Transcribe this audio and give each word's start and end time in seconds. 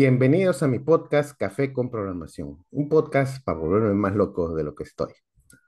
Bienvenidos 0.00 0.62
a 0.62 0.68
mi 0.68 0.78
podcast 0.78 1.36
Café 1.36 1.72
con 1.72 1.90
Programación, 1.90 2.64
un 2.70 2.88
podcast 2.88 3.44
para 3.44 3.58
volverme 3.58 3.94
más 3.94 4.14
loco 4.14 4.54
de 4.54 4.62
lo 4.62 4.72
que 4.76 4.84
estoy. 4.84 5.12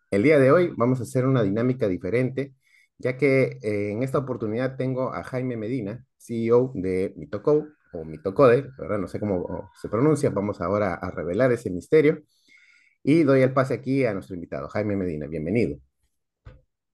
El 0.08 0.22
día 0.22 0.38
de 0.38 0.52
hoy 0.52 0.72
vamos 0.76 1.00
a 1.00 1.02
hacer 1.02 1.26
una 1.26 1.42
dinámica 1.42 1.88
diferente, 1.88 2.54
ya 2.96 3.16
que 3.16 3.58
eh, 3.60 3.90
en 3.90 4.04
esta 4.04 4.18
oportunidad 4.18 4.76
tengo 4.76 5.12
a 5.12 5.24
Jaime 5.24 5.56
Medina, 5.56 6.06
CEO 6.16 6.70
de 6.76 7.12
Mitoco 7.16 7.66
o 7.92 8.04
Mitocode, 8.04 8.70
¿verdad? 8.78 9.00
no 9.00 9.08
sé 9.08 9.18
cómo 9.18 9.68
se 9.74 9.88
pronuncia, 9.88 10.30
vamos 10.30 10.60
ahora 10.60 10.94
a 10.94 11.10
revelar 11.10 11.50
ese 11.50 11.68
misterio 11.68 12.22
y 13.02 13.24
doy 13.24 13.42
el 13.42 13.52
pase 13.52 13.74
aquí 13.74 14.04
a 14.04 14.14
nuestro 14.14 14.36
invitado, 14.36 14.68
Jaime 14.68 14.94
Medina, 14.94 15.26
bienvenido. 15.26 15.76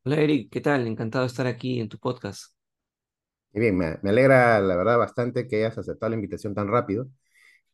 Hola 0.07 0.23
Eric, 0.23 0.51
¿qué 0.51 0.63
tal? 0.63 0.87
Encantado 0.87 1.25
de 1.25 1.29
estar 1.29 1.47
aquí 1.47 1.81
en 1.81 1.91
tu 1.91 1.99
podcast. 1.99 2.55
Bien, 3.53 3.77
me 3.77 3.99
alegra 4.09 4.59
la 4.61 4.75
verdad 4.75 4.97
bastante 4.97 5.47
que 5.47 5.57
hayas 5.57 5.77
aceptado 5.77 6.09
la 6.09 6.17
invitación 6.17 6.55
tan 6.55 6.69
rápido. 6.69 7.11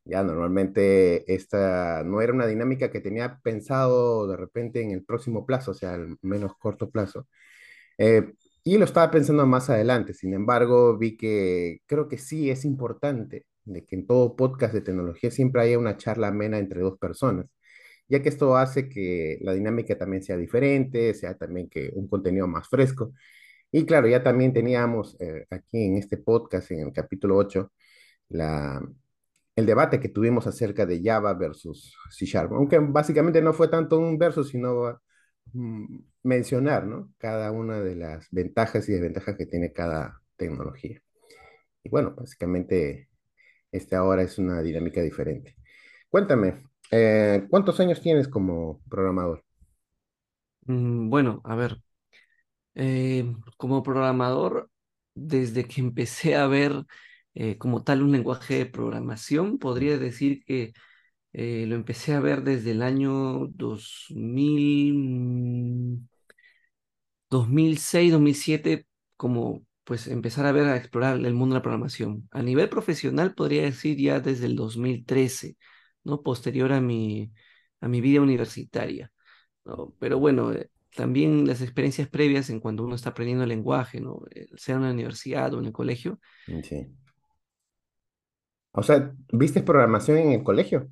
Ya 0.05 0.23
normalmente 0.24 1.33
esta 1.33 2.02
no 2.05 2.20
era 2.20 2.33
una 2.33 2.47
dinámica 2.47 2.91
que 2.91 3.01
tenía 3.01 3.38
pensado 3.42 4.27
de 4.27 4.37
repente 4.37 4.83
en 4.83 4.91
el 4.91 5.05
próximo 5.05 5.47
plazo, 5.47 5.70
o 5.73 5.75
sea, 5.75 5.95
al 5.95 6.16
menos 6.23 6.56
corto 6.59 6.91
plazo. 6.91 7.28
Eh, 7.98 8.33
y 8.65 8.78
lo 8.78 8.84
estaba 8.84 9.11
pensando 9.11 9.47
más 9.47 9.70
adelante. 9.70 10.15
Sin 10.15 10.34
embargo, 10.34 10.97
vi 10.98 11.16
que 11.16 11.80
creo 11.87 12.09
que 12.09 12.19
sí 12.19 12.51
es 12.51 12.65
importante 12.65 13.47
de 13.65 13.84
que 13.84 13.97
en 13.97 14.06
todo 14.06 14.37
podcast 14.37 14.75
de 14.75 14.83
tecnología 14.83 15.30
siempre 15.30 15.62
haya 15.62 15.78
una 15.78 15.97
charla 15.97 16.28
amena 16.28 16.59
entre 16.59 16.80
dos 16.80 16.98
personas, 16.98 17.47
ya 18.09 18.23
que 18.23 18.28
esto 18.28 18.56
hace 18.56 18.89
que 18.89 19.39
la 19.42 19.55
dinámica 19.55 19.97
también 19.98 20.23
sea 20.23 20.37
diferente, 20.37 21.14
sea 21.14 21.37
también 21.37 21.69
que 21.69 21.91
un 21.95 22.09
contenido 22.09 22.47
más 22.48 22.69
fresco. 22.69 23.12
Y 23.70 23.87
claro, 23.87 24.09
ya 24.09 24.22
también 24.22 24.53
teníamos 24.53 25.16
eh, 25.20 25.47
aquí 25.50 25.84
en 25.87 25.97
este 25.98 26.19
podcast, 26.19 26.70
en 26.72 26.81
el 26.89 26.92
capítulo 26.92 27.37
8, 27.37 27.72
la, 28.31 28.81
el 29.56 29.67
debate 29.67 30.00
que 30.00 30.08
tuvimos 30.08 30.47
acerca 30.47 30.86
de 30.86 31.03
Java 31.03 31.34
versus 31.34 31.97
C 32.11 32.27
Sharp, 32.27 32.53
aunque 32.53 32.78
básicamente 32.78 33.42
no 33.42 33.53
fue 33.53 33.69
tanto 33.69 33.98
un 33.98 34.19
versus, 34.19 34.48
sino 34.48 35.00
mm, 35.53 35.98
mencionar 36.25 36.86
¿no? 36.86 37.12
cada 37.19 37.53
una 37.53 37.81
de 37.81 37.97
las 37.97 38.28
ventajas 38.31 38.89
y 38.89 38.92
desventajas 38.92 39.36
que 39.36 39.47
tiene 39.47 39.72
cada 39.72 40.20
tecnología. 40.36 41.00
Y 41.84 41.91
bueno, 41.91 42.14
básicamente 42.17 43.09
esta 43.70 43.98
ahora 43.98 44.22
es 44.22 44.39
una 44.39 44.62
dinámica 44.62 45.03
diferente. 45.03 45.56
Cuéntame, 46.09 46.64
eh, 46.91 47.47
¿cuántos 47.50 47.81
años 47.81 48.00
tienes 48.00 48.28
como 48.28 48.83
programador? 48.89 49.44
Mm, 50.66 51.09
bueno, 51.11 51.41
a 51.44 51.55
ver, 51.56 51.83
eh, 52.75 53.34
como 53.56 53.83
programador, 53.83 54.70
desde 55.14 55.64
que 55.66 55.81
empecé 55.81 56.37
a 56.37 56.47
ver 56.47 56.84
eh, 57.34 57.58
como 57.58 57.83
tal 57.84 58.02
un 58.02 58.12
lenguaje 58.12 58.58
de 58.58 58.66
programación, 58.66 59.58
podría 59.58 59.98
decir 59.98 60.44
que 60.44 60.72
eh, 61.33 61.66
lo 61.66 61.77
empecé 61.77 62.14
a 62.14 62.20
ver 62.20 62.42
desde 62.42 62.72
el 62.72 62.83
año 62.83 63.47
2000, 63.48 66.08
2006, 67.30 68.12
2007, 68.12 68.86
como 69.16 69.64
pues 69.84 70.06
empezar 70.08 70.47
a 70.47 70.53
ver, 70.53 70.66
a 70.66 70.77
explorar 70.77 71.16
el 71.16 71.34
mundo 71.34 71.55
de 71.55 71.58
la 71.58 71.62
programación. 71.62 72.28
A 72.30 72.42
nivel 72.42 72.69
profesional 72.69 73.34
podría 73.34 73.62
decir 73.62 73.98
ya 73.98 74.20
desde 74.20 74.47
el 74.47 74.56
2013, 74.56 75.56
¿no? 76.05 76.22
Posterior 76.22 76.72
a 76.72 76.80
mi, 76.80 77.33
a 77.80 77.88
mi 77.88 78.00
vida 78.00 78.20
universitaria, 78.20 79.12
¿no? 79.64 79.94
Pero 79.98 80.19
bueno, 80.19 80.53
eh, 80.53 80.70
también 80.94 81.47
las 81.47 81.62
experiencias 81.62 82.08
previas 82.08 82.50
en 82.50 82.60
cuando 82.60 82.84
uno 82.84 82.94
está 82.94 83.10
aprendiendo 83.10 83.44
el 83.44 83.48
lenguaje, 83.48 84.00
¿no? 84.00 84.20
Sea 84.56 84.77
en 84.77 84.83
la 84.83 84.91
universidad 84.91 85.55
o 85.55 85.60
en 85.60 85.66
el 85.66 85.72
colegio. 85.72 86.20
Sí. 86.62 86.87
O 88.72 88.83
sea, 88.83 89.15
¿viste 89.33 89.62
programación 89.62 90.19
en 90.19 90.33
el 90.33 90.43
colegio? 90.44 90.91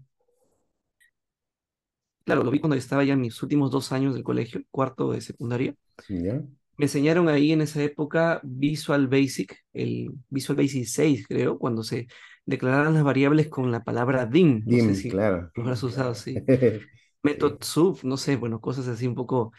Claro, 2.25 2.45
lo 2.45 2.51
vi 2.51 2.61
cuando 2.61 2.77
estaba 2.77 3.03
ya 3.05 3.15
en 3.15 3.21
mis 3.21 3.43
últimos 3.43 3.71
dos 3.71 3.93
años 3.93 4.15
del 4.15 4.23
colegio, 4.23 4.63
cuarto 4.71 5.11
de 5.13 5.21
secundaria. 5.21 5.75
¿Ya? 6.09 6.43
Me 6.77 6.87
enseñaron 6.87 7.29
ahí 7.29 7.53
en 7.53 7.61
esa 7.61 7.83
época 7.83 8.41
Visual 8.43 9.07
Basic, 9.09 9.55
el 9.75 10.13
Visual 10.31 10.57
Basic 10.57 10.87
6, 10.87 11.27
creo, 11.29 11.59
cuando 11.59 11.83
se 11.83 12.07
declararon 12.47 12.95
las 12.95 13.03
variables 13.05 13.49
con 13.49 13.71
la 13.71 13.85
palabra 13.85 14.25
dim. 14.27 14.63
No 14.67 14.79
sé 14.79 14.95
Dim, 14.95 14.95
si 14.95 15.11
claro. 15.11 15.53
lo 15.55 15.63
habrás 15.63 15.83
usado, 15.83 16.15
sí. 16.15 16.47
Method 17.23 17.59
Sí, 17.59 17.61
sub, 17.63 18.01
no 18.05 18.17
sé, 18.19 18.37
bueno, 18.37 18.61
cosas 18.61 18.89
así 18.89 19.07
un 19.07 19.15
poco 19.17 19.53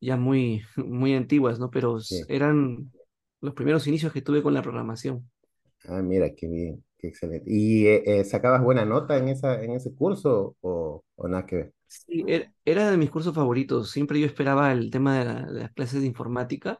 ya 0.00 0.16
muy, 0.16 0.64
muy 0.76 1.14
antiguas, 1.14 1.58
¿no? 1.60 1.70
Pero 1.70 1.98
sí. 1.98 2.26
eran 2.28 2.92
los 3.40 3.54
primeros 3.54 3.86
inicios 3.88 4.12
que 4.12 4.22
tuve 4.22 4.42
con 4.42 4.54
la 4.54 4.62
programación. 4.62 5.30
Ah, 5.88 6.02
mira, 6.02 6.34
qué 6.34 6.46
bien, 6.48 6.84
qué 7.02 7.08
excelente. 7.08 7.46
¿Y 7.52 7.88
eh, 7.88 8.04
eh, 8.20 8.24
sacabas 8.26 8.62
buena 8.64 8.86
nota 8.86 9.18
en 9.18 9.28
esa, 9.30 9.62
en 9.62 9.72
ese 9.72 9.94
curso 9.94 10.56
o, 10.62 11.04
o 11.16 11.28
nada 11.28 11.46
que 11.46 11.56
ver? 11.56 11.74
Sí, 11.88 12.24
er- 12.26 12.52
era 12.64 12.90
de 12.90 12.96
mis 12.96 13.10
cursos 13.10 13.34
favoritos. 13.34 13.90
Siempre 13.90 14.18
yo 14.20 14.26
esperaba 14.26 14.72
el 14.72 14.90
tema 14.90 15.18
de, 15.18 15.24
la- 15.26 15.42
de 15.52 15.60
las 15.60 15.72
clases 15.72 16.00
de 16.00 16.06
informática. 16.06 16.78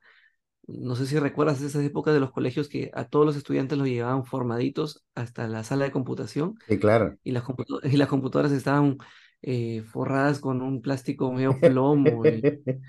No 0.67 0.97
sé 0.97 1.07
si 1.07 1.19
recuerdas 1.19 1.61
esas 1.63 1.85
épocas 1.85 2.15
de 2.15 2.21
los 2.21 2.33
colegios 2.33 2.69
que 2.69 2.91
a 2.95 3.07
todos 3.09 3.27
los 3.27 3.37
estudiantes 3.37 3.79
los 3.79 3.89
llevaban 3.89 4.25
formaditos 4.27 5.05
hasta 5.15 5.49
la 5.49 5.65
sala 5.65 5.87
de 5.87 5.93
computación 5.93 6.57
Sí, 6.69 6.79
claro. 6.79 7.19
y 7.25 7.33
las, 7.33 7.45
computa- 7.45 7.87
y 7.89 7.97
las 7.99 8.09
computadoras 8.09 8.53
estaban 8.53 8.99
eh, 9.43 9.83
forradas 9.85 10.41
con 10.41 10.63
un 10.63 10.83
plástico 10.83 11.33
medio 11.33 11.63
plomo 11.63 12.27
y, 12.27 12.51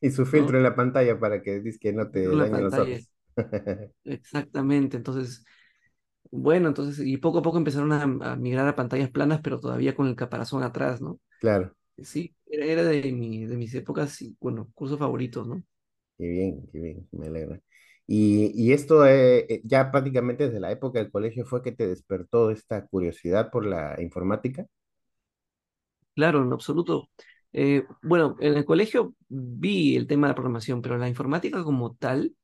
Y 0.00 0.10
su 0.10 0.26
filtro 0.26 0.56
¿no? 0.56 0.58
en 0.58 0.64
la 0.64 0.74
pantalla 0.76 1.18
para 1.20 1.42
que 1.42 1.62
que 1.80 1.92
no 1.92 2.10
te 2.10 2.36
dañen 2.36 2.64
los 2.64 2.78
ojos. 2.78 3.10
Exactamente. 4.04 4.96
Entonces, 4.96 5.44
bueno, 6.30 6.68
entonces, 6.68 7.06
y 7.06 7.16
poco 7.18 7.38
a 7.38 7.42
poco 7.42 7.58
empezaron 7.58 7.92
a, 7.92 8.02
a 8.32 8.36
migrar 8.36 8.66
a 8.68 8.76
pantallas 8.76 9.10
planas, 9.10 9.40
pero 9.42 9.60
todavía 9.60 9.94
con 9.96 10.06
el 10.08 10.16
caparazón 10.16 10.62
atrás, 10.62 11.00
¿no? 11.00 11.20
Claro, 11.40 11.74
Sí, 11.98 12.36
era, 12.46 12.66
era 12.66 12.84
de 12.84 13.12
mi, 13.12 13.46
de 13.46 13.56
mis 13.56 13.74
épocas, 13.74 14.22
y, 14.22 14.36
bueno, 14.40 14.70
cursos 14.74 14.98
favoritos, 14.98 15.46
¿no? 15.48 15.62
qué 16.18 16.26
bien, 16.28 16.68
qué 16.72 16.78
bien, 16.80 17.08
me 17.12 17.26
alegra. 17.28 17.60
Y, 18.06 18.52
y 18.54 18.72
esto 18.72 19.06
eh, 19.06 19.46
eh, 19.48 19.60
ya 19.64 19.90
prácticamente 19.90 20.46
desde 20.46 20.60
la 20.60 20.72
época 20.72 20.98
del 20.98 21.10
colegio 21.10 21.44
fue 21.46 21.62
que 21.62 21.72
te 21.72 21.86
despertó 21.86 22.50
esta 22.50 22.86
curiosidad 22.86 23.50
por 23.50 23.66
la 23.66 24.00
informática. 24.00 24.66
Claro, 26.14 26.42
en 26.42 26.52
absoluto. 26.52 27.10
Eh, 27.52 27.84
bueno, 28.02 28.36
en 28.40 28.56
el 28.56 28.64
colegio 28.64 29.14
vi 29.28 29.96
el 29.96 30.06
tema 30.06 30.26
de 30.26 30.32
la 30.32 30.34
programación, 30.34 30.82
pero 30.82 30.98
la 30.98 31.08
informática 31.08 31.62
como 31.64 31.94
tal 31.94 32.34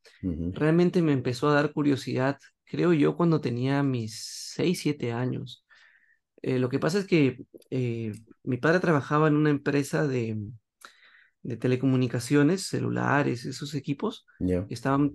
realmente 0.52 1.02
me 1.02 1.12
empezó 1.12 1.48
a 1.48 1.54
dar 1.54 1.72
curiosidad, 1.72 2.38
creo 2.74 2.92
yo, 2.92 3.16
cuando 3.16 3.40
tenía 3.40 3.82
mis 3.82 4.52
6 4.54 4.80
7 4.82 5.12
años. 5.12 5.64
Eh, 6.42 6.58
lo 6.60 6.68
que 6.70 6.78
pasa 6.80 6.98
es 7.00 7.06
que 7.06 7.46
eh, 7.70 8.12
mi 8.44 8.58
padre 8.58 8.80
trabajaba 8.80 9.28
en 9.28 9.36
una 9.36 9.50
empresa 9.50 10.06
de, 10.06 10.38
de 11.42 11.56
telecomunicaciones, 11.56 12.66
celulares, 12.66 13.44
esos 13.44 13.74
equipos 13.74 14.26
que 14.66 14.74
estaban 14.74 15.14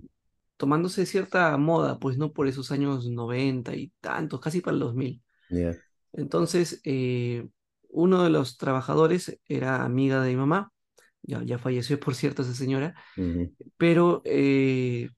tomándose 0.57 1.05
cierta 1.05 1.55
moda, 1.57 1.99
pues 1.99 2.17
no 2.17 2.33
por 2.33 2.47
esos 2.47 2.71
años 2.71 3.07
90 3.09 3.75
y 3.75 3.91
tantos, 4.01 4.39
casi 4.41 4.61
para 4.61 4.73
el 4.75 4.79
2000. 4.79 5.23
ya, 5.49 5.79
Entonces, 6.13 6.81
eh, 6.85 7.47
uno 7.89 8.23
de 8.23 8.29
los 8.29 8.57
trabajadores 8.57 9.39
era 9.47 9.83
amiga 9.85 10.21
de 10.23 10.31
mi 10.31 10.37
mamá, 10.37 10.73
ya, 11.23 11.43
ya 11.43 11.59
falleció 11.59 11.99
por 12.01 12.15
cierto 12.15 12.43
esa 12.43 12.55
señora, 12.55 12.95
ujú, 13.17 13.53
pero 13.77 14.21
eh, 14.25 15.09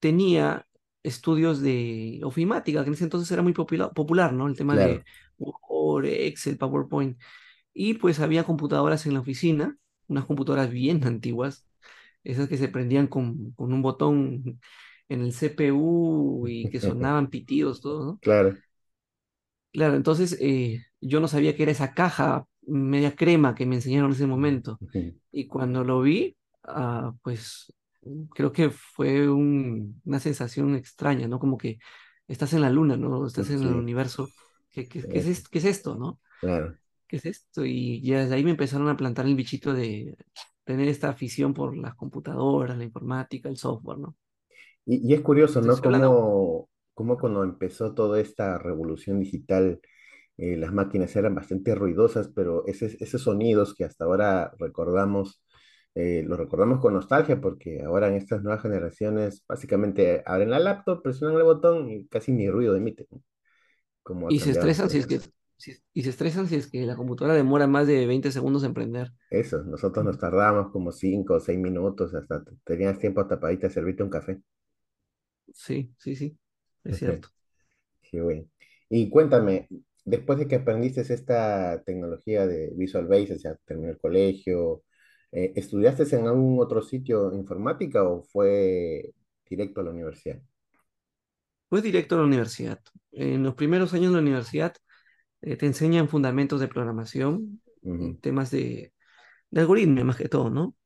tenía 0.00 0.66
estudios 1.06 1.60
de 1.62 2.20
ofimática, 2.24 2.82
que 2.82 2.88
en 2.88 2.94
ese 2.94 3.04
entonces 3.04 3.30
era 3.32 3.42
muy 3.42 3.52
popula- 3.54 3.92
popular, 3.92 4.32
¿no? 4.32 4.48
El 4.48 4.56
tema 4.56 4.74
Claro. 4.74 4.94
de 4.94 5.04
Word, 5.38 6.06
Excel, 6.06 6.58
PowerPoint. 6.58 7.18
Y 7.74 7.94
pues 7.94 8.20
había 8.20 8.44
computadoras 8.44 9.06
en 9.06 9.14
la 9.14 9.20
oficina, 9.20 9.76
unas 10.08 10.24
computadoras 10.26 10.70
bien 10.70 11.02
antiguas, 11.06 11.68
esas 12.24 12.48
que 12.48 12.58
se 12.58 12.68
prendían 12.68 13.06
con, 13.08 13.52
con 13.52 13.72
un 13.72 13.82
botón 13.82 14.60
en 15.08 15.22
el 15.22 15.32
CPU 15.32 16.46
y 16.48 16.68
que 16.70 16.80
sonaban 16.80 17.30
pitidos, 17.30 17.80
todo, 17.80 18.04
¿no? 18.06 18.20
Claro. 18.20 18.62
Claro, 19.72 19.94
entonces 19.96 20.36
eh, 20.40 20.84
yo 21.00 21.20
no 21.20 21.28
sabía 21.28 21.54
que 21.54 21.62
era 21.64 21.72
esa 21.72 21.92
caja 21.94 22.46
media 22.62 23.14
crema 23.14 23.54
que 23.54 23.66
me 23.66 23.74
enseñaron 23.76 24.10
en 24.10 24.16
ese 24.16 24.26
momento. 24.26 24.80
Y 25.32 25.46
cuando 25.48 25.84
lo 25.84 26.00
vi, 26.00 26.36
ah, 26.64 27.12
pues 27.22 27.72
creo 28.34 28.52
que 28.52 28.70
fue 28.70 29.28
un- 29.30 30.00
una 30.04 30.20
sensación 30.20 30.74
extraña, 30.76 31.28
¿no? 31.28 31.38
Como 31.38 31.58
que 31.58 31.78
estás 32.28 32.52
en 32.54 32.62
la 32.62 32.70
luna, 32.70 32.96
¿no? 32.96 33.26
Estás 33.26 33.50
en 33.50 33.62
el 33.62 33.62
Sí, 33.62 33.76
universo. 33.76 34.32
¿Qué, 34.70 34.88
qué, 34.88 35.06
qué 35.08 35.18
es, 35.20 35.48
qué 35.48 35.58
es 35.58 35.64
esto, 35.64 35.96
no? 35.96 36.20
claro. 36.40 36.78
¿Qué 37.08 37.16
es 37.18 37.26
esto? 37.26 37.64
Y 37.64 38.02
ya 38.02 38.20
desde 38.20 38.36
ahí 38.36 38.44
me 38.44 38.52
empezaron 38.52 38.88
a 38.88 38.96
plantar 38.96 39.26
el 39.26 39.36
bichito 39.36 39.72
de 39.74 40.16
tener 40.64 40.88
esta 40.88 41.10
afición 41.10 41.54
por 41.54 41.76
las 41.76 41.94
computadoras, 41.96 42.78
la 42.78 42.84
informática, 42.84 43.48
el 43.48 43.56
software, 43.58 43.98
¿no? 43.98 44.16
Y, 44.84 45.10
y 45.10 45.14
es 45.14 45.20
curioso, 45.22 45.60
¿no? 45.62 45.80
Cómo, 45.80 46.68
cómo 46.94 47.18
cuando 47.18 47.42
empezó 47.44 47.94
toda 47.94 48.20
esta 48.20 48.58
revolución 48.58 49.20
digital, 49.20 49.80
eh, 50.38 50.56
las 50.56 50.72
máquinas 50.72 51.14
eran 51.16 51.34
bastante 51.34 51.74
ruidosas, 51.74 52.28
pero 52.34 52.66
ese- 52.66 52.96
esos 53.00 53.22
sonidos 53.22 53.74
que 53.74 53.84
hasta 53.84 54.04
ahora 54.04 54.52
recordamos, 54.58 55.42
eh, 55.96 56.24
los 56.26 56.38
recordamos 56.38 56.80
con 56.80 56.94
nostalgia, 56.94 57.40
porque 57.42 57.82
ahora 57.84 58.08
en 58.08 58.16
estas 58.16 58.42
nuevas 58.44 58.62
generaciones, 58.62 59.44
básicamente 59.48 60.22
abren 60.26 60.50
la 60.52 60.60
laptop, 60.60 61.02
presionan 61.02 61.38
el 61.38 61.44
botón 61.44 61.90
y 61.90 62.08
casi 62.08 62.32
ni 62.32 62.50
ruido 62.50 62.76
emiten. 62.76 63.08
cómo 64.02 64.28
ha 64.28 64.34
Y 64.34 64.40
se 64.40 64.50
estresan 64.50 64.90
si 64.90 64.98
es 64.98 65.06
que, 65.06 65.20
si- 65.56 65.76
y 65.92 66.02
se 66.02 66.10
estresan 66.10 66.48
si 66.48 66.56
es 66.56 66.66
que 66.68 66.84
la 66.86 66.96
computadora 66.96 67.34
demora 67.34 67.66
más 67.66 67.86
de 67.86 68.06
20 68.06 68.30
segundos 68.32 68.64
en 68.64 68.74
prender. 68.74 69.12
Eso, 69.30 69.62
nosotros 69.62 70.04
nos 70.04 70.18
tardábamos 70.18 70.72
como 70.72 70.90
cinco 70.90 71.34
o 71.34 71.40
seis 71.40 71.56
minutos, 71.60 72.12
hasta 72.12 72.42
te- 72.42 72.50
tenías 72.64 72.98
tiempo 72.98 73.20
hasta 73.20 73.38
para 73.38 73.52
irte 73.52 73.68
a 73.68 73.70
servirte 73.70 74.02
un 74.02 74.10
café. 74.10 74.40
Sí, 75.52 75.92
sí, 75.98 76.14
sí, 76.16 76.38
es 76.84 76.98
cierto. 76.98 77.28
Qué 78.02 78.20
bueno. 78.22 78.46
Y 78.88 79.10
cuéntame, 79.10 79.68
después 80.04 80.38
de 80.38 80.48
que 80.48 80.56
aprendiste 80.56 81.02
esta 81.02 81.82
tecnología 81.84 82.46
de 82.46 82.72
Visual 82.76 83.06
Basic, 83.06 83.38
ya 83.38 83.56
terminó 83.66 83.90
el 83.92 83.98
colegio, 83.98 84.82
eh, 85.36 85.52
¿estudiaste 85.56 86.04
en 86.16 86.28
algún 86.28 86.60
otro 86.60 86.82
sitio 86.82 87.32
informática 87.34 88.04
o 88.04 88.22
fue 88.24 89.14
directo 89.48 89.80
a 89.82 89.84
la 89.84 89.90
universidad? 89.92 90.42
Fue 91.68 91.82
directo 91.82 92.14
a 92.14 92.18
la 92.18 92.24
universidad. 92.24 92.80
En 93.12 93.42
los 93.42 93.54
primeros 93.54 93.92
años 93.94 94.08
de 94.10 94.16
la 94.16 94.22
universidad 94.22 94.74
eh, 95.42 95.56
te 95.56 95.66
enseñan 95.66 96.08
fundamentos 96.08 96.60
de 96.60 96.68
programación, 96.68 97.62
temas 98.20 98.50
de, 98.50 98.94
de 99.50 99.60
algoritmia 99.62 100.04
más 100.04 100.16
que 100.16 100.28
todo, 100.28 100.50
¿no? 100.50 100.76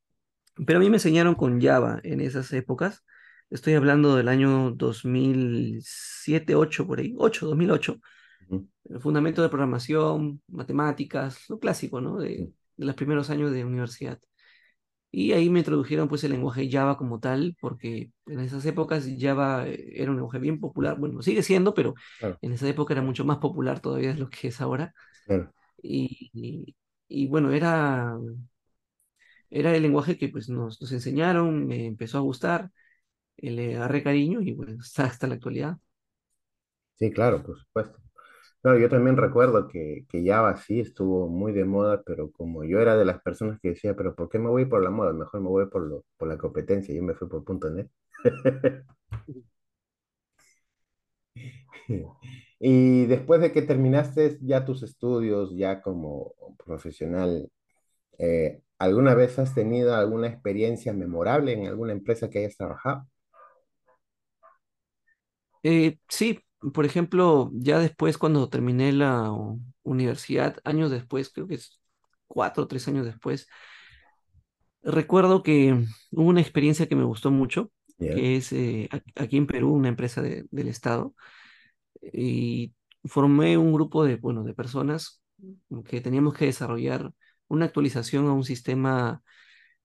Pero 0.66 0.78
a 0.78 0.82
mí 0.82 0.90
me 0.90 0.96
enseñaron 0.98 1.34
con 1.36 1.60
Java 1.62 2.00
en 2.04 2.20
esas 2.20 2.52
épocas. 2.52 3.04
Estoy 3.50 3.74
hablando 3.74 4.16
del 4.16 4.28
año 4.28 4.72
2007, 4.72 6.54
8 6.56 6.86
por 6.86 7.00
ahí, 7.00 7.14
8, 7.18 7.46
2008. 7.48 8.00
ujú, 8.48 8.68
El 8.84 9.00
fundamento 9.00 9.42
de 9.42 9.48
programación, 9.50 10.42
matemáticas, 10.48 11.48
lo 11.50 11.58
clásico, 11.60 12.00
¿no? 12.00 12.18
De, 12.18 12.52
de 12.76 12.86
los 12.86 12.96
primeros 12.96 13.30
años 13.30 13.52
de 13.52 13.64
universidad. 13.64 14.20
Y 15.12 15.32
ahí 15.32 15.50
me 15.50 15.60
introdujeron 15.60 16.08
pues 16.08 16.22
el 16.24 16.32
lenguaje 16.32 16.70
Java 16.70 16.96
como 16.96 17.18
tal, 17.20 17.56
porque 17.60 18.12
en 18.26 18.40
esas 18.40 18.64
épocas 18.66 19.06
Java 19.18 19.66
eh, 19.68 19.92
era 19.96 20.10
un 20.10 20.16
lenguaje 20.18 20.38
bien 20.38 20.60
popular, 20.60 20.98
bueno, 20.98 21.20
sigue 21.22 21.42
siendo, 21.42 21.74
pero 21.74 21.94
Claro, 22.18 22.40
en 22.42 22.52
esa 22.52 22.68
época 22.68 22.94
era 22.94 23.02
mucho 23.02 23.24
más 23.24 23.38
popular 23.38 23.80
todavía 23.80 24.12
de 24.14 24.20
lo 24.20 24.30
que 24.30 24.48
es 24.48 24.60
ahora. 24.60 24.94
claro. 25.26 25.52
Y, 25.82 26.30
y, 26.34 26.76
y 27.08 27.28
bueno, 27.28 27.52
era, 27.52 28.16
era 29.50 29.74
el 29.76 29.82
lenguaje 29.82 30.16
que 30.18 30.28
pues 30.28 30.48
nos, 30.48 30.80
nos 30.80 30.92
enseñaron, 30.92 31.66
me 31.66 31.86
empezó 31.86 32.18
a 32.18 32.20
gustar, 32.22 32.70
eh, 33.38 33.50
le 33.50 33.76
agarré 33.76 34.02
cariño 34.02 34.40
y 34.42 34.52
bueno, 34.54 34.78
hasta, 34.82 35.04
hasta 35.06 35.26
la 35.26 35.34
actualidad. 35.36 35.78
Sí, 37.00 37.10
claro, 37.10 37.42
por 37.42 37.58
supuesto. 37.58 37.98
Claro, 38.62 38.78
yo 38.78 38.90
también 38.90 39.16
recuerdo 39.16 39.68
que, 39.68 40.04
que 40.08 40.22
Java 40.26 40.56
sí 40.58 40.80
estuvo 40.80 41.28
muy 41.28 41.52
de 41.52 41.64
moda, 41.64 42.02
pero 42.04 42.30
como 42.30 42.62
yo 42.64 42.78
era 42.80 42.96
de 42.96 43.06
las 43.06 43.20
personas 43.22 43.58
que 43.60 43.70
decía, 43.70 43.96
pero 43.96 44.14
¿por 44.14 44.28
qué 44.28 44.38
me 44.38 44.50
voy 44.50 44.66
por 44.66 44.82
la 44.82 44.90
moda? 44.90 45.12
Mejor 45.14 45.40
me 45.40 45.48
voy 45.48 45.66
por, 45.70 45.82
lo, 45.86 46.04
por 46.18 46.28
la 46.28 46.36
competencia. 46.36 46.94
Yo 46.94 47.02
me 47.02 47.14
fui 47.14 47.26
por 47.28 47.42
punto 47.44 47.68
.NET. 47.68 47.90
Y 52.62 53.06
después 53.06 53.40
de 53.40 53.52
que 53.52 53.62
terminaste 53.62 54.38
ya 54.42 54.64
tus 54.64 54.82
estudios, 54.82 55.50
ya 55.56 55.80
como 55.82 56.34
profesional, 56.64 57.50
eh, 58.18 58.62
¿alguna 58.78 59.14
vez 59.14 59.38
has 59.38 59.54
tenido 59.54 59.94
alguna 59.96 60.28
experiencia 60.28 60.92
memorable 60.92 61.52
en 61.54 61.66
alguna 61.68 61.92
empresa 61.92 62.30
que 62.30 62.40
hayas 62.40 62.56
trabajado? 62.56 63.06
Eh, 65.62 65.98
sí, 66.08 66.38
por 66.74 66.84
ejemplo, 66.86 67.50
ya 67.54 67.78
después 67.78 68.18
cuando 68.18 68.48
terminé 68.48 68.92
la 68.92 69.32
universidad, 69.82 70.58
años 70.64 70.90
después, 70.90 71.30
creo 71.32 71.46
que 71.48 71.54
es 71.56 71.80
cuatro 72.28 72.64
o 72.64 72.68
tres 72.68 72.86
años 72.88 73.06
después, 73.06 73.48
recuerdo 74.82 75.42
que 75.42 75.72
hubo 76.12 76.28
una 76.28 76.40
experiencia 76.40 76.86
que 76.88 76.96
me 76.96 77.04
gustó 77.04 77.30
mucho, 77.30 77.70
¿Ya? 77.98 78.08
que 78.08 78.36
es 78.36 78.52
eh, 78.52 78.88
aquí 79.16 79.36
en 79.36 79.46
Perú, 79.46 79.72
una 79.72 79.88
empresa 79.88 80.22
de- 80.22 80.46
del 80.50 80.68
Estado, 80.68 81.14
y 82.02 82.74
formé 83.04 83.58
un 83.58 83.72
grupo 83.72 84.04
de, 84.04 84.16
bueno, 84.16 84.44
de 84.44 84.54
personas 84.54 85.22
que 85.86 86.00
teníamos 86.00 86.34
que 86.34 86.46
desarrollar 86.46 87.12
una 87.48 87.66
actualización 87.66 88.28
a 88.28 88.32
un 88.32 88.44
sistema 88.44 89.22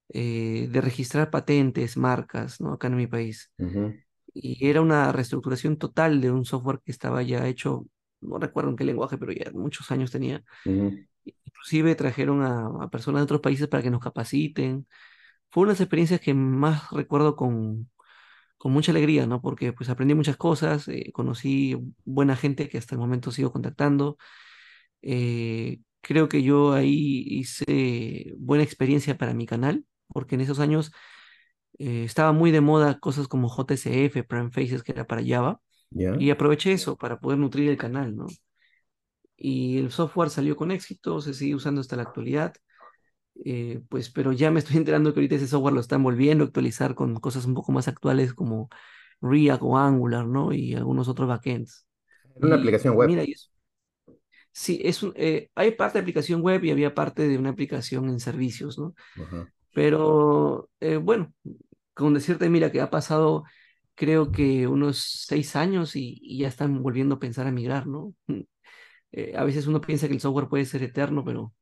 eh, 0.09 0.67
de 0.71 0.81
registrar 0.81 1.31
patentes, 1.31 1.97
marcas, 1.97 2.61
¿no? 2.61 2.73
Acá 2.73 2.87
en 2.89 2.97
mi 2.97 3.07
país. 3.07 3.51
Ujú, 3.59 3.97
y 4.35 4.67
era 4.69 4.81
una 4.81 5.13
reestructuración 5.13 5.77
total 5.79 6.21
de 6.21 6.31
un 6.31 6.45
software 6.45 6.81
que 6.85 6.91
estaba 6.93 7.23
ya 7.23 7.47
hecho, 7.47 7.87
no 8.21 8.39
recuerdo 8.39 8.71
en 8.71 8.77
qué 8.77 8.85
lenguaje, 8.85 9.17
pero 9.19 9.33
ya 9.33 9.51
muchos 9.53 9.91
años 9.91 10.11
tenía. 10.11 10.43
ujú. 10.65 11.05
Inclusive 11.45 11.95
trajeron 11.95 12.41
a, 12.43 12.67
a 12.85 12.89
personas 12.89 13.21
de 13.21 13.23
otros 13.25 13.41
países 13.41 13.67
para 13.67 13.83
que 13.83 13.89
nos 13.89 14.01
capaciten. 14.01 14.87
Fue 15.51 15.63
una 15.63 15.71
de 15.71 15.75
las 15.75 15.81
experiencias 15.81 16.21
que 16.21 16.33
más 16.33 16.91
recuerdo 16.91 17.35
con, 17.35 17.89
con 18.57 18.73
mucha 18.73 18.91
alegría, 18.91 19.27
¿no? 19.27 19.41
Porque 19.41 19.73
pues 19.73 19.89
aprendí 19.89 20.15
muchas 20.15 20.37
cosas, 20.37 20.87
eh, 20.89 21.11
conocí 21.13 21.77
buena 22.05 22.35
gente 22.35 22.69
que 22.69 22.77
hasta 22.79 22.95
el 22.95 22.99
momento 23.01 23.31
sigo 23.31 23.51
contactando. 23.53 24.17
Eh, 25.01 25.79
creo 26.01 26.29
que 26.29 26.43
yo 26.43 26.73
ahí 26.73 27.23
hice 27.27 28.33
buena 28.37 28.63
experiencia 28.63 29.17
para 29.17 29.33
mi 29.33 29.45
canal, 29.45 29.85
porque 30.09 30.35
en 30.35 30.41
esos 30.41 30.59
años 30.59 30.91
eh, 31.79 32.03
estaba 32.05 32.31
muy 32.33 32.51
de 32.51 32.61
moda 32.61 32.99
cosas 32.99 33.27
como 33.27 33.49
JSF, 33.49 34.23
Prime 34.23 34.51
Faces, 34.51 34.83
que 34.83 34.91
era 34.93 35.05
para 35.07 35.23
Java, 35.25 35.61
¿Ya? 35.91 36.19
y 36.19 36.31
aproveché 36.31 36.73
eso 36.73 36.97
para 36.97 37.19
poder 37.19 37.39
nutrir 37.39 37.69
el 37.69 37.77
canal, 37.77 38.15
¿no? 38.15 38.27
Y 39.37 39.77
el 39.79 39.91
software 39.91 40.29
salió 40.29 40.55
con 40.55 40.71
éxito, 40.71 41.21
se 41.21 41.33
sigue 41.33 41.55
usando 41.55 41.81
hasta 41.81 41.95
la 41.97 42.03
actualidad, 42.03 42.53
eh, 43.45 43.81
pues, 43.89 44.09
pero 44.11 44.31
ya 44.33 44.51
me 44.51 44.59
estoy 44.59 44.77
enterando 44.79 45.13
que 45.13 45.19
ahorita 45.21 45.35
ese 45.35 45.47
software 45.49 45.73
lo 45.75 45.81
están 45.81 46.03
volviendo 46.03 46.43
a 46.45 46.47
actualizar 46.47 46.95
con 46.95 47.15
cosas 47.19 47.45
un 47.45 47.55
poco 47.55 47.71
más 47.73 47.87
actuales 47.87 48.33
como 48.33 48.69
React 49.21 49.63
o 49.63 49.77
Angular, 49.77 50.27
¿no? 50.27 50.53
Y 50.53 50.75
algunos 50.75 51.07
otros 51.09 51.27
backends. 51.29 51.87
Era 52.37 52.47
una 52.47 52.55
Y 52.55 52.57
aplicación 52.57 52.95
web. 52.95 53.11
mira, 53.11 53.23
y 53.25 53.33
es- 53.33 53.51
sí, 54.51 54.79
es 54.83 55.03
un, 55.03 55.13
eh, 55.15 55.49
hay 55.55 55.71
parte 55.71 55.97
de 55.97 56.01
aplicación 56.03 56.41
web 56.41 56.63
y 56.63 56.71
había 56.71 56.93
parte 56.95 57.27
de 57.27 57.37
una 57.37 57.49
aplicación 57.51 58.09
en 58.09 58.19
servicios, 58.19 58.77
¿no? 58.79 58.95
Ajá. 59.19 59.47
Pero 59.73 60.69
eh, 60.81 60.97
bueno, 60.97 61.33
con 61.95 62.15
decirte, 62.15 62.49
mira, 62.49 62.71
que 62.71 62.81
ha 62.81 62.91
pasado 62.91 63.45
creo 63.95 64.31
que 64.31 64.67
unos 64.67 65.25
seis 65.27 65.55
años 65.57 65.95
y, 65.97 66.19
y 66.21 66.39
ya 66.39 66.49
están 66.49 66.83
volviendo 66.83 67.15
a 67.15 67.19
pensar 67.19 67.47
a 67.47 67.51
migrar, 67.53 67.87
¿no? 67.87 68.13
Eh, 69.11 69.33
a 69.37 69.43
veces 69.43 69.67
uno 69.67 69.81
piensa 69.81 70.07
que 70.07 70.13
el 70.13 70.21
software 70.21 70.47
puede 70.49 70.65
ser 70.65 70.83
eterno, 70.83 71.23
pero, 71.25 71.53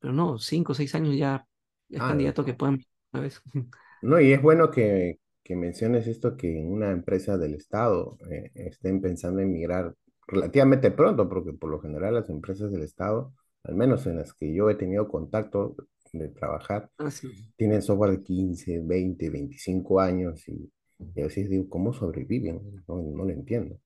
pero 0.00 0.12
no, 0.14 0.38
cinco 0.38 0.72
o 0.72 0.74
seis 0.76 0.94
años 0.96 1.16
ya, 1.16 1.46
es 1.90 2.00
Ah, 2.00 2.04
candidato 2.04 2.42
a 2.42 2.46
que 2.46 2.54
puedan 2.54 2.80
una 3.12 3.22
vez. 3.22 3.42
no, 4.00 4.20
y 4.20 4.32
es 4.32 4.42
bueno 4.42 4.70
que, 4.70 5.18
que 5.42 5.56
menciones 5.56 6.06
esto, 6.06 6.36
que 6.36 6.58
en 6.60 6.70
una 6.72 6.90
empresa 6.92 7.36
del 7.38 7.54
Estado 7.54 8.16
eh, 8.30 8.50
estén 8.54 9.00
pensando 9.00 9.40
en 9.40 9.52
migrar 9.52 9.94
relativamente 10.26 10.90
pronto, 10.90 11.28
porque 11.28 11.52
por 11.52 11.70
lo 11.70 11.80
general 11.80 12.14
las 12.14 12.30
empresas 12.30 12.70
del 12.70 12.82
Estado, 12.82 13.32
al 13.64 13.74
menos 13.74 14.06
en 14.06 14.16
las 14.16 14.34
que 14.34 14.54
yo 14.54 14.70
he 14.70 14.74
tenido 14.76 15.08
contacto 15.08 15.74
de 16.12 16.28
trabajar, 16.28 16.90
Ah, 16.98 17.10
sí. 17.10 17.28
tienen 17.56 17.82
software 17.82 18.12
de 18.18 18.22
15, 18.24 18.80
20, 18.80 19.30
25 19.30 20.00
años 20.00 20.48
y, 20.48 20.72
y 20.98 21.20
a 21.22 21.24
veces 21.26 21.50
digo, 21.50 21.68
¿cómo 21.70 21.92
sobreviven? 21.94 22.84
No, 22.88 22.96
no 23.02 23.24
lo 23.24 23.30
entiendo. 23.32 23.78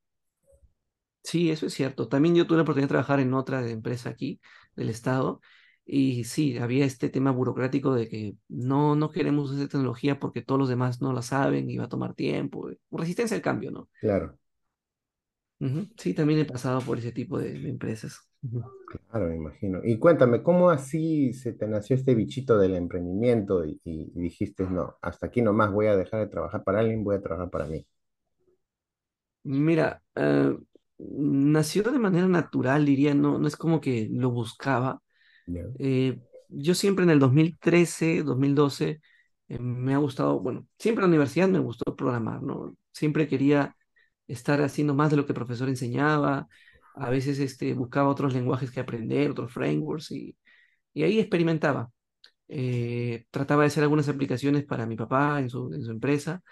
Sí, 1.25 1.51
eso 1.51 1.67
es 1.67 1.75
cierto. 1.75 2.09
También 2.09 2.35
yo 2.35 2.47
tuve 2.47 2.57
la 2.59 2.63
oportunidad 2.63 2.87
de 2.89 2.93
trabajar 2.93 3.21
en 3.21 3.33
otra 3.35 3.69
empresa 3.69 4.11
aquí 4.11 4.41
del 4.75 4.89
Estado 4.91 5.41
y 5.85 6.25
sí, 6.25 6.59
había 6.59 6.85
este 6.85 7.09
tema 7.11 7.31
burocrático 7.31 7.95
de 7.95 8.09
que 8.09 8.37
no, 8.49 8.97
no 8.97 9.11
queremos 9.11 9.53
esa 9.53 9.69
tecnología 9.69 10.19
porque 10.19 10.43
todos 10.43 10.59
los 10.59 10.69
demás 10.69 11.01
no 11.01 11.13
la 11.13 11.23
saben 11.23 11.71
y 11.71 11.77
va 11.79 11.85
a 11.85 11.89
tomar 11.89 12.15
tiempo. 12.15 12.69
Resistencia 12.91 13.37
al 13.37 13.43
cambio, 13.43 13.71
¿no? 13.71 13.89
Claro, 14.01 14.39
Ujú, 15.61 15.89
Sí, 15.97 16.13
también 16.15 16.41
he 16.41 16.45
pasado 16.45 16.81
por 16.85 16.99
ese 16.99 17.13
tipo 17.13 17.39
de, 17.39 17.59
de 17.59 17.69
empresas. 17.71 18.29
Claro, 19.11 19.27
me 19.29 19.37
imagino. 19.37 19.81
Y 19.85 19.99
cuéntame, 19.99 20.43
¿cómo 20.43 20.71
así 20.71 21.33
se 21.33 21.53
te 21.53 21.67
nació 21.67 21.97
este 21.97 22.15
bichito 22.15 22.59
del 22.59 22.75
emprendimiento 22.75 23.65
y, 23.65 23.81
y 23.85 24.11
dijiste, 24.21 24.65
no, 24.65 24.97
hasta 25.03 25.27
aquí 25.27 25.41
nomás 25.43 25.73
voy 25.73 25.87
a 25.87 25.97
dejar 25.97 26.21
de 26.21 26.27
trabajar 26.29 26.63
para 26.65 26.81
alguien, 26.81 27.05
voy 27.05 27.17
a 27.17 27.23
trabajar 27.23 27.51
para 27.51 27.67
mí? 27.67 27.87
Mira, 29.45 30.03
eh, 30.15 30.57
nació 30.99 31.83
de 31.85 31.99
manera 31.99 32.29
natural, 32.29 32.87
diría, 32.87 33.15
no, 33.15 33.39
no 33.39 33.49
es 33.49 33.57
como 33.57 33.81
que 33.81 34.09
lo 34.11 34.31
buscaba. 34.31 35.03
Eh, 35.79 36.21
yo 36.49 36.75
siempre 36.75 37.05
en 37.05 37.11
el 37.11 37.21
2013, 37.21 38.23
2012, 38.25 39.01
eh, 39.49 39.59
me 39.61 39.95
ha 39.95 39.99
gustado, 39.99 40.41
bueno, 40.41 40.67
siempre 40.79 41.05
en 41.05 41.11
la 41.11 41.15
universidad 41.17 41.49
me 41.49 41.59
gustó 41.61 41.97
programar, 41.97 42.43
¿no? 42.43 42.77
Siempre 42.93 43.29
quería 43.29 43.77
estar 44.29 44.63
haciendo 44.63 44.95
más 44.95 45.11
de 45.11 45.17
lo 45.19 45.27
que 45.27 45.33
el 45.33 45.37
profesor 45.37 45.69
enseñaba. 45.69 46.49
A 46.95 47.11
veces 47.11 47.39
este, 47.39 47.75
buscaba 47.75 48.09
otros 48.09 48.35
lenguajes 48.35 48.71
que 48.71 48.81
aprender, 48.81 49.31
otros 49.31 49.53
frameworks 49.53 50.11
y, 50.13 50.37
y 50.95 51.03
ahí 51.05 51.21
experimentaba. 51.21 51.91
Eh, 52.49 53.27
trataba 53.31 53.63
de 53.63 53.69
hacer 53.69 53.83
algunas 53.85 54.09
aplicaciones 54.09 54.65
para 54.65 54.87
mi 54.87 54.97
papá 54.97 55.41
en 55.41 55.51
su, 55.51 55.73
en 55.75 55.83
su 55.83 55.91
empresa 55.91 56.43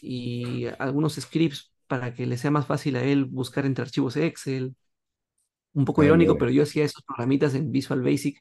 y 0.00 0.66
algunos 0.78 1.14
scripts 1.16 1.72
para 1.88 2.14
que 2.14 2.26
le 2.26 2.38
sea 2.38 2.50
más 2.50 2.66
fácil 2.66 2.96
a 2.96 3.04
él 3.04 3.24
buscar 3.26 3.66
entre 3.66 3.82
archivos 3.84 4.16
Excel. 4.16 4.76
Un 5.72 5.84
poco 5.84 6.04
irónico, 6.04 6.38
pero 6.38 6.50
yo 6.50 6.62
hacía 6.62 6.84
esos 6.84 7.02
programitas 7.02 7.54
en 7.54 7.72
Visual 7.72 8.02
Basic 8.02 8.40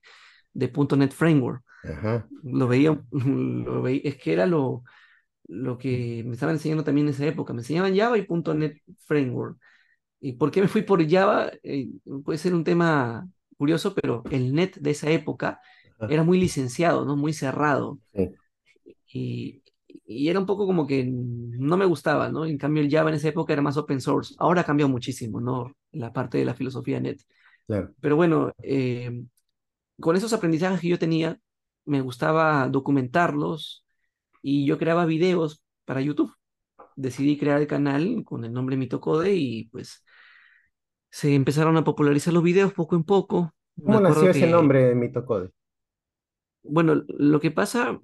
de 0.53 0.71
.NET 0.97 1.11
Framework. 1.13 1.63
Ajá, 1.83 2.27
Lo 2.43 2.67
veía, 2.67 3.01
lo 3.11 3.81
veía, 3.81 4.01
es 4.03 4.17
que 4.17 4.33
era 4.33 4.45
lo, 4.45 4.83
lo 5.47 5.77
que 5.77 6.23
me 6.25 6.33
estaban 6.33 6.55
enseñando 6.55 6.83
también 6.83 7.07
en 7.07 7.13
esa 7.13 7.25
época. 7.25 7.53
Me 7.53 7.61
enseñaban 7.61 7.95
Java 7.97 8.17
y 8.17 8.27
.NET 8.55 8.77
Framework. 9.07 9.57
¿Y 10.23 10.33
por 10.33 10.51
qué 10.51 10.61
me 10.61 10.69
fui 10.69 10.83
por 10.83 11.07
Java? 11.09 11.51
Eh, 11.63 11.89
puede 12.25 12.39
ser 12.39 12.55
un 12.55 12.63
tema 12.65 13.27
curioso, 13.57 13.95
pero 13.95 14.23
el 14.31 14.53
net 14.55 14.77
de 14.79 14.91
esa 14.91 15.11
época 15.11 15.61
era 16.07 16.23
muy 16.23 16.39
licenciado, 16.39 17.05
¿no? 17.05 17.17
Muy 17.17 17.33
cerrado. 17.33 17.99
Sí, 18.13 18.37
Y, 19.11 19.63
y 20.05 20.29
era 20.29 20.39
un 20.39 20.45
poco 20.45 20.65
como 20.65 20.87
que 20.87 21.05
no 21.07 21.77
me 21.77 21.85
gustaba, 21.85 22.29
¿no? 22.29 22.45
En 22.45 22.57
cambio, 22.57 22.83
el 22.83 22.89
Java 22.91 23.09
en 23.09 23.15
esa 23.15 23.29
época 23.29 23.53
era 23.53 23.61
más 23.61 23.77
open 23.77 24.01
source. 24.01 24.35
Ahora 24.39 24.61
ha 24.61 24.63
cambiado 24.65 24.89
muchísimo, 24.89 25.39
¿no? 25.41 25.75
La 25.91 26.11
parte 26.13 26.37
de 26.39 26.45
la 26.45 26.53
filosofía 26.55 26.99
net. 26.99 27.19
claro. 27.67 27.93
Pero 28.01 28.15
bueno, 28.17 28.53
eh, 28.63 29.23
con 30.01 30.15
esos 30.15 30.33
aprendizajes 30.33 30.81
que 30.81 30.89
yo 30.89 30.99
tenía, 30.99 31.39
me 31.85 32.01
gustaba 32.01 32.69
documentarlos 32.69 33.85
y 34.41 34.65
yo 34.65 34.77
creaba 34.79 35.05
videos 35.05 35.63
para 35.85 36.01
YouTube. 36.01 36.33
Decidí 36.95 37.37
crear 37.39 37.61
el 37.61 37.67
canal 37.67 38.23
con 38.25 38.45
el 38.45 38.53
nombre 38.53 38.77
Mitocode 38.77 39.33
y 39.35 39.65
pues 39.69 40.03
se 41.13 41.35
empezaron 41.35 41.77
a 41.77 41.83
popularizar 41.83 42.33
los 42.33 42.41
videos 42.41 42.73
poco 42.73 42.95
en 42.95 43.03
poco. 43.03 43.53
¿Cómo 43.83 43.99
nació 43.99 44.31
ese 44.31 44.39
que, 44.39 44.47
nombre 44.47 44.83
de 44.83 44.95
Mitocode? 44.95 45.51
bueno, 46.63 47.03
lo 47.07 47.39
que 47.39 47.51
pasa 47.51 47.99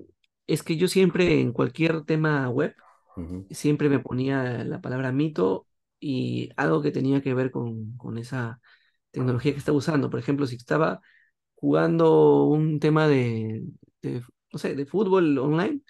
es 0.45 0.61
que 0.61 0.77
yo 0.77 0.87
siempre 0.87 1.41
en 1.41 1.51
cualquier 1.51 2.03
tema 2.03 2.47
web, 2.49 2.75
siempre 3.49 3.89
me 3.89 3.97
ponía 3.97 4.63
la 4.63 4.79
palabra 4.79 5.11
mito 5.11 5.65
y 5.99 6.51
algo 6.55 6.83
que 6.83 6.91
tenía 6.91 7.23
que 7.23 7.33
ver 7.33 7.49
con, 7.49 7.97
con 7.97 8.19
esa 8.19 8.61
tecnología 9.09 9.53
que 9.53 9.57
estaba 9.57 9.79
usando. 9.79 10.11
Por 10.11 10.19
ejemplo, 10.19 10.45
si 10.45 10.57
estaba 10.57 11.01
jugando 11.55 12.43
un 12.43 12.79
tema 12.79 13.07
de, 13.07 13.63
de, 14.03 14.21
no 14.53 14.59
sé, 14.59 14.75
de 14.75 14.85
fútbol 14.85 15.35
online, 15.39 15.81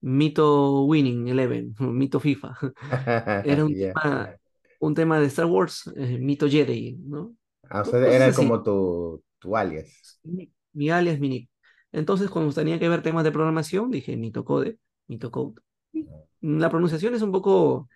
Mito 0.00 0.84
Winning 0.86 1.28
Eleven, 1.28 1.74
Mito 1.80 2.18
FIFA. 2.18 2.54
Era 3.44 3.62
un 3.62 3.74
tema, 3.74 4.36
un 4.82 4.94
tema 4.94 5.20
de 5.20 5.26
Star 5.26 5.46
Wars, 5.46 5.90
eh, 5.96 6.18
Mito 6.18 6.48
Jedi, 6.48 6.96
¿no? 7.04 7.36
Ah, 7.70 7.82
o 7.82 7.84
sea, 7.84 8.00
era 8.00 8.32
como 8.34 8.62
tu, 8.62 9.22
tu 9.38 9.56
alias. 9.56 10.20
Mi, 10.24 10.52
mi 10.72 10.90
alias, 10.90 11.20
mi 11.20 11.28
nick. 11.28 11.50
Entonces, 11.92 12.28
cuando 12.30 12.52
tenía 12.52 12.80
que 12.80 12.88
ver 12.88 13.00
temas 13.00 13.22
de 13.22 13.30
programación, 13.30 13.90
dije 13.92 14.16
Mito 14.16 14.44
Code, 14.44 14.78
Mito 15.06 15.30
Code. 15.30 15.60
Y 15.92 16.04
La 16.40 16.68
pronunciación 16.68 17.14
es 17.14 17.22
un 17.22 17.30
poco 17.30 17.88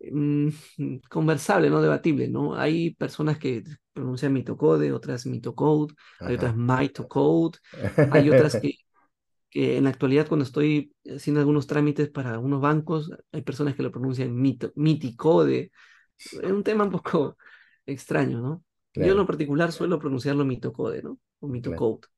mm, 0.00 0.48
conversable, 1.08 1.70
no 1.70 1.80
debatible, 1.80 2.28
¿no? 2.28 2.56
Hay 2.56 2.94
personas 2.96 3.38
que 3.38 3.62
pronuncian 3.92 4.32
mitocode, 4.32 4.92
otras 4.92 5.26
mitocode, 5.26 5.94
hay 6.18 6.34
otras 6.34 6.56
mitocode, 6.56 7.58
hay 8.10 8.30
otras 8.30 8.56
que, 8.56 8.72
que 9.50 9.76
en 9.76 9.84
la 9.84 9.90
actualidad 9.90 10.28
cuando 10.28 10.44
estoy 10.44 10.92
haciendo 11.06 11.40
algunos 11.40 11.68
trámites 11.68 12.10
para 12.10 12.32
algunos 12.32 12.60
bancos, 12.60 13.12
hay 13.32 13.42
personas 13.42 13.76
que 13.76 13.84
lo 13.84 13.92
pronuncian 13.92 14.34
mito, 14.34 14.72
miticode. 14.74 15.70
Es 16.24 16.50
un 16.50 16.64
tema 16.64 16.84
un 16.84 16.90
poco 16.90 17.36
extraño, 17.86 18.40
¿no? 18.40 18.64
Yo 18.94 19.12
en 19.12 19.18
lo 19.18 19.26
particular 19.26 19.72
suelo 19.72 19.98
pronunciarlo 19.98 20.44
mitocode, 20.44 21.02
¿no? 21.02 21.18
O 21.40 21.46
claro. 21.46 21.52
mitocode. 21.52 22.08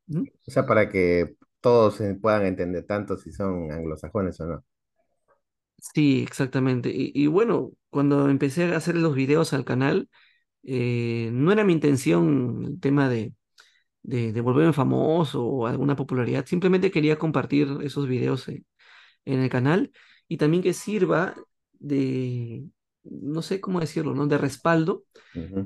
O 0.46 0.50
sea, 0.50 0.66
para 0.66 0.88
que 0.88 1.36
todos 1.60 1.96
se 1.96 2.14
puedan 2.14 2.46
entender 2.46 2.86
tanto 2.86 3.16
si 3.16 3.32
son 3.32 3.70
anglosajones 3.72 4.40
o 4.40 4.46
no. 4.46 4.64
Sí, 5.78 6.22
exactamente. 6.22 6.90
Y, 6.90 7.12
y 7.14 7.26
bueno, 7.26 7.72
cuando 7.90 8.28
empecé 8.28 8.72
a 8.72 8.76
hacer 8.76 8.96
los 8.96 9.14
videos 9.14 9.52
al 9.52 9.64
canal, 9.64 10.08
eh, 10.64 11.30
no 11.32 11.52
era 11.52 11.64
mi 11.64 11.72
intención 11.72 12.64
el 12.66 12.80
tema 12.80 13.08
de 13.08 13.34
de, 14.02 14.32
de 14.32 14.40
volverme 14.42 14.72
famoso 14.72 15.44
o 15.44 15.66
alguna 15.66 15.96
popularidad. 15.96 16.46
Simplemente 16.46 16.90
quería 16.90 17.18
compartir 17.18 17.68
esos 17.82 18.08
videos 18.08 18.48
en, 18.48 18.66
en 19.26 19.40
el 19.40 19.50
canal 19.50 19.92
y 20.28 20.38
también 20.38 20.62
que 20.62 20.74
sirva 20.74 21.34
de, 21.74 22.64
no 23.04 23.42
sé 23.42 23.60
cómo 23.60 23.80
decirlo, 23.80 24.14
¿no? 24.14 24.26
De 24.26 24.38
respaldo 24.38 25.04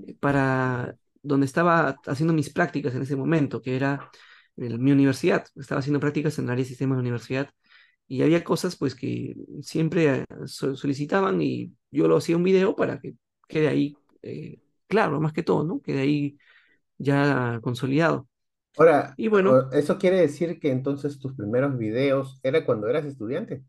eh, 0.02 0.14
para 0.20 0.96
donde 1.22 1.46
estaba 1.46 1.96
haciendo 2.06 2.32
mis 2.34 2.50
prácticas 2.50 2.94
en 2.94 3.02
ese 3.02 3.16
momento, 3.16 3.62
que 3.62 3.76
era 3.76 4.10
el- 4.56 4.78
mi 4.78 4.92
universidad. 4.92 5.46
Estaba 5.56 5.80
haciendo 5.80 6.00
prácticas 6.00 6.38
en 6.38 6.46
el 6.46 6.50
área 6.52 6.64
de 6.64 6.68
sistemas 6.68 6.96
de 6.98 7.00
universidad 7.02 7.50
y 8.08 8.22
había 8.22 8.44
cosas 8.44 8.76
pues 8.76 8.94
que 8.94 9.34
siempre 9.62 10.20
eh, 10.20 10.26
so- 10.46 10.76
solicitaban 10.76 11.42
y 11.42 11.72
yo 11.90 12.08
lo 12.08 12.16
hacía 12.18 12.36
un 12.36 12.44
video 12.44 12.76
para 12.76 13.00
que 13.00 13.14
quede 13.48 13.68
ahí, 13.68 13.94
eh, 14.22 14.60
claro, 14.88 15.20
más 15.20 15.32
que 15.32 15.42
todo, 15.42 15.64
¿no? 15.64 15.80
Quede 15.82 16.00
ahí 16.02 16.38
ya 16.98 17.60
consolidado. 17.62 18.28
Ahora, 18.76 19.18
Y 19.18 19.28
bueno, 19.28 19.64
eso 19.72 19.98
quiere 19.98 20.18
decir 20.20 20.58
que 20.60 20.70
entonces 20.70 21.18
tus 21.18 21.34
primeros 21.34 21.76
videos 21.78 22.38
era 22.42 22.64
cuando 22.66 22.88
eras 22.88 23.04
estudiante. 23.04 23.62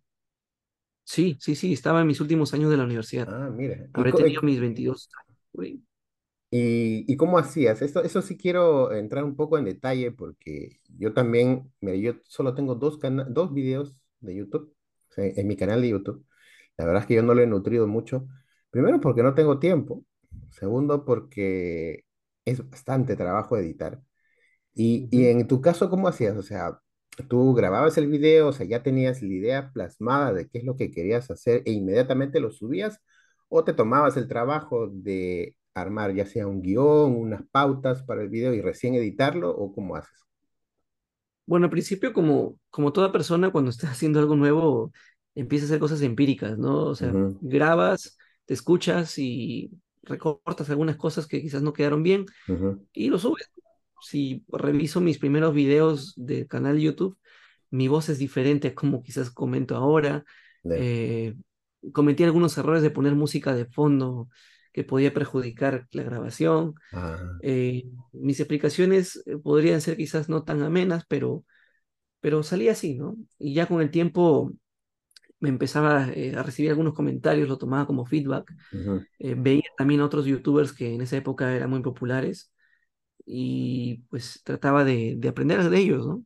Sí, 1.07 1.37
sí, 1.39 1.55
sí, 1.55 1.73
estaba 1.73 2.01
en 2.01 2.07
mis 2.07 2.19
últimos 2.21 2.53
años 2.53 2.69
de 2.69 2.77
la 2.77 2.83
universidad. 2.83 3.29
Ah, 3.29 3.49
mira. 3.51 3.87
¿Y, 3.95 4.01
Habré 4.01 4.13
tenido 4.13 4.41
mis 4.43 4.59
22 4.59 5.09
años. 5.27 5.39
por 5.51 5.65
ahí. 5.65 5.81
y- 6.51 7.05
y 7.11 7.17
cómo 7.17 7.37
hacías? 7.39 7.81
Esto, 7.81 8.03
eso 8.03 8.21
sí 8.21 8.37
quiero 8.37 8.93
entrar 8.93 9.23
un 9.23 9.35
poco 9.35 9.57
en 9.57 9.65
detalle 9.65 10.11
porque 10.11 10.79
yo 10.97 11.13
también, 11.13 11.71
mira, 11.81 11.97
yo 11.97 12.19
solo 12.25 12.55
tengo 12.55 12.75
dos, 12.75 12.97
cana- 12.97 13.25
dos 13.29 13.53
videos 13.53 13.95
de 14.21 14.35
YouTube, 14.35 14.73
o 15.09 15.13
sea, 15.13 15.25
en 15.25 15.47
mi 15.47 15.55
canal 15.57 15.81
de 15.81 15.89
YouTube. 15.89 16.25
La 16.77 16.85
verdad 16.85 17.01
es 17.03 17.07
que 17.07 17.15
yo 17.15 17.23
no 17.23 17.33
lo 17.33 17.41
he 17.41 17.47
nutrido 17.47 17.87
mucho. 17.87 18.27
Primero 18.69 18.99
porque 19.01 19.23
no 19.23 19.33
tengo 19.35 19.59
tiempo. 19.59 20.05
Segundo 20.51 21.03
porque 21.05 22.05
es 22.45 22.67
bastante 22.69 23.15
trabajo 23.15 23.57
editar. 23.57 24.01
Y, 24.73 25.07
y 25.11 25.27
en 25.27 25.47
tu 25.47 25.61
caso, 25.61 25.89
¿cómo 25.89 26.07
hacías? 26.07 26.37
O 26.37 26.43
sea, 26.43 26.79
tú 27.27 27.53
grababas 27.53 27.97
el 27.97 28.07
video, 28.07 28.49
o 28.49 28.53
sea, 28.53 28.65
ya 28.65 28.83
tenías 28.83 29.21
la 29.21 29.33
idea 29.33 29.71
plasmada 29.71 30.33
de 30.33 30.47
qué 30.47 30.59
es 30.59 30.63
lo 30.63 30.75
que 30.75 30.91
querías 30.91 31.29
hacer 31.31 31.63
e 31.65 31.71
inmediatamente 31.71 32.39
lo 32.39 32.51
subías, 32.51 33.01
o 33.49 33.63
te 33.63 33.73
tomabas 33.73 34.17
el 34.17 34.27
trabajo 34.27 34.87
de 34.91 35.55
armar 35.73 36.13
ya 36.13 36.25
sea 36.25 36.47
un 36.47 36.61
guion, 36.61 37.15
unas 37.15 37.43
pautas 37.51 38.03
para 38.03 38.21
el 38.21 38.29
video 38.29 38.53
y 38.53 38.61
recién 38.61 38.95
editarlo, 38.95 39.51
o 39.51 39.73
cómo 39.73 39.95
haces. 39.95 40.25
Bueno, 41.45 41.65
al 41.65 41.71
principio, 41.71 42.13
como, 42.13 42.59
como 42.69 42.91
toda 42.91 43.11
persona, 43.11 43.51
cuando 43.51 43.69
estás 43.69 43.91
haciendo 43.91 44.19
algo 44.19 44.35
nuevo, 44.35 44.91
empieza 45.35 45.65
a 45.65 45.67
hacer 45.67 45.79
cosas 45.79 46.01
empíricas, 46.01 46.57
¿no? 46.57 46.85
O 46.85 46.95
sea, 46.95 47.11
grabas, 47.41 48.17
te 48.45 48.53
escuchas 48.53 49.17
y 49.17 49.71
recortas 50.03 50.69
algunas 50.69 50.95
cosas 50.97 51.27
que 51.27 51.41
quizás 51.41 51.61
no 51.61 51.73
quedaron 51.73 52.03
bien 52.03 52.25
y 52.93 53.09
lo 53.09 53.19
subes. 53.19 53.49
Si 54.01 54.43
reviso 54.49 55.01
mis 55.01 55.17
primeros 55.19 55.53
videos 55.53 56.13
del 56.15 56.47
canal 56.47 56.79
YouTube, 56.79 57.17
mi 57.71 57.87
voz 57.87 58.09
es 58.09 58.19
diferente 58.19 58.73
como 58.73 59.03
quizás 59.03 59.31
comento 59.31 59.75
ahora. 59.75 60.23
ya, 60.63 60.75
Eh, 60.75 61.35
cometí 61.93 62.23
algunos 62.23 62.57
errores 62.57 62.83
de 62.83 62.91
poner 62.91 63.15
música 63.15 63.55
de 63.55 63.65
fondo 63.65 64.29
que 64.73 64.83
podía 64.83 65.13
perjudicar 65.13 65.87
la 65.91 66.03
grabación. 66.03 66.75
Eh, 67.41 67.83
mis 68.13 68.39
explicaciones 68.39 69.23
eh, 69.25 69.37
podrían 69.37 69.81
ser 69.81 69.97
quizás 69.97 70.29
no 70.29 70.43
tan 70.43 70.61
amenas, 70.63 71.03
pero, 71.07 71.45
pero 72.21 72.43
salía 72.43 72.73
así, 72.73 72.95
¿no? 72.95 73.17
Y 73.39 73.53
ya 73.53 73.67
con 73.67 73.81
el 73.81 73.91
tiempo 73.91 74.51
me 75.39 75.49
empezaba 75.49 76.09
eh, 76.13 76.35
a 76.35 76.43
recibir 76.43 76.71
algunos 76.71 76.93
comentarios, 76.93 77.49
lo 77.49 77.57
tomaba 77.57 77.85
como 77.87 78.05
feedback. 78.05 78.53
Eh, 79.19 79.35
veía 79.37 79.63
también 79.77 80.01
otros 80.01 80.25
youtubers 80.25 80.73
que 80.73 80.93
en 80.95 81.01
esa 81.01 81.17
época 81.17 81.55
eran 81.55 81.69
muy 81.69 81.81
populares 81.81 82.51
y 83.27 83.99
pues 84.09 84.41
trataba 84.45 84.85
de, 84.85 85.15
de 85.17 85.29
aprender 85.29 85.69
de 85.69 85.79
ellos, 85.79 86.07
¿no? 86.07 86.25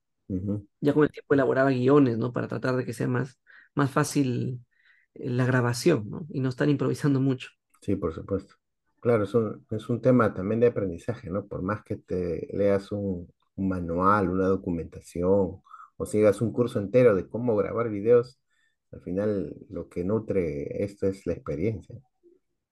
Ya 0.82 0.94
con 0.94 1.04
el 1.04 1.12
tiempo 1.12 1.34
elaboraba 1.34 1.72
guiones, 1.72 2.18
¿no? 2.18 2.34
Para 2.34 2.48
tratar 2.48 2.76
de 2.78 2.86
que 2.86 2.94
sea 2.94 3.08
más, 3.08 3.40
más 3.76 3.92
fácil 3.92 4.66
eh, 5.16 5.30
la 5.30 5.46
grabación, 5.46 6.10
¿no? 6.10 6.28
Y 6.32 6.42
no 6.42 6.50
estar 6.50 6.70
improvisando 6.70 7.20
mucho. 7.22 7.50
Sí, 7.82 7.96
por 7.96 8.14
supuesto. 8.14 8.56
Claro, 9.00 9.24
es 9.24 9.34
un, 9.34 9.66
es 9.72 9.90
un 9.90 10.02
tema 10.02 10.34
también 10.34 10.60
de 10.60 10.68
aprendizaje, 10.68 11.30
¿no? 11.30 11.48
Por 11.48 11.64
más 11.64 11.84
que 11.84 11.96
te 11.98 12.48
leas 12.54 12.92
un, 12.92 13.32
un 13.56 13.68
manual, 13.70 14.30
una 14.30 14.46
documentación, 14.48 15.62
o 15.98 16.06
sigas 16.06 16.42
un 16.42 16.52
curso 16.54 16.80
entero 16.80 17.16
de 17.16 17.28
cómo 17.28 17.56
grabar 17.56 17.90
videos, 17.90 18.40
al 18.92 19.02
final 19.02 19.56
lo 19.70 19.90
que 19.90 20.04
nutre 20.04 20.84
esto 20.84 21.08
es 21.08 21.26
la 21.26 21.34
experiencia. 21.34 21.96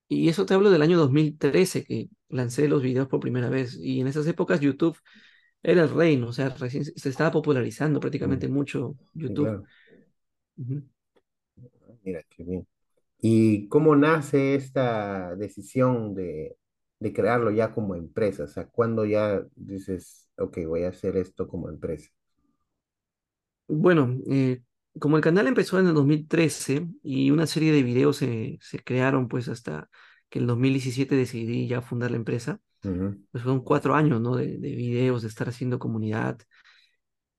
Y 0.10 0.30
eso 0.30 0.46
te 0.48 0.56
hablo 0.56 0.72
del 0.72 0.84
año 0.84 1.00
2013 1.00 1.86
que 1.86 2.10
lancé 2.30 2.70
los 2.70 2.84
videos 2.84 3.10
por 3.10 3.22
primera 3.22 3.50
vez. 3.50 3.78
Y 3.82 4.02
en 4.02 4.08
esas 4.08 4.28
épocas 4.28 4.62
YouTube 4.62 4.98
era 5.64 5.84
el 5.84 5.90
reino, 5.92 6.30
o 6.30 6.34
sea, 6.34 6.50
recién 6.52 6.86
se 6.86 7.10
estaba 7.10 7.32
popularizando 7.32 8.00
Mm, 8.24 8.40
prácticamente 8.40 8.50
mucho 8.50 8.98
sí, 9.28 9.36
YouTube. 9.36 9.38
claro. 9.38 9.70
Ujú. 10.58 10.84
Mira, 12.04 12.24
qué 12.30 12.44
bien. 12.44 12.68
¿Y 13.22 13.68
cómo 13.70 13.96
nace 13.96 14.56
esta 14.56 15.36
decisión 15.38 16.16
de, 16.16 16.58
de 17.00 17.14
crearlo 17.14 17.52
ya 17.52 17.74
como 17.74 17.96
empresa? 17.96 18.46
O 18.46 18.48
sea, 18.48 18.68
¿cuándo 18.68 19.06
ya 19.06 19.44
dices, 19.56 20.30
ok, 20.38 20.60
voy 20.68 20.84
a 20.86 20.90
hacer 20.90 21.18
esto 21.18 21.48
como 21.48 21.70
empresa? 21.70 22.12
Bueno, 23.68 24.18
eh, 24.30 24.62
como 25.00 25.18
el 25.18 25.24
canal 25.24 25.48
empezó 25.48 25.80
en 25.80 25.88
el 25.88 25.94
2013 25.94 26.88
y 27.04 27.32
una 27.32 27.48
serie 27.48 27.72
de 27.72 27.84
videos 27.84 28.18
se, 28.18 28.58
se 28.62 28.80
crearon 28.84 29.28
pues 29.28 29.48
hasta 29.50 29.90
que 30.30 30.40
en 30.40 30.44
el 30.44 30.48
2017 30.48 31.16
decidí 31.16 31.68
ya 31.68 31.82
fundar 31.82 32.12
la 32.12 32.18
empresa, 32.18 32.60
Ujú, 32.84 33.22
pues 33.32 33.44
fueron 33.44 33.64
cuatro 33.64 33.96
años, 33.96 34.22
¿no? 34.22 34.36
De, 34.38 34.58
de 34.60 34.76
videos, 34.76 35.24
de 35.24 35.30
estar 35.30 35.50
haciendo 35.50 35.80
comunidad. 35.80 36.40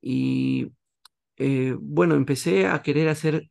Y 0.00 0.72
eh, 1.38 1.76
bueno, 1.80 2.16
empecé 2.16 2.68
a 2.68 2.82
querer 2.82 3.08
hacer 3.08 3.50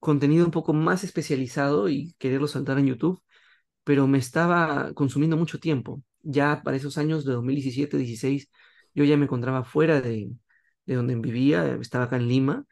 contenido 0.00 0.44
un 0.44 0.50
poco 0.52 0.72
más 0.74 1.04
especializado 1.04 1.88
y 1.88 2.14
quererlo 2.18 2.48
saltar 2.48 2.78
en 2.78 2.86
YouTube. 2.88 3.22
pero 3.84 4.06
me 4.08 4.18
estaba 4.18 4.92
consumiendo 4.94 5.36
mucho 5.38 5.60
tiempo. 5.60 6.02
Ya 6.22 6.62
para 6.64 6.76
esos 6.78 6.98
años 6.98 7.24
de 7.24 7.32
2017, 7.34 7.98
16, 7.98 8.50
yo 8.94 9.04
ya 9.04 9.16
me 9.18 9.24
encontraba 9.24 9.64
fuera 9.64 10.00
de, 10.02 10.30
de 10.86 10.94
donde 10.96 11.14
vivía, 11.16 11.66
estaba 11.80 12.04
acá 12.06 12.16
en 12.16 12.28
Lima, 12.28 12.66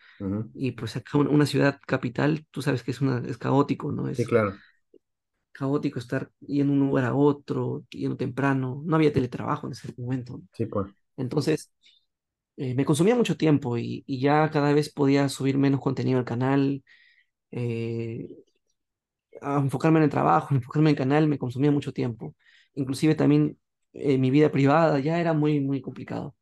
y 0.55 0.73
pues 0.73 0.97
acá 0.97 1.19
un- 1.19 1.29
una 1.29 1.47
ciudad 1.47 1.81
capital, 1.87 2.47
tú 2.50 2.62
sabes 2.62 2.83
que 2.85 2.93
es, 2.93 3.00
una, 3.02 3.23
es 3.29 3.38
caótico, 3.38 3.93
¿no? 3.93 4.09
Sí, 4.12 4.25
Es 4.25 4.26
claro. 4.26 4.62
caótico 5.52 5.99
estar 5.99 6.31
yendo 6.40 6.73
de 6.75 6.81
un 6.81 6.87
lugar 6.88 7.05
a 7.05 7.14
otro, 7.14 7.85
yendo 7.90 8.17
temprano, 8.17 8.83
no 8.85 8.97
había 8.97 9.12
teletrabajo 9.12 9.67
en 9.67 9.73
ese 9.73 9.93
momento. 9.97 10.38
¿no? 10.38 10.45
Sí, 10.52 10.67
pues. 10.67 10.95
Entonces, 11.19 11.73
eh, 12.57 12.75
me 12.75 12.85
consumía 12.85 13.17
mucho 13.17 13.37
tiempo 13.38 13.79
y, 13.79 14.05
y 14.07 14.21
ya 14.21 14.50
cada 14.50 14.73
vez 14.75 14.93
podía 14.93 15.29
subir 15.29 15.59
menos 15.59 15.81
contenido 15.81 16.19
al 16.19 16.25
canal, 16.25 16.85
eh, 17.52 18.29
a 19.43 19.59
enfocarme 19.59 19.99
en 19.99 20.05
el 20.05 20.11
trabajo, 20.11 20.55
enfocarme 20.55 20.90
en 20.90 20.95
el 20.95 20.99
canal, 20.99 21.29
me 21.29 21.38
consumía 21.38 21.71
mucho 21.71 21.93
tiempo. 21.93 22.35
Inclusive 22.75 23.14
también 23.14 23.59
eh, 23.93 24.19
mi 24.19 24.31
vida 24.31 24.50
privada 24.52 24.99
ya 25.00 25.21
era 25.21 25.33
muy, 25.33 25.61
muy 25.61 25.81
complicado. 25.81 26.37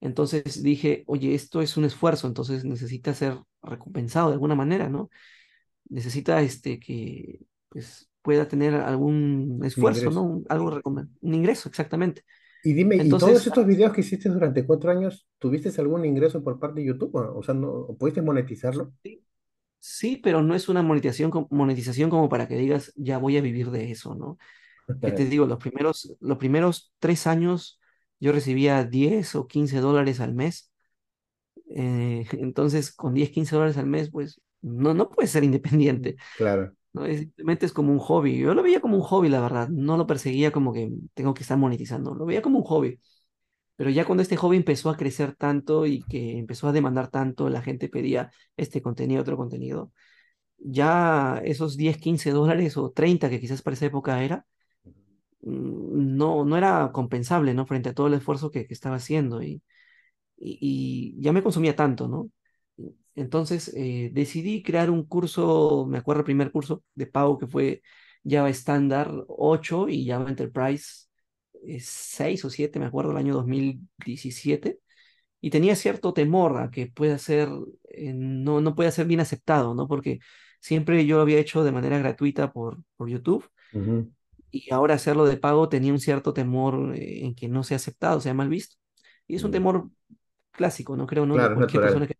Entonces 0.00 0.62
dije, 0.62 1.04
oye, 1.06 1.34
esto 1.34 1.60
es 1.62 1.76
un 1.76 1.84
esfuerzo, 1.84 2.26
entonces 2.26 2.64
necesita 2.64 3.14
ser 3.14 3.38
recompensado 3.62 4.28
de 4.28 4.34
alguna 4.34 4.54
manera, 4.54 4.88
¿no? 4.88 5.10
Necesita 5.88 6.40
este, 6.42 6.80
que 6.80 7.40
pues, 7.70 8.10
pueda 8.22 8.48
tener 8.48 8.74
algún 8.74 9.60
Un 9.76 9.86
esfuerzo, 9.86 10.10
¿no? 10.10 10.22
Un- 10.24 10.46
algo 10.48 10.80
un 11.22 11.34
ingreso, 11.34 11.68
exactamente. 11.68 12.24
Y 12.62 12.72
dime, 12.74 12.96
¿y 12.96 13.16
todos 13.18 13.36
Entonces, 13.36 13.46
estos 13.46 13.66
videos 13.66 13.92
que 13.92 14.00
hiciste 14.02 14.28
durante 14.28 14.66
cuatro 14.66 14.90
años, 14.90 15.26
tuviste 15.38 15.70
algún 15.80 16.04
ingreso 16.04 16.42
por 16.44 16.58
parte 16.58 16.80
de 16.80 16.86
YouTube? 16.86 17.14
O 17.14 17.42
sea, 17.42 17.54
¿no 17.54 17.86
pudiste 17.98 18.22
monetizarlo? 18.22 18.92
sí, 19.02 19.24
sí, 19.80 20.16
pero 20.18 20.42
no 20.42 20.54
es 20.54 20.68
una 20.68 20.82
monetización, 20.82 21.32
monetización 21.50 22.10
como 22.10 22.28
para 22.28 22.48
que 22.48 22.56
digas, 22.56 22.92
ya 22.96 23.18
voy 23.18 23.36
a 23.38 23.42
vivir 23.42 23.70
de 23.70 23.90
eso, 23.92 24.14
¿no? 24.14 24.38
Que 25.02 25.12
te 25.12 25.26
digo, 25.26 25.46
los 25.46 25.58
primeros, 25.58 26.16
los 26.20 26.38
primeros 26.38 26.94
tres 27.00 27.28
años 27.28 27.79
yo 28.20 28.32
recibía 28.32 28.84
10 28.84 29.34
o 29.34 29.46
15 29.48 29.80
dólares 29.80 30.20
al 30.20 30.34
mes. 30.34 30.70
eh, 31.70 32.26
entonces, 32.32 32.92
con 32.92 33.14
10 33.14 33.30
15 33.30 33.54
dólares 33.56 33.76
al 33.78 33.86
mes, 33.86 34.10
pues 34.10 34.40
no, 34.62 34.94
no 34.94 35.08
puedes 35.10 35.30
ser 35.30 35.44
independiente, 35.44 36.16
Claro. 36.34 36.74
¿no? 36.92 37.06
Es, 37.06 37.20
simplemente 37.20 37.66
es 37.66 37.72
como 37.72 37.92
un 37.92 37.98
hobby. 38.00 38.38
Yo 38.38 38.54
lo 38.54 38.62
veía 38.62 38.80
como 38.80 38.96
un 38.96 39.02
hobby, 39.02 39.28
la 39.28 39.40
verdad. 39.40 39.68
No 39.70 39.96
lo 39.96 40.06
perseguía 40.06 40.52
como 40.52 40.72
que 40.72 40.90
tengo 41.14 41.34
que 41.34 41.42
estar 41.42 41.58
monetizando. 41.58 42.14
Lo 42.14 42.26
veía 42.26 42.42
como 42.42 42.58
un 42.60 42.64
hobby. 42.64 43.00
Pero 43.76 43.90
ya 43.90 44.04
cuando 44.04 44.22
este 44.22 44.36
hobby 44.36 44.56
empezó 44.58 44.90
a 44.90 44.96
crecer 44.96 45.34
tanto 45.36 45.86
y 45.86 46.02
que 46.04 46.38
empezó 46.38 46.68
a 46.68 46.72
demandar 46.72 47.08
tanto, 47.10 47.48
la 47.50 47.62
gente 47.62 47.88
pedía 47.88 48.30
este 48.56 48.82
contenido, 48.82 49.22
otro 49.22 49.36
contenido, 49.38 49.92
ya 50.58 51.40
esos 51.44 51.76
10 51.76 51.98
15 51.98 52.30
dólares 52.32 52.76
o 52.76 52.90
30 52.92 53.30
que 53.30 53.40
quizás 53.40 53.62
para 53.62 53.74
esa 53.74 53.86
época 53.86 54.22
era, 54.24 54.46
no, 55.42 56.44
no 56.44 56.56
era 56.56 56.90
compensable, 56.92 57.54
¿no? 57.54 57.66
Frente 57.66 57.90
a 57.90 57.94
todo 57.94 58.06
el 58.08 58.14
esfuerzo 58.14 58.50
que, 58.50 58.66
que 58.66 58.74
estaba 58.74 58.96
haciendo 58.96 59.42
y, 59.42 59.62
y, 60.36 61.16
ya 61.20 61.32
me 61.32 61.42
consumía 61.42 61.76
tanto, 61.76 62.08
¿no? 62.08 62.30
Entonces 63.14 63.72
eh, 63.76 64.10
decidí 64.12 64.62
crear 64.62 64.90
un 64.90 65.04
curso, 65.06 65.86
me 65.88 65.98
acuerdo 65.98 66.20
el 66.20 66.24
primer 66.24 66.52
curso 66.52 66.84
de 66.94 67.06
pago 67.06 67.38
que 67.38 67.46
fue 67.46 67.82
Java 68.24 68.50
Standard 68.50 69.24
8 69.28 69.88
y 69.88 70.06
Java 70.06 70.28
Enterprise 70.30 71.08
eh, 71.66 71.80
6 71.80 72.44
o 72.44 72.50
7, 72.50 72.78
me 72.78 72.86
acuerdo, 72.86 73.12
el 73.12 73.18
año 73.18 73.34
2017 73.34 74.80
y 75.40 75.50
tenía 75.50 75.76
cierto 75.76 76.12
temor 76.12 76.58
a 76.58 76.70
que 76.70 76.86
pueda 76.86 77.18
ser, 77.18 77.48
eh, 77.88 78.12
no, 78.14 78.60
no 78.60 78.74
pueda 78.74 78.90
ser 78.90 79.06
bien 79.06 79.20
aceptado, 79.20 79.74
¿no? 79.74 79.88
Porque 79.88 80.20
siempre 80.60 81.06
yo 81.06 81.16
lo 81.16 81.22
había 81.22 81.38
hecho 81.38 81.64
de 81.64 81.72
manera 81.72 81.98
gratuita 81.98 82.52
por, 82.52 82.78
por 82.96 83.08
YouTube. 83.08 83.48
Y 84.50 84.72
ahora 84.72 84.94
hacerlo 84.94 85.26
de 85.26 85.36
pago 85.36 85.68
tenía 85.68 85.92
un 85.92 86.00
cierto 86.00 86.32
temor 86.34 86.94
eh, 86.96 87.24
en 87.26 87.34
que 87.34 87.48
no 87.48 87.62
sea 87.64 87.76
aceptado, 87.76 88.20
sea 88.20 88.34
mal 88.34 88.48
visto. 88.48 88.76
Y 89.26 89.36
es 89.36 89.44
un 89.44 89.50
Mm. 89.50 89.52
temor 89.52 89.90
clásico, 90.52 90.96
¿no? 90.96 91.06
Creo, 91.06 91.26
¿no? 91.26 91.38
Claro, 91.38 91.54
cualquier 91.54 91.82
persona 91.82 92.06
que... 92.08 92.16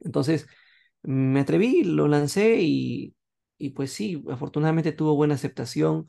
Entonces, 0.00 0.46
me 1.02 1.40
atreví, 1.40 1.84
lo 1.84 2.08
lancé 2.08 2.56
y, 2.60 3.14
y 3.58 3.70
pues 3.70 3.92
sí, 3.92 4.22
afortunadamente 4.30 4.92
tuvo 4.92 5.16
buena 5.16 5.34
aceptación. 5.34 6.06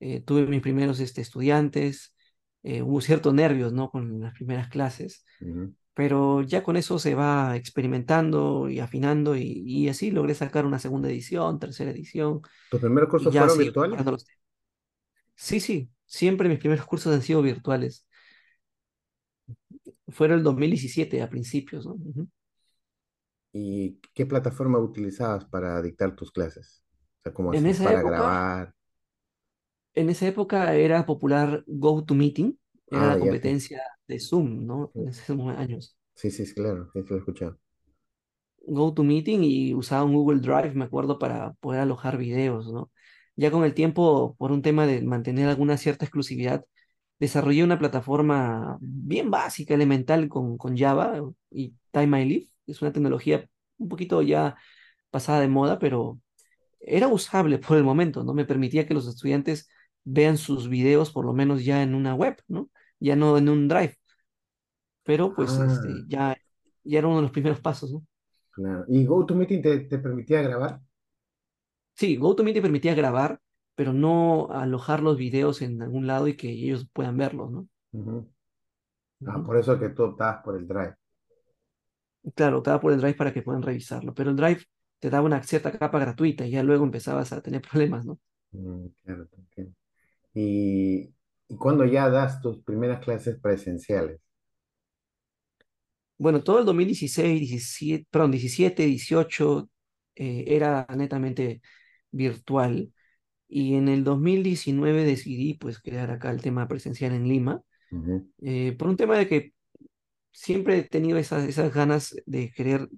eh, 0.00 0.22
tuve 0.22 0.46
mis 0.46 0.62
primeros 0.62 1.00
este, 1.00 1.22
estudiantes, 1.22 2.14
eh, 2.64 2.82
hubo 2.82 3.00
ciertos 3.02 3.34
nervios, 3.34 3.72
¿no? 3.72 3.90
Con 3.90 4.20
las 4.22 4.34
primeras 4.34 4.68
clases 4.70 5.24
Ujú. 5.40 5.74
Pero 5.94 6.42
ya 6.42 6.62
con 6.62 6.76
eso 6.76 6.98
se 6.98 7.14
va 7.14 7.56
experimentando 7.56 8.68
y 8.70 8.80
afinando 8.80 9.36
y, 9.36 9.62
y 9.66 9.88
así 9.88 10.10
logré 10.10 10.34
sacar 10.34 10.66
una 10.66 10.78
segunda 10.78 11.08
edición, 11.10 11.58
tercera 11.58 11.90
edición 11.90 12.42
¿Tus 12.68 12.80
primeros 12.80 13.08
cursos 13.08 13.36
fueron 13.36 13.56
virtuales? 13.58 14.04
los. 14.04 14.26
Sí, 15.34 15.60
sí, 15.60 15.90
siempre 16.06 16.48
mis 16.48 16.58
primeros 16.58 16.86
cursos 16.86 17.12
han 17.14 17.22
sido 17.22 17.42
virtuales. 17.42 18.06
Fueron 20.10 20.38
el 20.38 20.44
2017 20.44 21.20
a 21.22 21.28
principios, 21.28 21.84
¿no? 21.86 21.96
¿Y 23.52 23.98
qué 24.14 24.26
plataforma 24.26 24.78
utilizabas 24.78 25.44
para 25.46 25.80
dictar 25.82 26.14
tus 26.16 26.32
clases? 26.32 26.84
O 27.20 27.22
sea, 27.22 27.32
¿cómo 27.34 27.52
En 27.52 27.66
esa 27.66 27.84
para 27.84 27.92
época, 27.92 28.24
grabar? 28.24 28.74
en 29.94 30.10
esa 30.10 30.26
época 30.26 30.74
era 30.74 31.06
popular 31.06 31.64
GoToMeeting, 31.66 32.58
era 32.92 33.06
Ah, 33.06 33.14
la 33.14 33.18
ya, 33.18 33.18
competencia 33.18 33.82
de 34.08 34.20
Zoom, 34.20 34.66
¿no? 34.66 34.92
En 34.94 35.08
esos 35.08 35.38
años. 35.56 35.96
Sí, 36.14 36.30
sí, 36.30 36.46
sí, 36.46 36.54
claro, 36.54 36.90
sí 36.94 37.00
lo 37.06 37.16
he 37.16 37.18
escuchado. 37.18 37.58
GoToMeeting 38.66 39.42
y 39.44 39.74
usaba 39.74 40.04
un 40.04 40.14
Google 40.14 40.40
Drive, 40.40 40.74
me 40.74 40.84
acuerdo, 40.84 41.18
para 41.18 41.52
poder 41.54 41.80
alojar 41.80 42.16
videos, 42.18 42.72
¿no? 42.72 42.90
Ya 43.36 43.50
con 43.50 43.64
el 43.64 43.74
tiempo, 43.74 44.36
por 44.38 44.52
un 44.52 44.62
tema 44.62 44.86
de 44.86 45.02
mantener 45.02 45.48
alguna 45.48 45.76
cierta 45.78 46.04
exclusividad, 46.04 46.64
desarrollé 47.18 47.64
una 47.64 47.78
plataforma 47.78 48.78
bien 48.80 49.30
básica, 49.30 49.74
elemental 49.74 50.28
con, 50.28 50.58
con 50.58 50.76
Java 50.76 51.20
y 51.50 51.74
Time 51.92 52.22
I 52.22 52.24
Live. 52.28 52.48
Es 52.66 52.82
una 52.82 52.92
tecnología 52.92 53.48
un 53.78 53.88
poquito 53.88 54.22
ya 54.22 54.56
pasada 55.10 55.40
de 55.40 55.48
moda, 55.48 55.78
pero 55.78 56.20
era 56.80 57.08
usable 57.08 57.58
por 57.60 57.76
el 57.76 57.84
momento, 57.84 58.24
¿no? 58.24 58.34
Me 58.34 58.44
permitía 58.44 58.86
que 58.86 58.94
los 58.94 59.06
estudiantes 59.08 59.68
vean 60.04 60.36
sus 60.38 60.68
videos 60.68 61.12
por 61.12 61.24
lo 61.26 61.32
menos 61.32 61.64
ya 61.64 61.82
en 61.82 61.94
una 61.94 62.14
web, 62.14 62.36
¿no? 62.48 62.70
Ya 63.02 63.16
no 63.16 63.36
en 63.38 63.48
un 63.48 63.68
Drive, 63.68 63.96
pero 65.02 65.34
pues 65.34 65.58
Ah, 65.58 65.66
este, 65.66 66.04
ya, 66.06 66.36
ya 66.84 66.98
era 66.98 67.08
uno 67.08 67.16
de 67.16 67.22
los 67.22 67.32
primeros 67.32 67.60
pasos, 67.60 67.92
¿no? 67.92 68.06
claro. 68.50 68.84
¿Y 68.88 69.04
GoToMeeting 69.06 69.62
te, 69.62 69.78
te 69.80 69.98
permitía 69.98 70.42
grabar? 70.42 70.80
Sí, 71.94 72.16
GoToMeeting 72.16 72.60
te 72.60 72.62
permitía 72.62 72.94
grabar, 72.94 73.40
pero 73.74 73.92
no 73.94 74.48
alojar 74.52 75.00
los 75.02 75.16
videos 75.16 75.62
en 75.62 75.80
algún 75.82 76.06
lado 76.06 76.28
y 76.28 76.36
que 76.36 76.50
ellos 76.50 76.86
puedan 76.92 77.16
verlos, 77.16 77.50
¿no? 77.50 77.68
Ah, 79.26 79.42
por 79.44 79.56
eso 79.56 79.78
que 79.80 79.88
tú 79.88 80.04
optabas 80.04 80.42
por 80.44 80.56
el 80.56 80.66
Drive. 80.68 80.94
Claro, 82.36 82.62
te 82.62 82.70
daba 82.70 82.80
por 82.80 82.92
el 82.92 83.00
Drive 83.00 83.14
para 83.14 83.32
que 83.32 83.42
puedan 83.42 83.62
revisarlo, 83.62 84.12
pero 84.14 84.30
el 84.30 84.36
Drive 84.36 84.62
te 85.00 85.10
daba 85.10 85.26
una 85.26 85.42
cierta 85.42 85.72
capa 85.78 85.98
gratuita 85.98 86.46
y 86.46 86.50
ya 86.52 86.62
luego 86.62 86.84
empezabas 86.84 87.32
a 87.32 87.42
tener 87.42 87.62
problemas, 87.70 88.04
¿no? 88.06 88.18
Mm, 88.52 88.86
claro, 89.04 89.28
entiendo. 89.38 89.74
¿Y, 90.34 91.14
y 91.52 91.56
cuándo 91.56 91.84
ya 91.84 92.08
das 92.08 92.40
tus 92.40 92.62
primeras 92.64 93.04
clases 93.04 93.38
presenciales? 93.38 94.18
Bueno, 96.16 96.42
todo 96.42 96.60
el 96.60 96.64
2016, 96.64 97.40
17, 97.40 98.06
perdón, 98.10 98.30
17, 98.30 98.86
18 98.86 99.68
eh, 100.14 100.44
era 100.46 100.86
netamente 100.96 101.60
virtual 102.10 102.90
y 103.48 103.74
en 103.74 103.88
el 103.88 104.02
2019 104.02 105.04
decidí 105.04 105.54
pues 105.54 105.78
crear 105.78 106.10
acá 106.10 106.30
el 106.30 106.40
tema 106.40 106.66
presencial 106.68 107.12
en 107.12 107.28
Lima 107.28 107.62
eh, 108.40 108.74
por 108.78 108.88
un 108.88 108.96
tema 108.96 109.18
de 109.18 109.28
que 109.28 109.52
siempre 110.30 110.78
he 110.78 110.84
tenido 110.84 111.18
esas, 111.18 111.46
esas 111.46 111.74
ganas 111.74 112.16
de 112.24 112.50
querer 112.50 112.88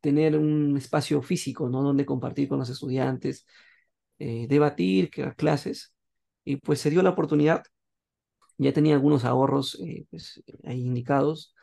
tener 0.00 0.38
un 0.38 0.74
espacio 0.78 1.20
físico, 1.20 1.68
¿no? 1.68 1.82
Donde 1.82 2.06
compartir 2.06 2.48
con 2.48 2.60
los 2.60 2.70
estudiantes, 2.70 3.44
eh, 4.18 4.46
debatir, 4.48 5.10
crear 5.10 5.36
clases. 5.36 5.92
Y 6.48 6.56
pues 6.58 6.80
se 6.80 6.90
dio 6.90 7.02
la 7.02 7.10
oportunidad, 7.10 7.64
ya 8.58 8.72
tenía 8.72 8.94
algunos 8.94 9.24
ahorros 9.24 9.78
eh, 9.86 10.06
pues, 10.10 10.42
ahí 10.64 10.80
indicados 10.86 11.54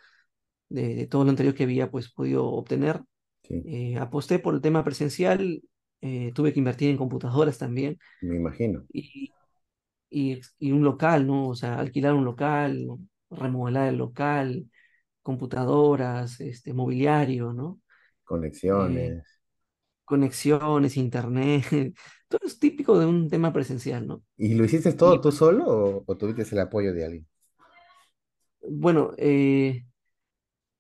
de, 0.70 0.96
de 0.96 1.08
todo 1.08 1.24
lo 1.26 1.32
anterior 1.32 1.56
que 1.56 1.64
había 1.64 1.92
pues 1.92 2.12
podido 2.12 2.46
obtener. 2.48 3.02
Sí, 3.44 3.66
Eh, 3.66 3.98
aposté 4.00 4.40
por 4.40 4.56
el 4.56 4.62
tema 4.62 4.84
presencial, 4.86 5.64
eh, 6.02 6.32
tuve 6.36 6.54
que 6.54 6.60
invertir 6.60 6.90
en 6.92 6.98
computadoras 6.98 7.58
también 7.60 8.00
me 8.22 8.36
imagino. 8.36 8.86
y, 8.94 9.36
y, 10.10 10.42
y 10.60 10.72
un 10.72 10.84
local, 10.84 11.28
¿no? 11.28 11.50
O 11.50 11.56
sea, 11.56 11.80
alquilar 11.80 12.14
un 12.14 12.26
local, 12.26 12.88
remodelar 13.30 13.90
el 13.90 13.98
local, 13.98 14.70
computadoras, 15.24 16.40
este, 16.42 16.74
mobiliario, 16.74 17.54
¿no? 17.54 17.82
Eh, 18.74 19.12
Conexiones. 19.12 19.26
conexiones, 20.06 20.98
internet, 20.98 21.96
es 22.44 22.60
típico 22.60 23.00
de 23.00 23.06
un 23.06 23.30
tema 23.30 23.54
presencial, 23.54 24.08
¿no? 24.08 24.24
¿Y 24.38 24.54
lo 24.56 24.64
hiciste 24.66 24.94
todo 24.94 25.20
Y 25.20 25.22
tú 25.22 25.32
solo 25.32 25.66
o, 25.68 26.04
o 26.08 26.18
tuviste 26.18 26.44
el 26.56 26.62
apoyo 26.62 26.94
de 26.94 27.06
alguien? 27.06 27.28
bueno, 28.62 29.14
eh, 29.18 29.86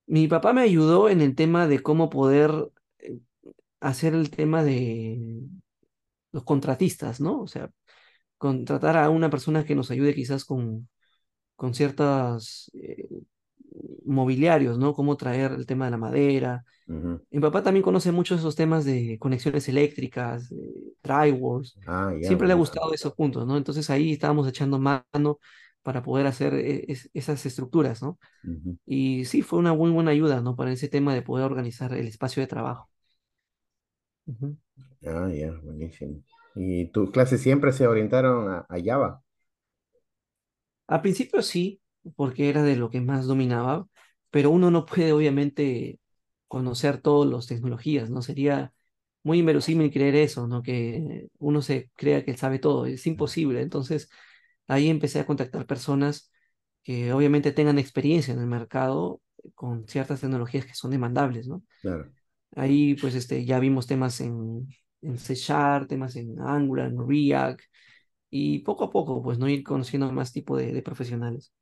mi 0.07 0.27
papá 0.27 0.53
me 0.53 0.61
ayudó 0.61 1.09
en 1.09 1.21
el 1.21 1.35
tema 1.35 1.67
de 1.67 1.81
cómo 1.81 2.09
poder 2.09 2.51
eh, 2.99 3.19
hacer 3.81 4.13
el 4.15 4.29
tema 4.31 4.63
de 4.63 5.19
los 6.31 6.43
contratistas, 6.43 7.21
¿no? 7.21 7.41
O 7.41 7.47
sea, 7.47 7.71
contratar 8.37 8.97
a 8.97 9.09
una 9.09 9.29
persona 9.29 9.65
que 9.65 9.75
nos 9.75 9.91
ayude 9.91 10.15
quizás 10.15 10.45
con, 10.45 10.89
con 11.55 11.73
ciertos 11.75 12.71
eh, 12.75 13.07
mobiliarios, 14.05 14.77
¿no? 14.77 14.93
Cómo 14.93 15.17
traer 15.17 15.51
el 15.53 15.65
tema 15.65 15.85
de 15.85 15.91
la 15.91 15.97
madera. 15.97 16.65
Ujú. 16.87 17.25
Mi 17.31 17.41
papá 17.41 17.63
también 17.63 17.83
conoce 17.83 18.11
mucho 18.11 18.35
esos 18.35 18.55
temas 18.55 18.85
de 18.85 19.17
conexiones 19.19 19.67
eléctricas, 19.69 20.53
drywalls. 21.03 21.79
Ah, 21.87 22.11
Siempre 22.21 22.47
le 22.47 22.53
ha 22.53 22.55
gustado 22.57 22.93
esos 22.93 23.13
puntos, 23.15 23.45
¿no? 23.47 23.57
Entonces 23.57 23.89
ahí 23.89 24.13
estábamos 24.13 24.47
echando 24.47 24.79
mano 24.79 25.39
para 25.83 26.01
poder 26.03 26.27
hacer 26.27 26.53
e- 26.55 26.85
es- 26.91 27.09
esas 27.13 27.45
estructuras, 27.45 28.01
¿no? 28.01 28.19
Y 28.85 29.25
sí, 29.25 29.41
fue 29.43 29.59
una 29.59 29.73
muy 29.73 29.91
buena 29.91 30.11
ayuda, 30.11 30.41
¿no? 30.41 30.55
Para 30.55 30.71
ese 30.73 30.89
tema 30.89 31.13
de 31.15 31.21
poder 31.23 31.45
organizar 31.45 31.93
el 31.93 32.07
espacio 32.07 32.41
de 32.41 32.47
trabajo. 32.47 32.89
Ah, 35.05 35.29
ya, 35.33 35.51
buenísimo. 35.63 36.21
¿Y 36.55 36.87
tus 36.91 37.11
clases 37.11 37.41
siempre 37.41 37.71
se 37.73 37.87
orientaron 37.87 38.49
a, 38.51 38.65
a 38.69 38.77
Java? 38.83 39.21
Al 40.87 41.01
principio 41.01 41.41
sí, 41.43 41.81
porque 42.15 42.49
era 42.49 42.63
de 42.63 42.75
lo 42.75 42.89
que 42.89 43.01
más 43.01 43.25
dominaba, 43.27 43.87
pero 44.29 44.51
uno 44.51 44.71
no 44.71 44.85
puede 44.85 45.13
obviamente 45.13 45.99
conocer 46.47 47.01
todas 47.01 47.31
las 47.31 47.47
tecnologías, 47.47 48.09
¿no? 48.09 48.21
Sería 48.21 48.73
muy 49.23 49.39
inverosímil 49.39 49.91
creer 49.91 50.15
eso, 50.15 50.47
¿no? 50.47 50.61
Que 50.61 51.27
uno 51.39 51.61
se 51.61 51.89
crea 51.95 52.23
que 52.23 52.37
sabe 52.37 52.59
todo, 52.59 52.85
es 52.85 53.05
imposible. 53.07 53.61
Entonces 53.61 54.09
ahí 54.67 54.89
empecé 54.89 55.19
a 55.19 55.25
contactar 55.25 55.65
personas 55.65 56.31
que 56.83 57.13
obviamente 57.13 57.51
tengan 57.51 57.79
experiencia 57.79 58.33
en 58.33 58.39
el 58.39 58.47
mercado 58.47 59.21
con 59.55 59.87
ciertas 59.87 60.21
tecnologías 60.21 60.65
que 60.65 60.75
son 60.75 60.91
demandables, 60.91 61.47
¿no? 61.47 61.63
Claro. 61.81 62.11
Ahí 62.55 62.95
pues 62.95 63.15
este, 63.15 63.45
ya 63.45 63.59
vimos 63.59 63.87
temas 63.87 64.21
en, 64.21 64.67
en 65.01 65.17
C 65.17 65.35
Sharp, 65.35 65.87
temas 65.89 66.15
en 66.15 66.39
Angular, 66.39 66.87
en 66.87 67.07
React, 67.07 67.61
y 68.29 68.59
poco 68.59 68.85
a 68.85 68.91
poco 68.91 69.23
pues 69.23 69.37
no 69.39 69.49
ir 69.49 69.63
conociendo 69.63 70.11
más 70.11 70.31
tipo 70.31 70.57
de 70.57 70.73
de 70.73 70.81
profesionales. 70.81 71.53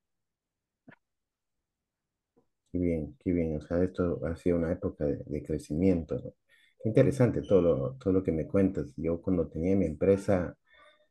Qué 2.74 2.80
bien, 2.80 3.18
qué 3.24 3.34
bien. 3.34 3.58
O 3.58 3.62
sea, 3.62 3.84
esto 3.84 4.22
ha 4.26 4.36
sido 4.38 4.58
una 4.58 4.74
época 4.74 5.06
de, 5.06 5.24
de 5.28 5.44
crecimiento, 5.44 6.16
¿no? 6.18 6.34
Qué 6.82 6.90
interesante 6.90 7.44
todo 7.44 7.62
lo, 7.64 7.94
todo 7.98 8.14
lo 8.14 8.24
que 8.24 8.34
me 8.34 8.48
cuentas. 8.48 8.94
Yo 8.98 9.22
cuando 9.24 9.48
tenía 9.50 9.76
mi 9.78 9.88
empresa, 9.88 10.58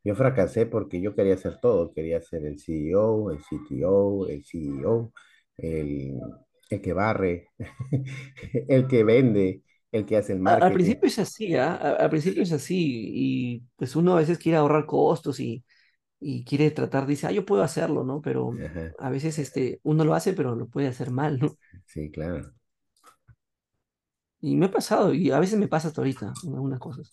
yo 0.05 0.15
fracasé 0.17 0.67
porque 0.67 1.01
yo 1.01 1.15
quería 1.17 1.35
hacer 1.35 1.61
todo. 1.61 1.93
Quería 1.95 2.21
ser 2.23 2.47
el 2.47 2.59
CEO, 2.61 3.31
el 3.33 3.41
CTO, 3.45 4.29
el 4.29 4.45
CEO, 4.45 5.13
el, 5.59 6.21
el 6.71 6.83
que 6.83 6.95
barre, 6.95 7.51
el 8.69 8.89
que 8.89 9.05
vende, 9.05 9.63
el 9.93 10.07
que 10.07 10.17
hace 10.19 10.35
el 10.35 10.41
A- 10.45 10.55
Al 10.55 10.73
marketing. 10.73 10.73
principio 10.73 11.07
es 11.09 11.19
así, 11.19 11.55
¿ah? 11.55 11.75
A- 11.77 11.91
Al 12.05 12.11
principio 12.11 12.43
es 12.43 12.53
así 12.53 12.77
y 13.15 13.61
pues 13.77 13.95
uno 13.97 14.15
a 14.15 14.19
veces 14.21 14.39
quiere 14.39 14.59
ahorrar 14.59 14.87
costos 14.87 15.39
y, 15.41 15.65
y 16.23 16.45
quiere 16.45 16.71
tratar, 16.71 17.07
dice, 17.07 17.27
ah, 17.29 17.33
yo 17.33 17.45
puedo 17.47 17.63
hacerlo, 17.63 18.05
¿no? 18.05 18.23
Pero 18.23 18.61
Ajá, 18.65 18.95
a 18.99 19.11
veces 19.11 19.39
este, 19.39 19.81
uno 19.85 20.05
lo 20.05 20.15
hace, 20.15 20.33
pero 20.35 20.55
lo 20.57 20.69
puede 20.69 20.89
hacer 20.89 21.11
mal, 21.11 21.39
¿no? 21.41 21.59
sí, 21.87 22.11
claro. 22.11 22.53
Y 24.43 24.57
me 24.57 24.67
ha 24.67 24.71
pasado 24.71 25.15
y 25.15 25.31
a 25.31 25.41
veces 25.41 25.59
me 25.59 25.69
pasa 25.69 25.89
hasta 25.89 26.01
ahorita, 26.03 26.35
en 26.45 26.55
algunas 26.55 26.81
cosas. 26.81 27.11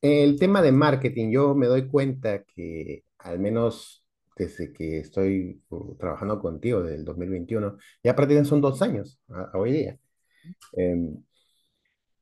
El 0.00 0.38
tema 0.38 0.62
de 0.62 0.72
marketing, 0.72 1.30
yo 1.30 1.54
me 1.54 1.66
doy 1.66 1.88
cuenta 1.88 2.42
que 2.44 3.04
al 3.18 3.38
menos 3.38 4.04
desde 4.36 4.72
que 4.72 4.98
estoy 4.98 5.62
uh, 5.68 5.94
trabajando 5.96 6.40
contigo, 6.40 6.82
del 6.82 7.04
2021, 7.04 7.76
ya 8.02 8.16
prácticamente 8.16 8.48
son 8.50 8.60
dos 8.60 8.82
años 8.82 9.20
a, 9.28 9.42
a 9.52 9.58
hoy 9.58 9.72
día. 9.72 9.98
Em, 10.72 11.22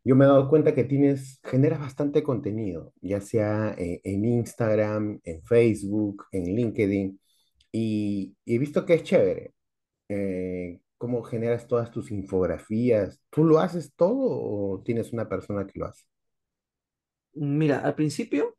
yo 0.05 0.17
me 0.17 0.25
he 0.25 0.29
dado 0.29 0.49
cuenta 0.49 0.75
que 0.75 0.85
tienes, 0.85 1.41
generas 1.45 1.81
bastante 1.81 2.23
contenido, 2.23 2.93
ya 3.01 3.21
sea 3.21 3.75
eh, 3.79 4.01
en 4.05 4.25
Instagram, 4.25 5.21
en 5.25 5.43
Facebook, 5.43 6.25
en 6.33 6.45
LinkedIn, 6.55 7.21
y, 7.73 8.37
y 8.45 8.55
he 8.55 8.59
visto 8.59 8.85
que 8.87 8.95
es 8.95 9.03
chévere. 9.05 9.55
eh, 10.09 10.81
cómo 11.01 11.23
generas 11.23 11.67
todas 11.67 11.91
tus 11.91 12.11
infografías. 12.11 13.23
¿Tú 13.31 13.43
lo 13.45 13.59
haces 13.59 13.95
todo 13.95 14.19
o 14.21 14.83
tienes 14.85 15.15
una 15.15 15.27
persona 15.31 15.67
que 15.67 15.79
lo 15.79 15.87
hace? 15.87 16.05
Mira, 17.33 17.79
al 17.79 17.95
principio 17.95 18.55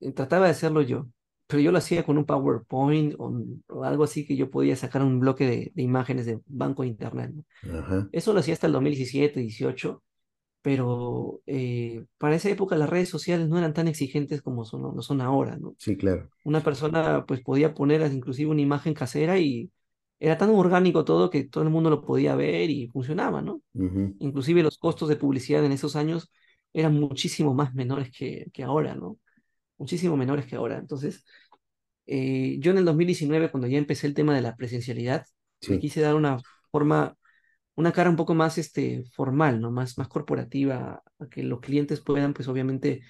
eh, 0.00 0.10
trataba 0.10 0.46
de 0.46 0.50
hacerlo 0.50 0.82
yo, 0.82 1.06
pero 1.46 1.62
yo 1.62 1.70
lo 1.70 1.78
hacía 1.78 2.04
con 2.04 2.18
un 2.18 2.24
PowerPoint 2.24 3.14
o, 3.16 3.84
algo 3.84 4.02
así 4.02 4.26
que 4.26 4.34
yo 4.34 4.50
podía 4.50 4.74
sacar 4.74 5.02
un 5.02 5.20
bloque 5.20 5.46
de, 5.46 5.72
de 5.72 5.82
imágenes 5.82 6.26
de 6.26 6.40
banco 6.46 6.82
de 6.82 6.88
internet, 6.88 7.32
Eso 8.10 8.32
lo 8.32 8.40
hacía 8.40 8.54
hasta 8.54 8.66
el 8.66 8.72
2017, 8.72 9.38
18 9.38 10.02
pero 10.62 11.42
eh, 11.46 12.04
para 12.18 12.36
esa 12.36 12.50
época 12.50 12.76
las 12.76 12.90
redes 12.90 13.08
sociales 13.10 13.48
no 13.48 13.58
eran 13.58 13.74
tan 13.74 13.88
exigentes 13.88 14.42
como 14.42 14.64
son, 14.64 14.82
lo 14.96 15.02
son 15.02 15.20
ahora, 15.20 15.56
¿no? 15.56 15.76
sí, 15.76 15.96
claro. 15.96 16.30
Una 16.44 16.62
persona 16.62 17.24
pues 17.26 17.42
podía 17.42 17.74
poner 17.74 18.02
inclusive 18.12 18.50
una 18.50 18.62
imagen 18.62 18.94
casera 18.94 19.38
y 19.38 19.70
era 20.20 20.38
tan 20.38 20.50
orgánico 20.50 21.04
todo 21.04 21.30
que 21.30 21.44
todo 21.44 21.64
el 21.64 21.70
mundo 21.70 21.90
lo 21.90 22.02
podía 22.02 22.34
ver 22.36 22.70
y 22.70 22.88
funcionaba, 22.88 23.42
¿no? 23.42 23.62
Inclusive 24.18 24.62
los 24.62 24.78
costos 24.78 25.08
de 25.08 25.16
publicidad 25.16 25.64
en 25.64 25.72
esos 25.72 25.96
años 25.96 26.30
eran 26.72 26.94
muchísimo 26.98 27.54
más 27.54 27.74
menores 27.74 28.10
que, 28.16 28.46
que 28.52 28.62
ahora, 28.64 28.94
¿no? 28.94 29.18
Muchísimo 29.78 30.16
menores 30.16 30.46
que 30.46 30.56
ahora. 30.56 30.78
Entonces, 30.78 31.24
eh, 32.06 32.56
yo 32.60 32.70
en 32.72 32.78
el 32.78 32.84
2019, 32.84 33.50
cuando 33.50 33.68
ya 33.68 33.78
empecé 33.78 34.06
el 34.06 34.14
tema 34.14 34.34
de 34.34 34.42
la 34.42 34.56
presencialidad, 34.56 35.26
Sí. 35.60 35.78
quise 35.78 36.00
dar 36.00 36.14
una 36.14 36.38
forma 36.70 37.16
una 37.76 37.92
cara 37.92 38.10
un 38.10 38.16
poco 38.16 38.34
más 38.34 38.58
este, 38.58 39.04
formal, 39.14 39.60
¿no? 39.60 39.70
Más, 39.70 39.98
más 39.98 40.08
corporativa, 40.08 41.02
a 41.18 41.28
que 41.28 41.42
los 41.42 41.60
clientes 41.60 42.00
puedan, 42.00 42.34
pues 42.34 42.48
obviamente, 42.48 43.02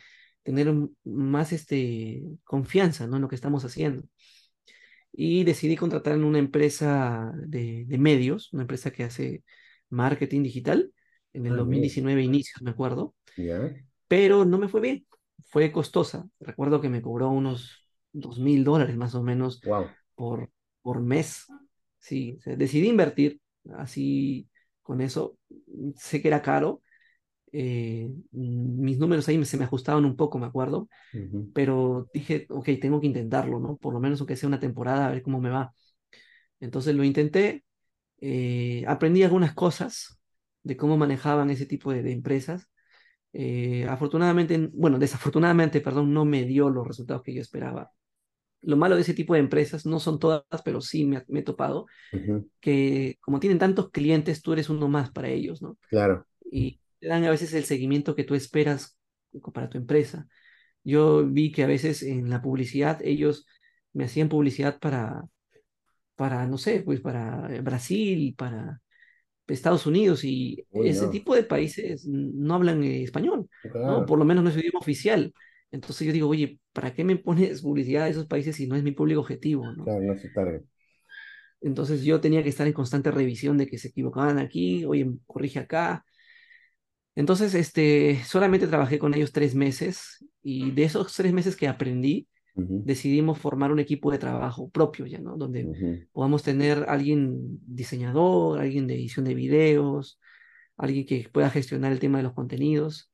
tener 0.42 0.72
más 1.05 1.53
este, 1.53 2.22
confianza, 2.44 3.07
¿no? 3.07 3.16
En 3.16 3.22
lo 3.22 3.29
que 3.29 3.35
estamos 3.37 3.64
haciendo. 3.64 4.05
Y 5.12 5.44
decidí 5.44 5.77
contratar 5.77 6.14
en 6.14 6.25
una 6.25 6.38
empresa 6.38 7.33
de, 7.37 7.85
de 7.87 7.98
medios, 7.98 8.53
una 8.53 8.62
empresa 8.62 8.90
que 8.92 9.05
hace 9.05 9.44
marketing 9.90 10.42
digital, 10.42 10.92
en 11.35 11.46
el 11.46 11.55
Ah, 11.55 11.57
bien. 11.68 11.83
2019 11.83 12.22
inicios, 12.22 12.62
me 12.62 12.70
acuerdo, 12.70 13.14
pero 14.09 14.44
no 14.44 14.59
me 14.59 14.68
fue 14.68 14.81
bien, 14.81 15.07
fue 15.48 15.72
costosa. 15.72 16.29
Recuerdo 16.40 16.81
que 16.81 16.88
me 16.90 17.03
cobró 17.03 17.31
unos 17.31 17.88
dos 18.12 18.38
mil 18.40 18.64
dólares 18.64 18.96
más 18.96 19.14
o 19.14 19.22
menos 19.22 19.62
Wow. 19.64 19.96
por, 20.16 20.51
por 20.83 21.01
mes. 21.03 21.46
Sí, 21.98 22.37
o 22.38 22.42
sea, 22.42 22.57
decidí 22.57 22.88
invertir 22.88 23.40
así 23.77 24.48
con 24.83 25.01
eso. 25.01 25.38
Sé 25.97 26.23
que 26.23 26.29
era 26.29 26.42
caro. 26.42 26.83
eh, 27.53 28.11
mis 28.33 28.99
números 28.99 29.29
ahí 29.29 29.45
se 29.45 29.57
me 29.59 29.64
ajustaban 29.64 30.05
un 30.05 30.16
poco, 30.16 30.38
me 30.38 30.47
acuerdo, 30.47 30.88
pero 31.53 32.09
dije, 32.14 32.47
ok, 32.51 32.68
tengo 32.81 33.01
que 33.01 33.07
intentarlo, 33.09 33.61
¿no? 33.61 33.77
Por 33.77 33.95
lo 33.95 34.01
menos 34.01 34.21
aunque 34.21 34.37
sea 34.37 34.49
una 34.49 34.61
temporada, 34.61 35.07
a 35.07 35.11
ver 35.11 35.23
cómo 35.23 35.40
me 35.40 35.51
va. 35.51 35.75
Entonces 36.61 36.95
lo 36.95 37.05
intenté, 37.05 37.64
eh, 38.21 38.85
aprendí 38.88 39.23
algunas 39.23 39.55
cosas 39.55 40.21
de 40.62 40.77
cómo 40.77 40.97
manejaban 40.99 41.51
ese 41.51 41.66
tipo 41.66 41.92
de, 41.92 42.03
de 42.03 42.12
empresas. 42.12 42.68
Eh, 43.35 43.87
afortunadamente, 43.88 44.71
bueno, 44.75 44.99
desafortunadamente, 44.99 45.81
perdón, 45.81 46.12
no 46.14 46.25
me 46.25 46.45
dio 46.45 46.71
los 46.71 46.87
resultados 46.87 47.23
que 47.23 47.35
yo 47.35 47.40
esperaba. 47.42 47.92
Lo 48.62 48.77
malo 48.77 48.96
de 48.96 49.03
ese 49.03 49.14
tipo 49.14 49.35
de 49.35 49.40
empresas, 49.40 49.87
no 49.87 50.01
son 50.01 50.18
todas, 50.18 50.44
pero 50.64 50.81
sí 50.81 51.05
me, 51.07 51.25
me 51.29 51.40
he 51.40 51.42
topado, 51.42 51.87
Ujú, 52.12 52.51
que 52.61 53.18
como 53.22 53.40
tienen 53.40 53.59
tantos 53.59 53.90
clientes, 53.90 54.42
tú 54.42 54.53
eres 54.55 54.70
uno 54.70 54.88
más 54.88 55.11
para 55.12 55.29
ellos, 55.31 55.62
¿no? 55.62 55.79
Claro. 55.90 56.27
Y 56.51 56.81
te 57.01 57.09
dan 57.09 57.25
a 57.25 57.31
veces 57.31 57.55
el 57.55 57.64
seguimiento 57.64 58.14
que 58.16 58.25
tú 58.25 58.35
esperas 58.35 58.98
para 59.55 59.70
tu 59.70 59.79
empresa. 59.79 60.29
Yo 60.85 61.27
vi 61.27 61.53
que 61.53 61.64
a 61.64 61.66
veces 61.68 62.03
en 62.05 62.31
la 62.31 62.42
publicidad 62.42 63.01
ellos 63.05 63.46
me 63.94 64.05
hacían 64.07 64.29
publicidad 64.31 64.81
para, 64.81 65.25
para 66.16 66.46
no 66.46 66.59
sé, 66.59 66.83
pues 66.83 67.01
para 67.01 67.48
Brasil, 67.62 68.35
para 68.37 68.81
Estados 69.48 69.87
Unidos 69.87 70.25
y 70.25 70.66
Uy, 70.70 70.90
ese 70.90 71.09
no. 71.09 71.09
tipo 71.09 71.35
de 71.35 71.44
países 71.44 72.07
no 72.07 72.55
hablan 72.55 72.83
español, 72.85 73.48
¿no? 73.85 74.05
Claro, 74.05 74.07
Por 74.07 74.18
lo 74.18 74.25
menos 74.27 74.44
no 74.44 74.51
es 74.51 74.57
idioma 74.59 74.81
oficial. 74.81 75.35
Entonces 75.72 76.06
yo 76.06 76.12
digo, 76.14 76.28
oye, 76.28 76.61
¿para 76.72 76.94
qué 76.94 77.04
me 77.04 77.16
pones 77.16 77.62
publicidad 77.62 78.04
de 78.06 78.12
esos 78.12 78.26
países 78.28 78.56
si 78.56 78.68
no 78.68 78.76
es 78.76 78.85
mi 78.85 78.92
público 78.92 79.20
objetivo, 79.22 79.72
¿no? 79.74 79.85
claro, 79.85 80.02
no 80.02 80.16
se 80.18 80.28
tarde. 80.30 80.64
Entonces 81.61 82.02
yo 82.04 82.20
tenía 82.20 82.42
que 82.42 82.48
estar 82.48 82.66
en 82.66 82.72
constante 82.72 83.11
revisión 83.11 83.56
de 83.58 83.66
que 83.68 83.78
se 83.78 83.88
equivocaban 83.88 84.38
aquí, 84.38 84.85
oye, 84.85 85.06
corrige 85.26 85.61
acá. 85.61 86.04
Entonces, 87.14 87.54
este, 87.54 88.22
solamente 88.24 88.66
trabajé 88.66 88.98
con 88.98 89.14
ellos 89.14 89.32
tres 89.32 89.54
meses 89.54 90.24
y 90.42 90.70
de 90.72 90.85
esos 90.85 91.12
tres 91.14 91.32
meses 91.32 91.56
que 91.56 91.68
aprendí, 91.68 92.28
decidimos 92.82 93.38
formar 93.38 93.72
un 93.72 93.80
equipo 93.80 94.11
de 94.12 94.18
trabajo 94.18 94.70
propio 94.70 95.06
ya, 95.06 95.20
¿no? 95.20 95.37
Donde 95.37 95.70
ujú, 95.70 96.06
podamos 96.12 96.42
tener 96.42 96.87
alguien 96.88 97.61
diseñador, 97.66 98.61
alguien 98.61 98.87
de 98.87 98.94
edición 98.96 99.26
de 99.26 99.35
videos, 99.35 100.20
alguien 100.78 101.06
que 101.06 101.28
pueda 101.32 101.50
gestionar 101.50 101.92
el 101.92 102.00
tema 102.00 102.18
de 102.18 102.24
los 102.24 102.35
contenidos. 102.35 103.12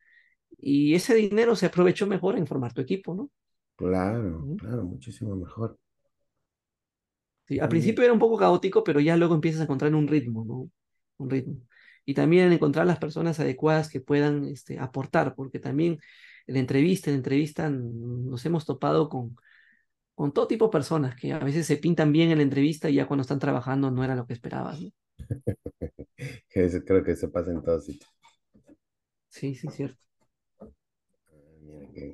Y 0.59 0.95
ese 0.95 1.15
dinero 1.15 1.55
se 1.57 1.67
aprovechó 1.67 2.07
mejor 2.07 2.37
en 2.37 2.47
formar 2.47 2.73
tu 2.73 2.81
equipo, 2.81 3.15
¿no? 3.15 3.31
Claro, 3.77 4.45
claro, 4.59 4.83
muchísimo 4.85 5.37
mejor. 5.37 5.79
Sí, 7.47 7.59
al 7.61 7.69
principio 7.69 8.05
era 8.05 8.13
un 8.13 8.19
poco 8.19 8.37
caótico, 8.37 8.85
pero 8.85 9.01
ya 9.01 9.17
luego 9.17 9.35
empiezas 9.35 9.61
a 9.61 9.65
encontrar 9.65 9.95
un 9.95 10.09
ritmo, 10.09 10.45
¿no? 10.45 10.71
Un 11.19 11.31
ritmo. 11.31 11.57
Y 12.05 12.15
también 12.15 12.53
encontrar 12.53 12.87
las 12.87 12.99
personas 12.99 13.39
adecuadas 13.41 13.89
que 13.89 14.01
puedan 14.01 14.45
este, 14.47 14.79
aportar, 14.79 15.35
porque 15.35 15.59
también 15.59 15.99
en 16.47 16.57
entrevista, 16.57 17.11
en 17.11 17.17
entrevista 17.17 17.71
nos 17.71 18.45
hemos 18.45 18.67
topado 18.67 19.09
con, 19.09 19.37
con 20.15 20.33
todo 20.33 20.49
tipo 20.49 20.67
de 20.67 20.73
personas 20.73 21.15
que 21.17 21.33
a 21.33 21.39
veces 21.39 21.67
se 21.67 21.77
pintan 21.77 22.13
bien 22.13 22.31
en 22.31 22.39
la 22.39 22.45
entrevista 22.45 22.91
y 22.91 22.95
ya 22.95 23.07
cuando 23.07 23.23
están 23.23 23.39
trabajando 23.39 23.91
no 23.91 24.05
era 24.05 24.17
lo 24.17 24.27
que 24.27 24.33
esperabas, 24.35 24.81
¿no? 24.81 24.91
Creo 26.49 27.05
que 27.05 27.13
eso 27.13 27.31
pasa 27.31 27.53
en 27.53 27.63
todos 27.63 27.85
sitios. 27.87 28.11
Sí, 29.31 29.55
sí, 29.55 29.69
cierto. 29.69 30.08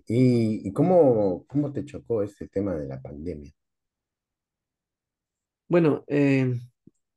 ¿Y, 0.06 0.72
cómo, 0.72 1.44
cómo 1.46 1.72
te 1.72 1.84
chocó 1.84 2.22
este 2.22 2.48
tema 2.48 2.74
de 2.74 2.86
la 2.86 3.00
pandemia? 3.00 3.52
Bueno, 5.68 6.04
eh, 6.06 6.54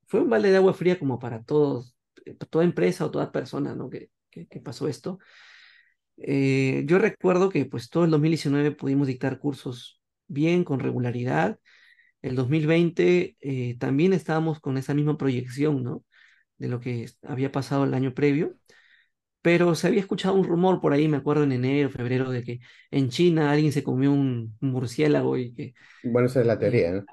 fue 0.08 0.21
un 0.21 0.30
balde 0.30 0.52
de 0.52 0.58
agua 0.58 0.73
fría 0.73 0.97
como 0.97 1.19
para 1.19 1.43
todos, 1.43 1.95
eh, 2.26 2.36
toda 2.50 2.63
empresa 2.63 3.06
o 3.06 3.12
toda 3.12 3.32
persona, 3.32 3.76
¿no? 3.76 3.89
Que, 3.89 4.10
que, 4.30 4.47
que 4.47 4.60
pasó 4.60 4.88
esto. 4.88 5.19
Eh, 6.17 6.84
yo 6.88 6.97
recuerdo 6.97 7.50
que 7.50 7.65
pues 7.65 7.89
todo 7.89 8.06
el 8.06 8.12
2019 8.12 8.71
pudimos 8.71 9.08
dictar 9.08 9.39
cursos 9.39 10.02
bien, 10.28 10.63
con 10.63 10.80
regularidad. 10.80 11.60
El 12.21 12.36
2020 12.36 13.38
eh, 13.39 13.78
también 13.80 14.13
estábamos 14.13 14.60
con 14.60 14.78
esa 14.78 14.93
misma 14.93 15.17
proyección, 15.17 15.84
¿no? 15.84 16.04
De 16.58 16.67
lo 16.69 16.80
que 16.80 17.10
había 17.23 17.52
pasado 17.52 17.86
el 17.86 17.93
año 17.93 18.13
previo. 18.13 18.58
Pero 19.47 19.75
se 19.75 19.88
había 19.88 20.01
escuchado 20.01 20.36
un 20.36 20.43
rumor 20.43 20.81
por 20.81 20.91
ahí, 20.91 21.07
me 21.07 21.15
acuerdo 21.15 21.43
en 21.45 21.53
enero, 21.53 21.89
febrero, 21.89 22.29
de 22.31 22.43
que 22.43 22.60
en 22.91 23.07
China 23.07 23.49
alguien 23.49 23.71
se 23.71 23.81
comió 23.81 24.12
un, 24.12 24.57
murciélago 24.60 25.38
y 25.38 25.53
que... 25.53 25.73
Bueno, 26.03 26.27
esa 26.27 26.41
es 26.41 26.47
la 26.47 26.55
eh, 26.55 26.57
teoría, 26.57 26.91
¿no? 26.91 27.05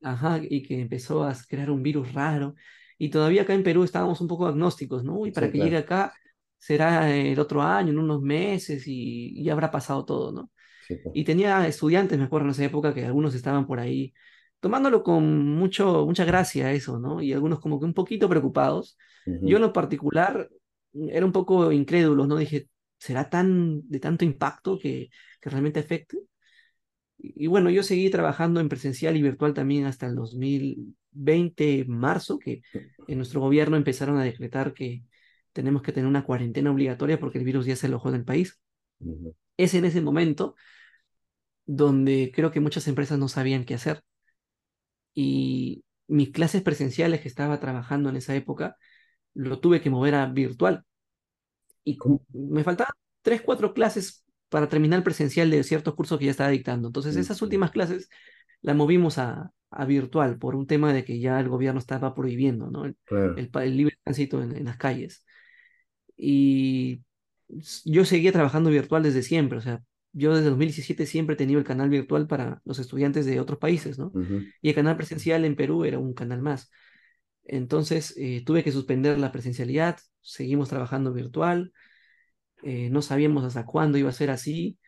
Ajá, 0.00 0.40
y 0.40 0.62
que 0.62 0.80
empezó 0.80 1.24
a 1.24 1.34
crear 1.48 1.72
un 1.72 1.82
virus 1.82 2.12
raro. 2.12 2.54
Y 2.98 3.10
todavía 3.10 3.42
acá 3.42 3.52
en 3.54 3.64
Perú 3.64 3.82
estábamos 3.82 4.20
un 4.20 4.28
poco 4.28 4.46
agnósticos, 4.46 5.02
¿no? 5.02 5.26
Y 5.26 5.32
para 5.32 5.48
Sí, 5.48 5.54
que 5.54 5.58
llegue 5.58 5.78
acá 5.78 6.14
será 6.56 7.12
el 7.12 7.40
otro 7.40 7.62
año, 7.62 7.90
en 7.90 7.98
unos 7.98 8.22
meses, 8.22 8.86
y, 8.86 9.32
y 9.36 9.50
habrá 9.50 9.72
pasado 9.72 10.04
todo, 10.04 10.30
¿no? 10.30 10.52
Sí. 10.86 11.00
Y 11.14 11.24
tenía 11.24 11.66
estudiantes, 11.66 12.16
me 12.16 12.26
acuerdo 12.26 12.46
en 12.46 12.52
esa 12.52 12.64
época, 12.64 12.94
que 12.94 13.04
algunos 13.04 13.34
estaban 13.34 13.66
por 13.66 13.80
ahí 13.80 14.14
tomándolo 14.60 15.02
con 15.02 15.48
mucho, 15.48 16.06
mucha 16.06 16.24
gracia 16.24 16.70
eso, 16.70 17.00
¿no? 17.00 17.20
Y 17.20 17.32
algunos 17.32 17.58
como 17.58 17.80
que 17.80 17.86
un 17.86 17.94
poquito 17.94 18.28
preocupados. 18.28 18.96
Yo 19.26 19.56
en 19.56 19.62
lo 19.62 19.72
particular 19.72 20.48
era 20.94 21.26
un 21.26 21.32
poco 21.32 21.72
incrédulo, 21.72 22.26
¿no? 22.26 22.36
Dije, 22.36 22.68
¿será 22.98 23.28
tan 23.30 23.88
de 23.88 24.00
tanto 24.00 24.24
impacto 24.24 24.78
que, 24.78 25.10
que 25.40 25.50
realmente 25.50 25.80
afecte? 25.80 26.18
Y, 27.18 27.44
y 27.44 27.46
bueno, 27.46 27.70
yo 27.70 27.82
seguí 27.82 28.10
trabajando 28.10 28.60
en 28.60 28.68
presencial 28.68 29.16
y 29.16 29.22
virtual 29.22 29.54
también 29.54 29.86
hasta 29.86 30.06
el 30.06 30.14
2020, 30.14 31.84
marzo, 31.86 32.38
que 32.38 32.62
en 33.08 33.16
nuestro 33.18 33.40
gobierno 33.40 33.76
empezaron 33.76 34.18
a 34.18 34.24
decretar 34.24 34.74
que 34.74 35.04
tenemos 35.52 35.82
que 35.82 35.92
tener 35.92 36.08
una 36.08 36.24
cuarentena 36.24 36.70
obligatoria 36.70 37.18
porque 37.18 37.38
el 37.38 37.44
virus 37.44 37.66
ya 37.66 37.76
se 37.76 37.86
alojó 37.86 38.08
en 38.10 38.16
el 38.16 38.24
país. 38.24 38.60
Es 39.56 39.74
en 39.74 39.84
ese 39.84 40.00
momento 40.00 40.54
donde 41.66 42.32
creo 42.34 42.50
que 42.50 42.60
muchas 42.60 42.86
empresas 42.88 43.18
no 43.18 43.28
sabían 43.28 43.64
qué 43.64 43.74
hacer. 43.74 44.02
Y 45.14 45.84
mis 46.08 46.30
clases 46.30 46.62
presenciales 46.62 47.20
que 47.20 47.28
estaba 47.28 47.60
trabajando 47.60 48.08
en 48.10 48.16
esa 48.16 48.34
época, 48.34 48.76
lo 49.34 49.60
tuve 49.60 49.80
que 49.80 49.90
mover 49.90 50.14
a 50.14 50.26
virtual. 50.26 50.84
Y 51.84 51.98
me 52.32 52.64
faltaban 52.64 52.92
tres, 53.22 53.42
cuatro 53.42 53.72
clases 53.74 54.24
para 54.48 54.68
terminar 54.68 55.02
presencial 55.02 55.50
de 55.50 55.62
ciertos 55.62 55.94
cursos 55.94 56.18
que 56.18 56.26
ya 56.26 56.30
estaba 56.32 56.50
dictando. 56.50 56.88
Entonces, 56.88 57.16
esas 57.16 57.40
últimas 57.42 57.70
clases 57.70 58.08
las 58.62 58.76
movimos 58.76 59.18
a, 59.18 59.52
a 59.70 59.84
virtual 59.84 60.38
por 60.38 60.54
un 60.54 60.66
tema 60.66 60.92
de 60.92 61.04
que 61.04 61.20
ya 61.20 61.40
el 61.40 61.48
gobierno 61.48 61.78
estaba 61.78 62.14
prohibiendo, 62.14 62.70
¿no? 62.70 62.84
El, 62.84 62.96
Claro. 63.04 63.36
el, 63.36 63.76
libre 63.76 63.98
tránsito 64.02 64.42
en, 64.42 64.56
en 64.56 64.64
las 64.64 64.76
calles. 64.76 65.24
Y 66.16 67.02
yo 67.84 68.04
seguía 68.04 68.32
trabajando 68.32 68.70
virtual 68.70 69.02
desde 69.02 69.22
siempre, 69.22 69.58
o 69.58 69.60
sea, 69.60 69.82
yo 70.12 70.34
desde 70.34 70.50
2017 70.50 71.06
siempre 71.06 71.34
he 71.34 71.38
tenido 71.38 71.58
el 71.60 71.64
canal 71.66 71.88
virtual 71.88 72.26
para 72.26 72.60
los 72.64 72.78
estudiantes 72.78 73.26
de 73.26 73.40
otros 73.40 73.58
países, 73.58 73.98
¿no? 73.98 74.12
Y 74.60 74.68
el 74.68 74.74
canal 74.74 74.96
presencial 74.96 75.44
en 75.44 75.54
Perú 75.54 75.84
era 75.84 75.98
un 75.98 76.14
canal 76.14 76.42
más. 76.42 76.70
Entonces 77.50 78.14
eh, 78.18 78.44
tuve 78.46 78.64
que 78.64 78.72
suspender 78.72 79.18
la 79.18 79.32
presencialidad, 79.32 79.98
seguimos 80.22 80.70
trabajando 80.70 81.12
virtual, 81.14 81.72
eh, 82.62 82.90
no 82.90 83.02
sabíamos 83.02 83.44
hasta 83.44 83.66
cuándo 83.66 83.98
iba 83.98 84.10
a 84.10 84.12
ser 84.12 84.30
así, 84.30 84.78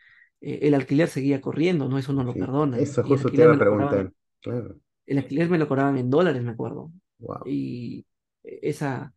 eh, 0.41 0.61
el 0.63 0.75
alquiler 0.75 1.09
seguía 1.09 1.41
corriendo, 1.41 1.89
¿no? 1.89 1.99
Eso 1.99 2.13
no 2.13 2.25
lo 2.25 2.35
Sí, 2.35 2.39
perdonan, 2.39 2.81
eso 2.83 3.03
justo 3.05 3.33
te 3.33 3.43
alquiler 3.43 3.43
iba 3.43 3.53
a 3.55 3.59
preguntar. 3.59 4.13
Claro. 4.41 4.81
el 5.07 5.19
alquiler 5.19 5.49
me 5.51 5.59
lo 5.59 5.69
cobraban 5.69 5.99
en 5.99 6.11
dólares, 6.11 6.43
me 6.43 6.53
acuerdo. 6.53 6.91
Wow. 7.21 7.47
Y 7.47 8.07
esa, 8.43 9.15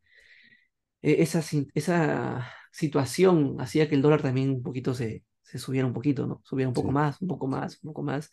e- 1.02 1.22
esa, 1.22 1.42
esa 1.74 2.48
situación 2.72 3.58
hacía 3.60 3.88
que 3.90 3.96
el 3.96 4.02
dólar 4.02 4.22
también 4.22 4.50
un 4.52 4.64
poquito 4.64 4.94
se, 4.94 5.24
se 5.42 5.60
subiera 5.60 5.88
un 5.88 5.94
poquito, 5.94 6.28
¿no? 6.28 6.42
Subiera 6.44 6.68
un 6.70 6.74
poco 6.76 6.92
Sí. 6.92 6.92
más, 6.92 7.22
un 7.22 7.28
poco 7.28 7.48
más, 7.48 7.76
un 7.84 7.90
poco 7.92 8.04
más. 8.04 8.32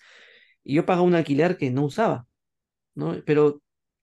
Y 0.64 0.74
yo 0.74 0.86
pagaba 0.86 1.06
un 1.06 1.14
alquiler 1.14 1.56
que 1.56 1.70
no 1.70 1.84
usaba, 1.84 2.26
¿no? 2.94 3.16
Pero 3.26 3.62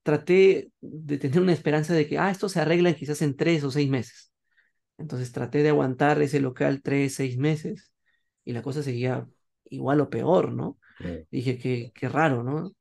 traté 0.10 0.72
de 0.82 1.20
tener 1.20 1.40
una 1.40 1.54
esperanza 1.54 1.94
de 1.94 2.08
que, 2.08 2.18
ah, 2.18 2.32
esto 2.32 2.50
se 2.50 2.60
arregla 2.60 2.96
quizás 2.96 3.22
en 3.22 3.36
tres 3.36 3.64
o 3.64 3.70
seis 3.70 3.88
meses. 3.92 4.32
Entonces 4.98 5.32
traté 5.32 5.62
de 5.62 5.70
aguantar 5.70 6.20
ese 6.24 6.40
local 6.40 6.82
tres, 6.82 7.14
seis 7.14 7.38
meses 7.38 7.94
y 8.44 8.54
la 8.54 8.64
cosa 8.64 8.82
seguía 8.82 9.28
igual 9.66 10.02
o 10.02 10.10
peor, 10.10 10.52
¿no? 10.52 10.80
Dije, 11.30 11.60
qué, 11.60 11.92
qué 11.94 12.10
raro, 12.10 12.42
¿no? 12.42 12.74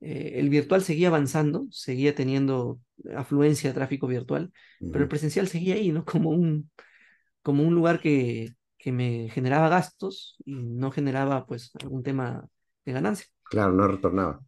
Eh, 0.00 0.32
el 0.40 0.50
virtual 0.50 0.82
seguía 0.82 1.06
avanzando, 1.06 1.68
seguía 1.70 2.16
teniendo 2.16 2.80
afluencia 3.14 3.70
de 3.70 3.74
tráfico 3.74 4.08
virtual, 4.08 4.52
pero 4.80 5.04
el 5.04 5.08
presencial 5.08 5.46
seguía 5.46 5.76
ahí, 5.76 5.92
¿no? 5.92 6.04
Como 6.04 6.30
un, 6.30 6.68
como 7.42 7.62
un 7.62 7.74
lugar 7.76 8.00
que, 8.00 8.56
que 8.76 8.90
me 8.90 9.28
generaba 9.30 9.68
gastos 9.68 10.34
y 10.44 10.56
no 10.56 10.90
generaba, 10.90 11.46
pues, 11.46 11.70
algún 11.80 12.02
tema 12.02 12.48
de 12.84 12.92
ganancia. 12.92 13.26
Claro, 13.44 13.72
no 13.72 13.86
retornaba. 13.86 14.40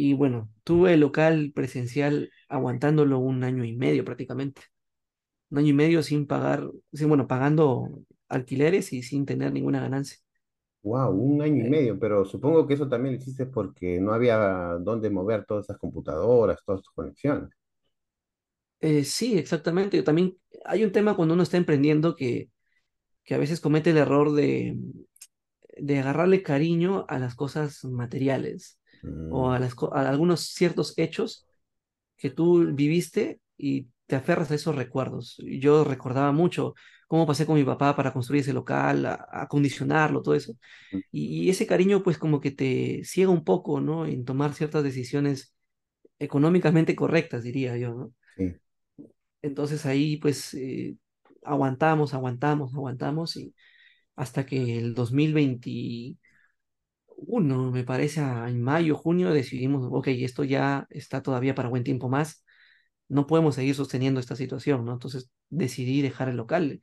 Y 0.00 0.14
bueno, 0.14 0.50
tuve 0.64 0.94
el 0.94 1.00
local 1.00 1.52
presencial 1.54 2.30
aguantándolo 2.48 3.18
un 3.18 3.42
año 3.44 3.64
y 3.64 3.76
medio 3.76 4.04
prácticamente. 4.04 4.62
Un 5.50 5.58
año 5.58 5.68
y 5.70 5.72
medio 5.74 6.02
sin 6.04 6.26
pagar, 6.26 6.70
sí, 6.92 7.04
bueno, 7.06 7.28
pagando 7.28 7.88
alquileres 8.28 8.92
y 8.94 9.02
sin 9.04 9.26
tener 9.26 9.52
ninguna 9.52 9.80
ganancia. 9.80 10.18
Wow, 10.82 11.10
un 11.12 11.40
año 11.42 11.60
y 11.60 11.64
Eh, 11.64 11.68
medio, 11.68 11.98
pero 11.98 12.24
supongo 12.24 12.66
que 12.66 12.74
eso 12.74 12.88
también 12.88 13.14
lo 13.14 13.20
hiciste 13.20 13.46
porque 13.46 14.00
no 14.00 14.12
había 14.12 14.36
dónde 14.80 15.10
mover 15.10 15.44
todas 15.44 15.66
esas 15.66 15.78
computadoras, 15.78 16.58
todas 16.64 16.82
tus 16.82 16.92
conexiones. 16.94 17.50
eh, 18.80 19.04
sí, 19.04 19.38
exactamente. 19.38 20.02
También 20.02 20.36
hay 20.64 20.84
un 20.84 20.92
tema 20.92 21.16
cuando 21.16 21.34
uno 21.34 21.42
está 21.42 21.56
emprendiendo 21.56 22.14
que, 22.16 22.50
que 23.24 23.34
a 23.34 23.38
veces 23.38 23.60
comete 23.60 23.90
el 23.92 23.98
error 23.98 24.32
de, 24.34 24.78
de 25.78 25.98
agarrarle 25.98 26.42
cariño 26.42 27.06
a 27.08 27.18
las 27.18 27.34
cosas 27.34 27.84
materiales 27.84 28.80
o 29.28 29.50
a, 29.50 29.58
las, 29.58 29.74
a 29.92 30.08
algunos 30.08 30.40
ciertos 30.42 30.94
hechos 30.98 31.46
que 32.16 32.30
tú 32.30 32.66
viviste 32.74 33.40
y 33.56 33.88
te 34.06 34.16
aferras 34.16 34.50
a 34.50 34.54
esos 34.56 34.74
recuerdos. 34.76 35.36
Yo 35.60 35.84
recordaba 35.84 36.32
mucho 36.32 36.74
cómo 37.08 37.26
pasé 37.26 37.46
con 37.46 37.56
mi 37.56 37.64
papá 37.64 37.96
para 37.96 38.12
construir 38.12 38.42
ese 38.42 38.52
local, 38.52 39.06
acondicionarlo, 39.30 40.22
todo 40.22 40.34
eso. 40.34 40.54
Y, 41.12 41.44
y 41.46 41.50
ese 41.50 41.66
cariño 41.66 42.02
pues 42.02 42.18
como 42.18 42.40
que 42.40 42.50
te 42.52 43.02
ciega 43.04 43.30
un 43.32 43.44
poco, 43.44 43.80
¿no? 43.80 44.06
En 44.06 44.24
tomar 44.24 44.54
ciertas 44.54 44.84
decisiones 44.84 45.54
económicamente 46.18 46.96
correctas, 46.96 47.44
diría 47.44 47.76
yo, 47.78 47.94
¿no? 47.94 48.12
sí, 48.36 48.58
Entonces 49.42 49.86
ahí 49.86 50.16
pues 50.18 50.54
eh, 50.54 50.96
aguantamos, 51.44 52.14
aguantamos, 52.14 52.74
aguantamos 52.74 53.36
y 53.36 53.54
hasta 54.16 54.46
que 54.46 54.78
el 54.78 54.94
2021, 57.18 57.70
me 57.72 57.84
parece, 57.84 58.20
en 58.20 58.62
mayo, 58.62 58.96
junio, 58.96 59.30
decidimos, 59.32 59.88
ok, 59.90 60.08
esto 60.08 60.44
ya 60.44 60.86
está 60.90 61.22
todavía 61.22 61.54
para 61.54 61.68
buen 61.68 61.84
tiempo 61.84 62.08
más, 62.08 62.44
no 63.08 63.26
podemos 63.26 63.54
seguir 63.56 63.74
sosteniendo 63.74 64.20
esta 64.20 64.36
situación, 64.36 64.84
¿no? 64.84 64.92
Entonces 64.94 65.30
decidí 65.50 66.02
dejar 66.02 66.28
el 66.30 66.36
local 66.36 66.80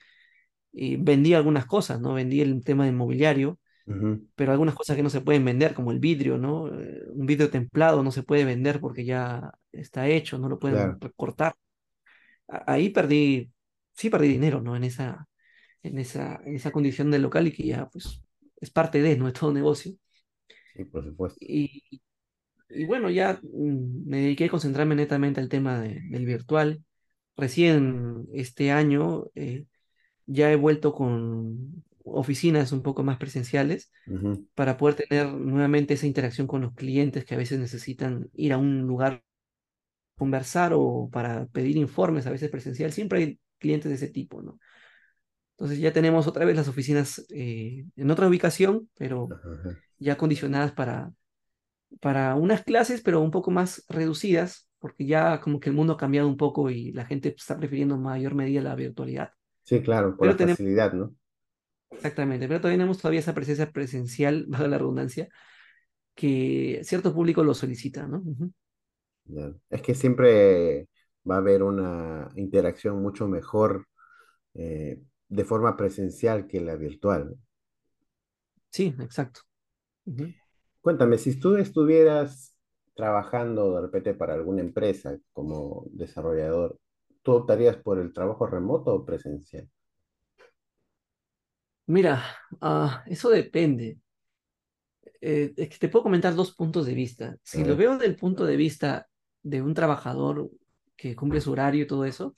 y 0.73 0.97
vendí 0.97 1.33
algunas 1.35 1.65
cosas, 1.67 2.01
¿no? 2.01 2.13
Vendí 2.15 2.41
el 2.41 2.63
tema 2.63 2.85
de 2.85 2.91
mobiliario, 2.93 3.59
ujú, 3.87 4.27
pero 4.35 4.51
algunas 4.51 4.75
cosas 4.75 4.95
que 4.97 5.03
no 5.03 5.09
se 5.11 5.21
pueden 5.21 5.45
vender, 5.45 5.73
como 5.75 5.91
el 5.91 5.99
vidrio, 5.99 6.37
¿no? 6.37 6.67
Eh, 6.79 7.03
Un 7.13 7.25
vidrio 7.27 7.49
templado 7.51 8.03
no 8.03 8.11
se 8.11 8.23
puede 8.23 8.45
vender 8.45 8.79
porque 8.81 9.05
ya 9.05 9.51
está 9.71 10.07
hecho, 10.09 10.37
no 10.39 10.49
lo 10.49 10.59
pueden 10.59 10.77
claro, 10.77 11.01
recortar. 11.01 11.55
A- 12.47 12.73
Ahí 12.73 12.89
perdí, 12.89 13.51
sí 13.93 14.09
perdí 14.09 14.27
dinero, 14.29 14.61
¿no? 14.61 14.75
En 14.75 14.83
esa, 14.83 15.27
en 15.83 15.99
esa, 15.99 16.41
en 16.45 16.55
esa 16.55 16.71
condición 16.71 17.11
del 17.11 17.23
local 17.23 17.47
y 17.47 17.53
que 17.53 17.65
ya, 17.67 17.89
pues, 17.89 18.23
es 18.61 18.71
parte 18.71 19.01
de, 19.01 19.17
¿no? 19.17 19.27
De 19.27 19.33
todo 19.33 19.53
negocio. 19.53 19.93
Sí, 20.75 20.85
por 20.85 21.03
supuesto. 21.03 21.39
Y, 21.39 21.83
y 22.69 22.85
bueno, 22.85 23.09
ya 23.09 23.39
mm, 23.43 24.09
me 24.09 24.17
dediqué 24.19 24.45
a 24.47 24.49
concentrarme 24.49 24.95
netamente 24.95 25.41
al 25.41 25.49
tema 25.49 25.79
de- 25.81 26.01
del 26.09 26.25
virtual. 26.25 26.83
Recién 27.37 28.27
este 28.33 28.71
año 28.71 29.25
eh, 29.35 29.65
ya 30.27 30.51
he 30.51 30.55
vuelto 30.57 30.93
con 30.93 31.83
oficinas 32.05 32.71
un 32.73 32.83
poco 32.83 33.03
más 33.03 33.17
presenciales 33.19 33.91
para 34.55 34.77
poder 34.77 34.95
tener 34.95 35.27
nuevamente 35.33 35.95
esa 35.95 36.07
interacción 36.07 36.47
con 36.47 36.61
los 36.61 36.73
clientes 36.75 37.25
que 37.25 37.35
a 37.35 37.37
veces 37.39 37.59
necesitan 37.59 38.29
ir 38.35 38.53
a 38.53 38.57
un 38.59 38.81
lugar 38.83 39.23
conversar 40.17 40.71
o 40.73 41.09
para 41.11 41.45
pedir 41.47 41.77
informes, 41.77 42.25
a 42.27 42.31
veces 42.31 42.49
presencial. 42.49 42.91
Siempre 42.93 43.19
hay 43.19 43.39
clientes 43.59 43.89
de 43.89 43.95
ese 43.95 44.09
tipo, 44.09 44.41
¿no? 44.41 44.59
Entonces 45.57 45.79
ya 45.79 45.93
tenemos 45.93 46.27
otra 46.27 46.45
vez 46.45 46.55
las 46.57 46.67
oficinas 46.67 47.25
eh, 47.29 47.85
en 47.95 48.11
otra 48.11 48.27
ubicación, 48.27 48.89
pero 48.97 49.35
ya 49.99 50.13
acondicionadas 50.13 50.73
para, 50.73 51.13
para 52.01 52.35
unas 52.35 52.63
clases, 52.63 53.01
pero 53.01 53.21
un 53.21 53.31
poco 53.31 53.51
más 53.51 53.85
reducidas, 53.89 54.69
porque 54.79 55.05
ya 55.05 55.41
como 55.41 55.59
que 55.59 55.69
el 55.69 55.75
mundo 55.75 55.93
ha 55.93 55.97
cambiado 55.97 56.27
un 56.27 56.37
poco 56.37 56.69
y 56.69 56.91
la 56.93 57.05
gente 57.05 57.33
está 57.37 57.57
prefiriendo 57.57 57.95
en 57.95 58.01
mayor 58.03 58.35
medida 58.35 58.61
la 58.61 58.75
virtualidad. 58.75 59.31
Sí, 59.63 59.81
claro, 59.81 60.15
por 60.15 60.27
la 60.27 60.33
Pero 60.33 60.37
tenemos, 60.37 60.59
facilidad, 60.59 60.93
¿no? 60.93 61.13
exactamente, 61.89 62.47
pero 62.47 62.59
todavía 62.61 62.77
tenemos 62.77 62.97
todavía 62.99 63.19
esa 63.21 63.33
presencia 63.33 63.71
presencial, 63.71 64.45
bajo 64.49 64.67
la 64.67 64.77
redundancia, 64.77 65.29
que 66.15 66.81
cierto 66.83 67.13
público 67.13 67.43
lo 67.43 67.53
solicita, 67.53 68.07
¿no? 68.07 68.23
Ya. 69.25 69.53
Es 69.69 69.81
que 69.81 69.95
siempre 69.95 70.87
va 71.29 71.35
a 71.35 71.37
haber 71.39 71.63
una 71.63 72.29
interacción 72.35 73.01
mucho 73.01 73.27
mejor 73.27 73.87
eh, 74.55 75.01
de 75.27 75.43
forma 75.43 75.75
presencial 75.75 76.47
que 76.47 76.61
la 76.61 76.75
virtual. 76.75 77.35
Sí, 78.69 78.93
exacto. 78.99 79.41
Cuéntame, 80.81 81.17
si 81.17 81.39
tú 81.39 81.55
estuvieras 81.55 82.55
trabajando 82.93 83.75
de 83.75 83.81
repente 83.81 84.13
para 84.13 84.33
alguna 84.33 84.61
empresa 84.61 85.17
como 85.33 85.85
desarrollador, 85.91 86.79
¿tú 87.23 87.33
optarías 87.33 87.77
por 87.77 87.99
el 87.99 88.13
trabajo 88.13 88.45
remoto 88.47 88.93
o 88.93 89.05
presencial? 89.05 89.69
Mira, 91.87 92.23
ah, 92.61 93.03
eso 93.07 93.29
depende. 93.29 93.99
Eh, 95.21 95.53
es 95.55 95.69
que 95.69 95.77
te 95.77 95.89
puedo 95.89 96.03
comentar 96.03 96.35
dos 96.35 96.55
puntos 96.55 96.85
de 96.85 96.93
vista. 96.93 97.37
Si 97.43 97.63
lo 97.63 97.75
veo 97.75 97.97
del 97.97 98.15
punto 98.15 98.45
de 98.45 98.57
vista 98.57 99.07
de 99.41 99.61
un 99.61 99.73
trabajador 99.73 100.49
que 100.95 101.15
cumple 101.15 101.41
su 101.41 101.51
horario 101.51 101.83
y 101.83 101.87
todo 101.87 102.05
eso, 102.05 102.35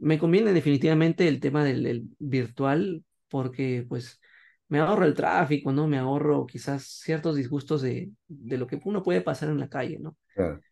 me 0.00 0.18
conviene 0.18 0.52
definitivamente 0.54 1.28
el 1.28 1.40
tema 1.40 1.64
del, 1.64 1.84
del 1.84 2.04
virtual 2.20 3.04
porque 3.30 3.86
pues 3.88 4.20
me 4.68 4.80
ahorro 4.80 5.06
el 5.06 5.14
tráfico, 5.14 5.72
¿no? 5.72 5.88
Me 5.88 5.98
ahorro 5.98 6.46
quizás 6.46 6.84
ciertos 6.84 7.36
disgustos 7.36 7.82
de, 7.82 8.12
de 8.28 8.58
lo 8.58 8.66
que 8.68 8.80
uno 8.84 9.02
puede 9.04 9.22
pasar 9.22 9.50
en 9.50 9.60
la 9.60 9.70
calle, 9.70 9.98
¿no? 10.00 10.16
claro. 10.34 10.62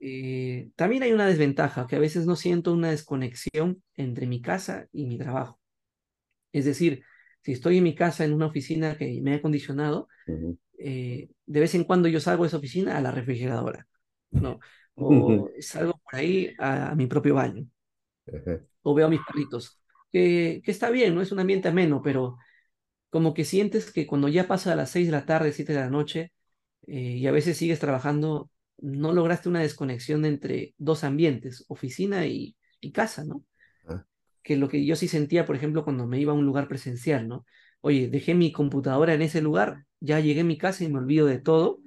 Eh, 0.00 0.70
también 0.76 1.02
hay 1.04 1.12
una 1.12 1.26
desventaja, 1.26 1.86
que 1.86 1.96
a 1.96 1.98
veces 2.00 2.26
no 2.26 2.34
siento 2.36 2.72
una 2.72 2.90
desconexión 2.90 3.82
entre 3.96 4.26
mi 4.26 4.42
casa 4.42 4.88
y 4.92 5.06
mi 5.06 5.16
trabajo. 5.18 5.60
Es 6.52 6.64
decir, 6.66 7.04
si 7.42 7.52
estoy 7.52 7.78
en 7.78 7.84
mi 7.84 7.94
casa 7.94 8.24
en 8.24 8.34
una 8.34 8.46
oficina 8.46 8.96
que 8.98 9.20
me 9.22 9.32
he 9.34 9.36
acondicionado, 9.36 10.08
eh, 10.78 11.30
de 11.46 11.60
vez 11.60 11.74
en 11.76 11.84
cuando 11.84 12.08
yo 12.08 12.20
salgo 12.20 12.44
de 12.44 12.48
esa 12.48 12.58
oficina 12.58 12.98
a 12.98 13.02
la 13.02 13.10
refrigeradora, 13.12 13.88
¿no? 14.38 14.60
O 14.94 15.50
salgo 15.60 15.94
por 16.04 16.16
ahí 16.16 16.54
a, 16.58 16.90
a 16.92 16.94
mi 16.96 17.06
propio 17.06 17.34
baño, 17.36 17.66
Ajá, 18.26 18.60
o 18.82 18.94
veo 18.94 19.06
a 19.06 19.10
mis 19.10 19.20
perritos, 19.26 19.80
que, 20.12 20.60
que 20.64 20.70
está 20.70 20.90
bien, 20.90 21.14
¿no? 21.14 21.22
Es 21.22 21.32
un 21.32 21.40
ambiente 21.40 21.68
ameno, 21.68 22.02
pero 22.02 22.38
como 23.10 23.34
que 23.34 23.44
sientes 23.44 23.92
que 23.92 24.06
cuando 24.06 24.28
ya 24.28 24.48
pasa 24.48 24.72
a 24.72 24.76
las 24.76 24.90
6 24.90 25.06
de 25.06 25.12
la 25.12 25.26
tarde, 25.26 25.52
7 25.52 25.72
de 25.74 25.80
la 25.80 25.90
noche, 25.90 26.32
eh, 26.86 26.94
y 27.18 27.26
a 27.28 27.32
veces 27.32 27.56
sigues 27.58 27.80
trabajando, 27.80 28.50
no 28.78 29.12
lograste 29.12 29.48
una 29.50 29.60
desconexión 29.62 30.24
entre 30.26 30.74
dos 30.78 31.04
ambientes, 31.04 31.64
oficina 31.68 32.26
y, 32.26 32.56
y 32.80 32.92
casa, 32.92 33.24
¿no? 33.24 33.44
ajá, 33.84 34.06
que 34.42 34.56
lo 34.56 34.68
que 34.68 34.84
yo 34.84 34.96
sí 34.96 35.08
sentía, 35.08 35.44
por 35.46 35.56
ejemplo, 35.56 35.84
cuando 35.84 36.06
me 36.06 36.18
iba 36.20 36.32
a 36.32 36.36
un 36.36 36.44
lugar 36.46 36.68
presencial, 36.68 37.28
¿no? 37.28 37.46
Oye, 37.80 38.08
dejé 38.08 38.34
mi 38.34 38.52
computadora 38.52 39.14
en 39.14 39.22
ese 39.22 39.40
lugar, 39.42 39.84
ya 40.00 40.20
llegué 40.20 40.40
a 40.42 40.44
mi 40.44 40.58
casa 40.58 40.84
y 40.84 40.88
me 40.88 40.98
olvido 40.98 41.26
de 41.26 41.38
todo 41.38 41.80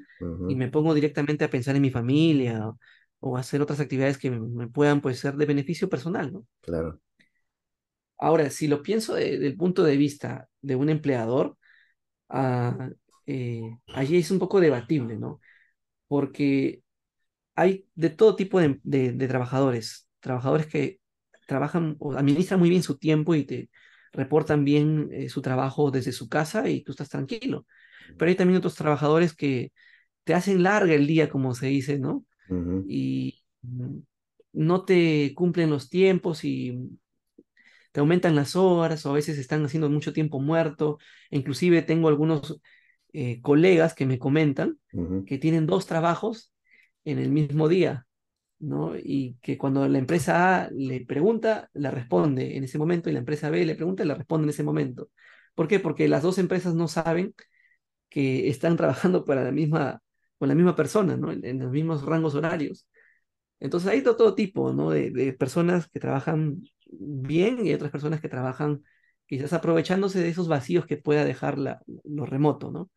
y 0.45 0.55
me 0.55 0.69
pongo 0.69 0.93
directamente 0.93 1.43
a 1.45 1.49
pensar 1.49 1.75
en 1.75 1.81
mi 1.81 1.91
familia 1.91 2.67
o, 2.69 2.79
o 3.25 3.37
hacer 3.37 3.61
otras 3.61 3.79
actividades 3.79 4.17
que 4.19 4.31
me, 4.31 4.67
puedan 4.69 5.01
pues 5.01 5.19
ser 5.19 5.35
de 5.37 5.45
beneficio 5.47 5.89
personal, 5.89 6.31
¿no? 6.33 6.45
claro. 6.61 6.99
Ahora, 8.17 8.49
si 8.49 8.67
lo 8.67 8.81
pienso 8.81 9.15
de- 9.15 9.37
del 9.39 9.57
punto 9.57 9.83
de 9.83 9.97
vista 9.97 10.47
de 10.61 10.75
un 10.75 10.89
empleador, 10.89 11.57
ah, 12.29 12.89
eh, 13.27 13.61
allí 13.93 14.17
es 14.17 14.31
un 14.31 14.39
poco 14.39 14.59
debatible, 14.61 15.17
¿no? 15.17 15.41
Porque 16.07 16.83
hay 17.55 17.87
de 17.95 18.09
todo 18.11 18.35
tipo 18.35 18.59
de, 18.59 18.79
de- 18.83 19.13
de 19.13 19.27
trabajadores, 19.27 20.09
trabajadores 20.21 20.67
que 20.67 20.99
trabajan 21.47 21.95
o 21.99 22.13
administran 22.13 22.59
muy 22.59 22.69
bien 22.69 22.83
su 22.83 22.97
tiempo 22.99 23.35
y 23.35 23.45
te 23.45 23.69
reportan 24.13 24.65
bien 24.65 25.09
eh, 25.13 25.29
su 25.29 25.41
trabajo 25.41 25.91
desde 25.91 26.11
su 26.13 26.29
casa 26.29 26.69
y 26.69 26.83
tú 26.83 26.91
estás 26.93 27.09
tranquilo. 27.09 27.65
Pero 28.17 28.29
hay 28.29 28.35
también 28.37 28.57
otros 28.59 28.75
trabajadores 28.75 29.35
que 29.35 29.73
te 30.25 30.33
hacen 30.35 30.63
larga 30.63 30.93
el 30.95 31.07
día, 31.07 31.29
como 31.29 31.55
se 31.55 31.67
dice, 31.67 31.99
¿no? 31.99 32.25
Y 32.87 33.43
mm, 33.61 33.97
no 34.53 34.85
te 34.85 35.33
cumplen 35.35 35.69
los 35.69 35.89
tiempos 35.89 36.43
y 36.43 36.97
te 37.91 37.99
aumentan 37.99 38.35
las 38.35 38.55
horas 38.55 39.05
o 39.05 39.11
a 39.11 39.13
veces 39.13 39.37
están 39.37 39.63
haciendo 39.65 39.89
mucho 39.89 40.13
tiempo 40.13 40.39
muerto. 40.39 40.97
Inclusive 41.31 41.81
tengo 41.81 42.07
algunos 42.07 42.61
eh, 43.13 43.41
colegas 43.41 43.93
que 43.93 44.05
me 44.05 44.19
comentan 44.19 44.77
que 45.25 45.37
tienen 45.37 45.65
dos 45.65 45.85
trabajos 45.87 46.53
en 47.03 47.19
el 47.19 47.29
mismo 47.29 47.67
día 47.67 48.05
¿no? 48.59 48.95
Y 48.97 49.37
que 49.41 49.57
cuando 49.57 49.87
la 49.87 49.97
empresa 49.97 50.63
A 50.63 50.69
le 50.71 51.05
pregunta, 51.05 51.69
la 51.73 51.91
responde 51.91 52.57
en 52.57 52.63
ese 52.63 52.77
momento, 52.77 53.09
y 53.09 53.13
la 53.13 53.19
empresa 53.19 53.49
B 53.49 53.65
le 53.65 53.75
pregunta, 53.75 54.05
la 54.05 54.15
responde 54.15 54.45
en 54.45 54.49
ese 54.49 54.63
momento. 54.63 55.09
¿Por 55.55 55.67
qué? 55.67 55.79
Porque 55.79 56.07
las 56.07 56.23
dos 56.23 56.37
empresas 56.37 56.73
no 56.75 56.87
saben 56.87 57.33
que 58.09 58.49
están 58.49 58.77
trabajando 58.77 59.25
para 59.25 59.43
la 59.43 59.51
misma, 59.51 60.01
con 60.37 60.49
la 60.49 60.55
misma 60.55 60.75
persona, 60.75 61.17
¿no? 61.17 61.31
En, 61.31 61.45
en 61.45 61.59
los 61.59 61.71
mismos 61.71 62.03
rangos 62.05 62.35
horarios. 62.35 62.87
Entonces 63.59 63.89
hay 63.89 64.01
todo 64.03 64.35
tipo, 64.35 64.73
¿no? 64.73 64.91
De, 64.91 65.11
de 65.11 65.33
personas 65.33 65.87
que 65.89 65.99
trabajan 65.99 66.61
bien 66.91 67.65
y 67.65 67.73
otras 67.73 67.91
personas 67.91 68.21
que 68.21 68.29
trabajan 68.29 68.83
quizás 69.27 69.53
aprovechándose 69.53 70.19
de 70.21 70.29
esos 70.29 70.47
vacíos 70.47 70.85
que 70.85 70.97
pueda 70.97 71.25
dejar 71.25 71.57
la, 71.57 71.81
lo 72.03 72.25
remoto, 72.25 72.71
¿no? 72.71 72.91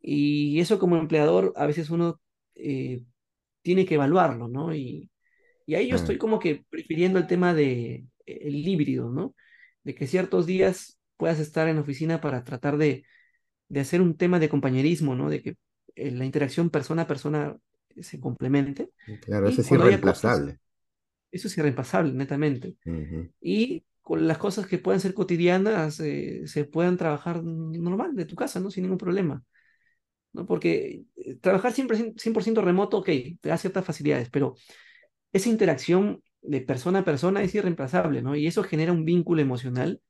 Y 0.00 0.60
eso 0.60 0.78
como 0.78 0.96
empleador, 0.96 1.52
a 1.56 1.66
veces 1.66 1.90
uno 1.90 2.20
eh, 2.54 3.04
tiene 3.62 3.86
que 3.86 3.96
evaluarlo, 3.96 4.48
¿no? 4.48 4.74
Y, 4.74 5.10
y 5.66 5.74
ahí 5.74 5.88
yo 5.88 5.96
ah, 5.96 5.98
estoy 5.98 6.18
como 6.18 6.38
que 6.38 6.64
prefiriendo 6.70 7.18
el 7.18 7.26
tema 7.26 7.54
de 7.54 8.06
eh, 8.26 8.38
el 8.42 8.56
híbrido, 8.68 9.10
¿no? 9.10 9.34
De 9.84 9.94
que 9.94 10.06
ciertos 10.06 10.46
días 10.46 10.98
puedas 11.16 11.40
estar 11.40 11.68
en 11.68 11.76
la 11.76 11.82
oficina 11.82 12.20
para 12.20 12.44
tratar 12.44 12.76
de, 12.78 13.04
de 13.68 13.80
hacer 13.80 14.00
un 14.00 14.16
tema 14.16 14.38
de 14.38 14.48
compañerismo, 14.48 15.14
¿no? 15.16 15.30
De 15.30 15.42
que 15.42 15.56
la 15.96 16.24
interacción 16.24 16.70
persona 16.70 17.02
a 17.02 17.06
persona 17.06 17.56
se 18.00 18.20
complemente. 18.20 18.90
claro, 19.20 19.48
ese 19.48 19.60
Y 19.60 19.62
es 19.62 19.72
cosas, 19.72 19.72
irreemplazable. 19.72 20.60
eso 21.30 21.48
es 21.48 21.58
irreemplazable, 21.58 22.12
netamente. 22.12 22.76
Y 23.40 23.84
con 24.02 24.26
las 24.28 24.38
cosas 24.38 24.66
que 24.66 24.78
puedan 24.78 25.00
ser 25.00 25.14
cotidianas, 25.14 26.00
eh, 26.00 26.42
se 26.46 26.64
puedan 26.64 26.96
trabajar 26.96 27.42
normal 27.44 28.16
de 28.16 28.26
tu 28.26 28.36
casa, 28.36 28.60
¿no? 28.60 28.70
Sin 28.70 28.84
ningún 28.84 28.98
problema. 28.98 29.44
¿no? 30.32 30.46
Porque 30.46 31.04
eh, 31.16 31.36
trabajar 31.36 31.72
100%, 31.72 32.20
100% 32.20 32.62
remoto, 32.62 32.98
ok, 32.98 33.06
te 33.40 33.48
da 33.48 33.58
ciertas 33.58 33.84
facilidades, 33.84 34.30
pero 34.30 34.54
esa 35.32 35.48
interacción 35.50 36.22
de 36.42 36.62
persona 36.62 37.00
a 37.00 37.04
persona 37.04 37.42
es 37.42 37.54
irreemplazable, 37.54 38.22
¿no? 38.22 38.36
Y 38.36 38.46
eso 38.46 38.64
genera 38.64 38.92
un 38.92 39.04
vínculo 39.06 39.42
emocional 39.42 40.00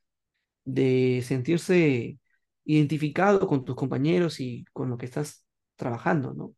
de 0.65 1.23
sentirse 1.27 2.19
identificado 2.65 3.47
con 3.49 3.65
tus 3.65 3.77
compañeros 3.77 4.41
y 4.41 4.67
con 4.75 4.91
lo 4.91 4.99
que 4.99 5.07
estás 5.07 5.46
trabajando, 5.77 6.35
¿no? 6.35 6.55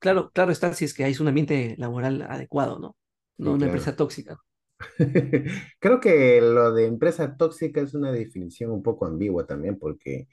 Claro, 0.00 0.30
claro 0.32 0.52
está 0.52 0.74
si 0.74 0.84
es 0.84 0.92
que 0.94 1.04
hay 1.04 1.14
un 1.20 1.28
ambiente 1.28 1.74
laboral 1.78 2.22
adecuado, 2.22 2.78
¿no? 2.78 2.96
No 3.38 3.52
Sí, 3.52 3.54
una 3.54 3.64
claro. 3.64 3.66
empresa 3.66 3.96
tóxica. 3.96 4.38
Creo 5.80 6.00
que 6.00 6.40
lo 6.40 6.72
de 6.72 6.86
empresa 6.86 7.36
tóxica 7.36 7.80
es 7.80 7.94
una 7.94 8.12
definición 8.12 8.70
un 8.70 8.82
poco 8.82 9.06
ambigua 9.06 9.46
también, 9.46 9.78
porque 9.78 10.28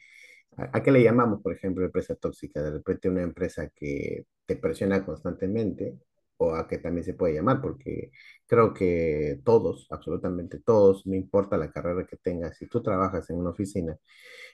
¿a, 0.57 0.77
a 0.79 0.83
qué 0.83 0.91
le 0.91 1.03
llamamos, 1.03 1.41
por 1.41 1.53
ejemplo, 1.53 1.85
empresa 1.85 2.15
tóxica? 2.15 2.61
De 2.63 2.71
repente 2.71 3.09
una 3.09 3.23
empresa 3.23 3.69
que 3.75 4.25
te 4.45 4.55
presiona 4.57 5.05
constantemente, 5.05 5.99
o 6.37 6.55
a 6.55 6.67
qué 6.67 6.79
también 6.79 7.03
se 7.05 7.13
puede 7.15 7.35
llamar, 7.35 7.61
porque 7.61 8.11
creo 8.47 8.73
que 8.73 9.39
todos, 9.45 9.87
absolutamente 9.91 10.59
todos, 10.59 11.05
no 11.07 11.15
importa 11.15 11.57
la 11.57 11.71
carrera 11.71 12.05
que 12.07 12.17
tengas, 12.17 12.57
si 12.57 12.67
tú 12.67 12.81
trabajas 12.83 13.29
en 13.29 13.37
una 13.37 13.51
oficina, 13.51 13.97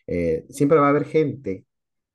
eh, 0.08 0.46
siempre 0.50 0.80
va 0.80 0.88
a 0.88 0.90
haber 0.90 1.06
gente 1.06 1.66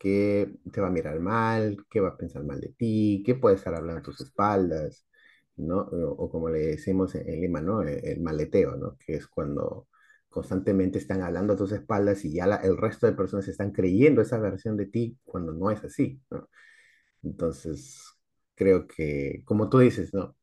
que 0.00 0.56
te 0.72 0.82
va 0.82 0.88
a 0.88 0.90
mirar 0.92 1.20
mal, 1.20 1.78
que 1.90 2.00
va 2.00 2.10
a 2.10 2.18
pensar 2.18 2.44
mal 2.44 2.60
de 2.60 2.70
ti, 2.78 3.22
que 3.26 3.36
puede 3.36 3.56
estar 3.56 3.74
hablando 3.76 4.00
a 4.00 4.04
tus 4.04 4.20
espaldas, 4.22 5.06
¿no? 5.56 5.80
O, 5.82 6.12
o 6.24 6.30
como 6.30 6.50
le 6.50 6.60
decimos 6.60 7.14
en, 7.16 7.28
en 7.30 7.42
Lima, 7.42 7.62
¿no? 7.62 7.82
El, 7.82 8.04
el 8.06 8.20
maleteo, 8.22 8.76
¿no? 8.76 8.98
Que 8.98 9.16
es 9.16 9.28
cuando 9.28 9.88
constantemente 10.30 10.98
están 10.98 11.22
hablando 11.22 11.54
a 11.54 11.56
tus 11.56 11.72
espaldas 11.72 12.24
y 12.26 12.34
ya 12.34 12.46
la- 12.48 12.56
el 12.58 12.78
resto 12.78 13.06
de 13.08 13.14
personas 13.14 13.48
están 13.48 13.72
creyendo 13.72 14.22
esa 14.22 14.38
versión 14.40 14.76
de 14.78 14.86
ti 14.88 15.18
cuando 15.24 15.52
no 15.54 15.70
es 15.72 15.84
así, 15.84 16.20
¿no? 16.30 16.48
Entonces, 17.22 18.02
creo 18.54 18.86
que, 18.86 19.42
como 19.44 19.68
tú 19.68 19.78
dices, 19.78 20.14
¿no? 20.14 20.36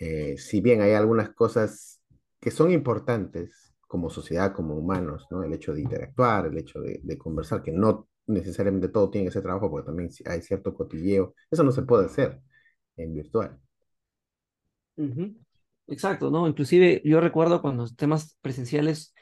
eh, 0.00 0.36
si 0.38 0.60
bien 0.60 0.80
hay 0.82 0.92
algunas 0.94 1.30
cosas 1.34 2.02
que 2.40 2.50
son 2.52 2.70
importantes 2.72 3.74
como 3.88 4.10
sociedad, 4.10 4.52
como 4.54 4.76
humanos, 4.76 5.26
¿no? 5.30 5.42
El 5.44 5.52
hecho 5.54 5.74
de 5.74 5.82
interactuar, 5.82 6.46
el 6.46 6.58
hecho 6.58 6.80
de, 6.80 7.00
de 7.02 7.18
conversar, 7.18 7.62
que 7.62 7.72
no 7.72 8.08
necesariamente 8.26 8.88
todo 8.88 9.10
tiene 9.10 9.26
que 9.28 9.32
ser 9.32 9.42
trabajo, 9.42 9.70
porque 9.70 9.86
también 9.86 10.10
hay 10.26 10.42
cierto 10.42 10.74
cotilleo, 10.74 11.34
eso 11.50 11.62
no 11.64 11.72
se 11.72 11.82
puede 11.82 12.06
hacer 12.06 12.40
en 12.96 13.14
virtual. 13.14 13.60
Exacto, 15.88 16.30
¿no? 16.30 16.48
Inclusive 16.48 17.00
yo 17.04 17.20
recuerdo 17.20 17.62
cuando 17.62 17.84
los 17.84 17.96
temas 17.96 18.36
presenciales 18.40 19.14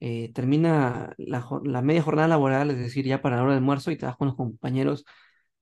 eh, 0.00 0.32
termina 0.32 1.14
la, 1.18 1.82
media 1.82 2.02
jornada 2.02 2.28
laboral, 2.28 2.70
es 2.70 2.78
decir, 2.78 3.04
ya 3.06 3.20
para 3.20 3.36
la 3.36 3.42
hora 3.42 3.52
de 3.52 3.58
almuerzo 3.58 3.90
y 3.90 3.96
te 3.96 4.06
vas 4.06 4.16
con 4.16 4.28
los 4.28 4.36
compañeros 4.36 5.04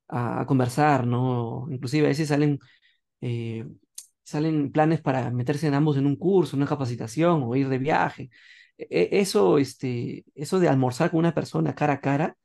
a, 0.09 0.41
a 0.43 0.47
conversar, 0.47 1.07
¿no? 1.07 1.67
Inclusive 1.71 2.07
a 2.07 2.09
veces 2.11 2.29
salen, 2.29 2.59
eh, 3.23 3.67
salen 4.25 4.73
planes 4.73 5.01
para 5.03 5.31
meterse 5.31 5.69
en 5.69 5.75
ambos 5.75 5.97
en 5.99 6.07
un 6.07 6.17
curso, 6.17 6.57
una 6.57 6.67
capacitación 6.67 7.43
o 7.45 7.57
ir 7.57 7.69
de 7.69 7.79
viaje. 7.79 8.31
E- 8.79 8.89
e- 8.91 9.21
eso, 9.21 9.59
este, 9.59 10.25
eso 10.35 10.59
de 10.61 10.69
almorzar 10.69 11.11
con 11.11 11.21
una 11.21 11.35
persona 11.35 11.75
cara 11.75 11.95
a 11.95 12.01
cara, 12.01 12.37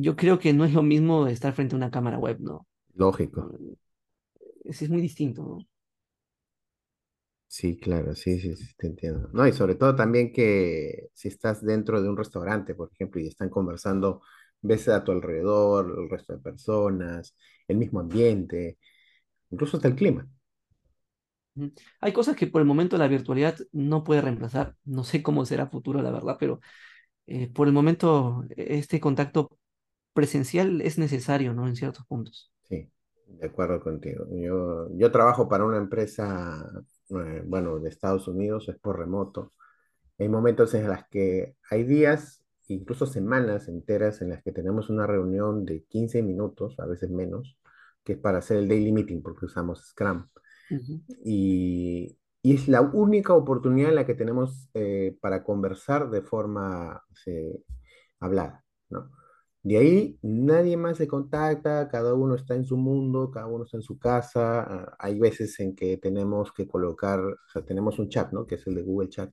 yo 0.00 0.16
creo 0.16 0.38
que 0.38 0.52
no 0.52 0.64
es 0.64 0.72
lo 0.74 0.82
mismo 0.82 1.26
estar 1.26 1.52
frente 1.54 1.74
a 1.74 1.78
una 1.78 1.90
cámara 1.90 2.18
web, 2.18 2.38
¿no? 2.40 2.66
Lógico. 2.96 3.52
Es, 4.64 4.82
es 4.82 4.90
muy 4.90 5.00
distinto, 5.00 5.42
¿no? 5.44 5.58
Sí, 7.46 7.78
claro, 7.78 8.14
sí, 8.16 8.40
sí, 8.40 8.56
sí, 8.56 8.74
te 8.76 8.88
entiendo. 8.88 9.28
No, 9.32 9.46
y 9.46 9.52
sobre 9.52 9.76
todo 9.76 9.94
también 9.94 10.32
que 10.32 11.08
si 11.14 11.28
estás 11.28 11.62
dentro 11.64 12.02
de 12.02 12.08
un 12.08 12.16
restaurante, 12.16 12.74
por 12.74 12.90
ejemplo, 12.92 13.20
y 13.20 13.28
están 13.28 13.48
conversando, 13.48 14.22
ves 14.60 14.88
a 14.88 15.04
tu 15.04 15.12
alrededor, 15.12 15.94
el 16.00 16.10
resto 16.10 16.32
de 16.32 16.40
personas, 16.40 17.36
el 17.68 17.76
mismo 17.76 18.00
ambiente, 18.00 18.78
incluso 19.50 19.78
hasta 19.78 19.88
el 19.88 19.96
clima. 19.96 20.28
Hay 22.00 22.12
cosas 22.12 22.36
que 22.36 22.46
por 22.46 22.60
el 22.60 22.66
momento 22.66 22.98
la 22.98 23.08
virtualidad 23.08 23.56
no 23.72 24.04
puede 24.04 24.20
reemplazar. 24.22 24.76
No 24.84 25.04
sé 25.04 25.22
cómo 25.22 25.44
será 25.46 25.68
futuro, 25.68 26.02
la 26.02 26.10
verdad, 26.10 26.36
pero 26.38 26.60
eh, 27.26 27.48
por 27.48 27.68
el 27.68 27.74
momento 27.74 28.44
eh, 28.56 28.66
este 28.78 29.00
contacto 29.00 29.58
presencial 30.14 30.80
es 30.80 30.98
necesario, 30.98 31.52
¿no? 31.52 31.68
En 31.68 31.76
ciertos 31.76 32.06
puntos. 32.06 32.52
Sí, 32.68 32.90
de 33.26 33.46
acuerdo 33.46 33.80
contigo. 33.80 34.26
Yo, 34.30 34.88
yo 34.96 35.12
trabajo 35.12 35.48
para 35.48 35.64
una 35.64 35.76
empresa, 35.76 36.66
eh, 37.10 37.42
bueno, 37.46 37.78
de 37.78 37.88
Estados 37.90 38.28
Unidos, 38.28 38.68
es 38.68 38.78
por 38.78 38.98
remoto. 38.98 39.52
Hay 40.18 40.28
momentos 40.28 40.74
en 40.74 40.88
los 40.88 41.00
que 41.10 41.56
hay 41.70 41.84
días, 41.84 42.44
incluso 42.68 43.06
semanas 43.06 43.68
enteras, 43.68 44.22
en 44.22 44.30
las 44.30 44.42
que 44.42 44.52
tenemos 44.52 44.88
una 44.90 45.06
reunión 45.06 45.64
de 45.64 45.84
15 45.84 46.22
minutos, 46.22 46.78
a 46.78 46.86
veces 46.86 47.10
menos, 47.10 47.58
que 48.04 48.14
es 48.14 48.18
para 48.18 48.38
hacer 48.38 48.58
el 48.58 48.68
daily 48.68 48.92
meeting, 48.92 49.22
porque 49.22 49.46
usamos 49.46 49.86
Scrum. 49.88 50.26
Ujú. 50.70 51.00
Y, 51.24 52.16
y 52.42 52.54
es 52.54 52.68
la 52.68 52.80
única 52.80 53.34
oportunidad 53.34 53.90
en 53.90 53.96
la 53.96 54.06
que 54.06 54.14
tenemos 54.14 54.68
eh, 54.74 55.16
para 55.20 55.42
conversar 55.42 56.10
de 56.10 56.22
forma 56.22 57.02
eh, 57.26 57.62
hablada, 58.20 58.64
¿no? 58.90 59.10
De 59.64 59.78
ahí 59.78 60.18
nadie 60.22 60.76
más 60.76 60.98
se 60.98 61.08
contacta, 61.08 61.88
cada 61.88 62.14
uno 62.14 62.36
está 62.36 62.54
en 62.54 62.64
su 62.64 62.76
mundo, 62.76 63.30
cada 63.32 63.46
uno 63.46 63.64
está 63.64 63.78
en 63.78 63.82
su 63.82 63.98
casa. 63.98 64.62
ah, 64.62 64.96
Hay 65.00 65.18
veces 65.18 65.58
en 65.60 65.74
que 65.76 65.96
tenemos 65.98 66.52
que 66.52 66.68
colocar, 66.68 67.20
o 67.20 67.36
sea, 67.52 67.64
tenemos 67.64 67.98
un 67.98 68.08
chat, 68.10 68.32
¿no? 68.32 68.46
Que 68.46 68.56
es 68.56 68.66
el 68.68 68.76
de 68.76 68.82
Google 68.82 69.08
Chat 69.10 69.32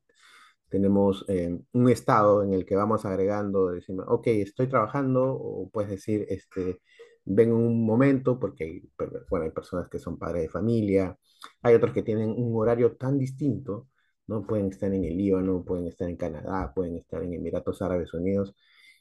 tenemos 0.70 1.26
eh, 1.28 1.60
un 1.74 1.90
estado 1.90 2.44
en 2.44 2.54
el 2.54 2.66
que 2.66 2.76
vamos 2.76 3.06
agregando, 3.06 3.70
decimos, 3.72 4.06
ok, 4.10 4.28
estoy 4.28 4.68
trabajando, 4.68 5.34
o 5.34 5.70
puedes 5.70 5.92
decir, 5.92 6.26
este, 6.30 6.82
ven 7.26 7.52
un 7.54 7.86
momento, 7.86 8.40
porque 8.40 8.64
hay, 8.66 8.82
bueno, 9.30 9.46
hay 9.46 9.52
personas 9.52 9.90
que 9.90 10.00
son 10.00 10.18
padres 10.18 10.44
de 10.44 10.50
familia, 10.50 11.18
hay 11.62 11.76
otros 11.76 11.94
que 11.94 12.04
tienen 12.04 12.30
un 12.32 12.56
horario 12.56 12.96
tan 12.98 13.18
distinto, 13.20 13.90
¿no? 14.28 14.46
Pueden 14.48 14.68
estar 14.70 14.94
en 14.94 15.04
el 15.06 15.18
Líbano, 15.18 15.64
pueden 15.66 15.88
estar 15.88 16.10
en 16.10 16.18
Canadá, 16.18 16.72
pueden 16.74 16.98
estar 16.98 17.22
en 17.24 17.34
Emiratos 17.34 17.82
Árabes 17.82 18.14
Unidos, 18.14 18.56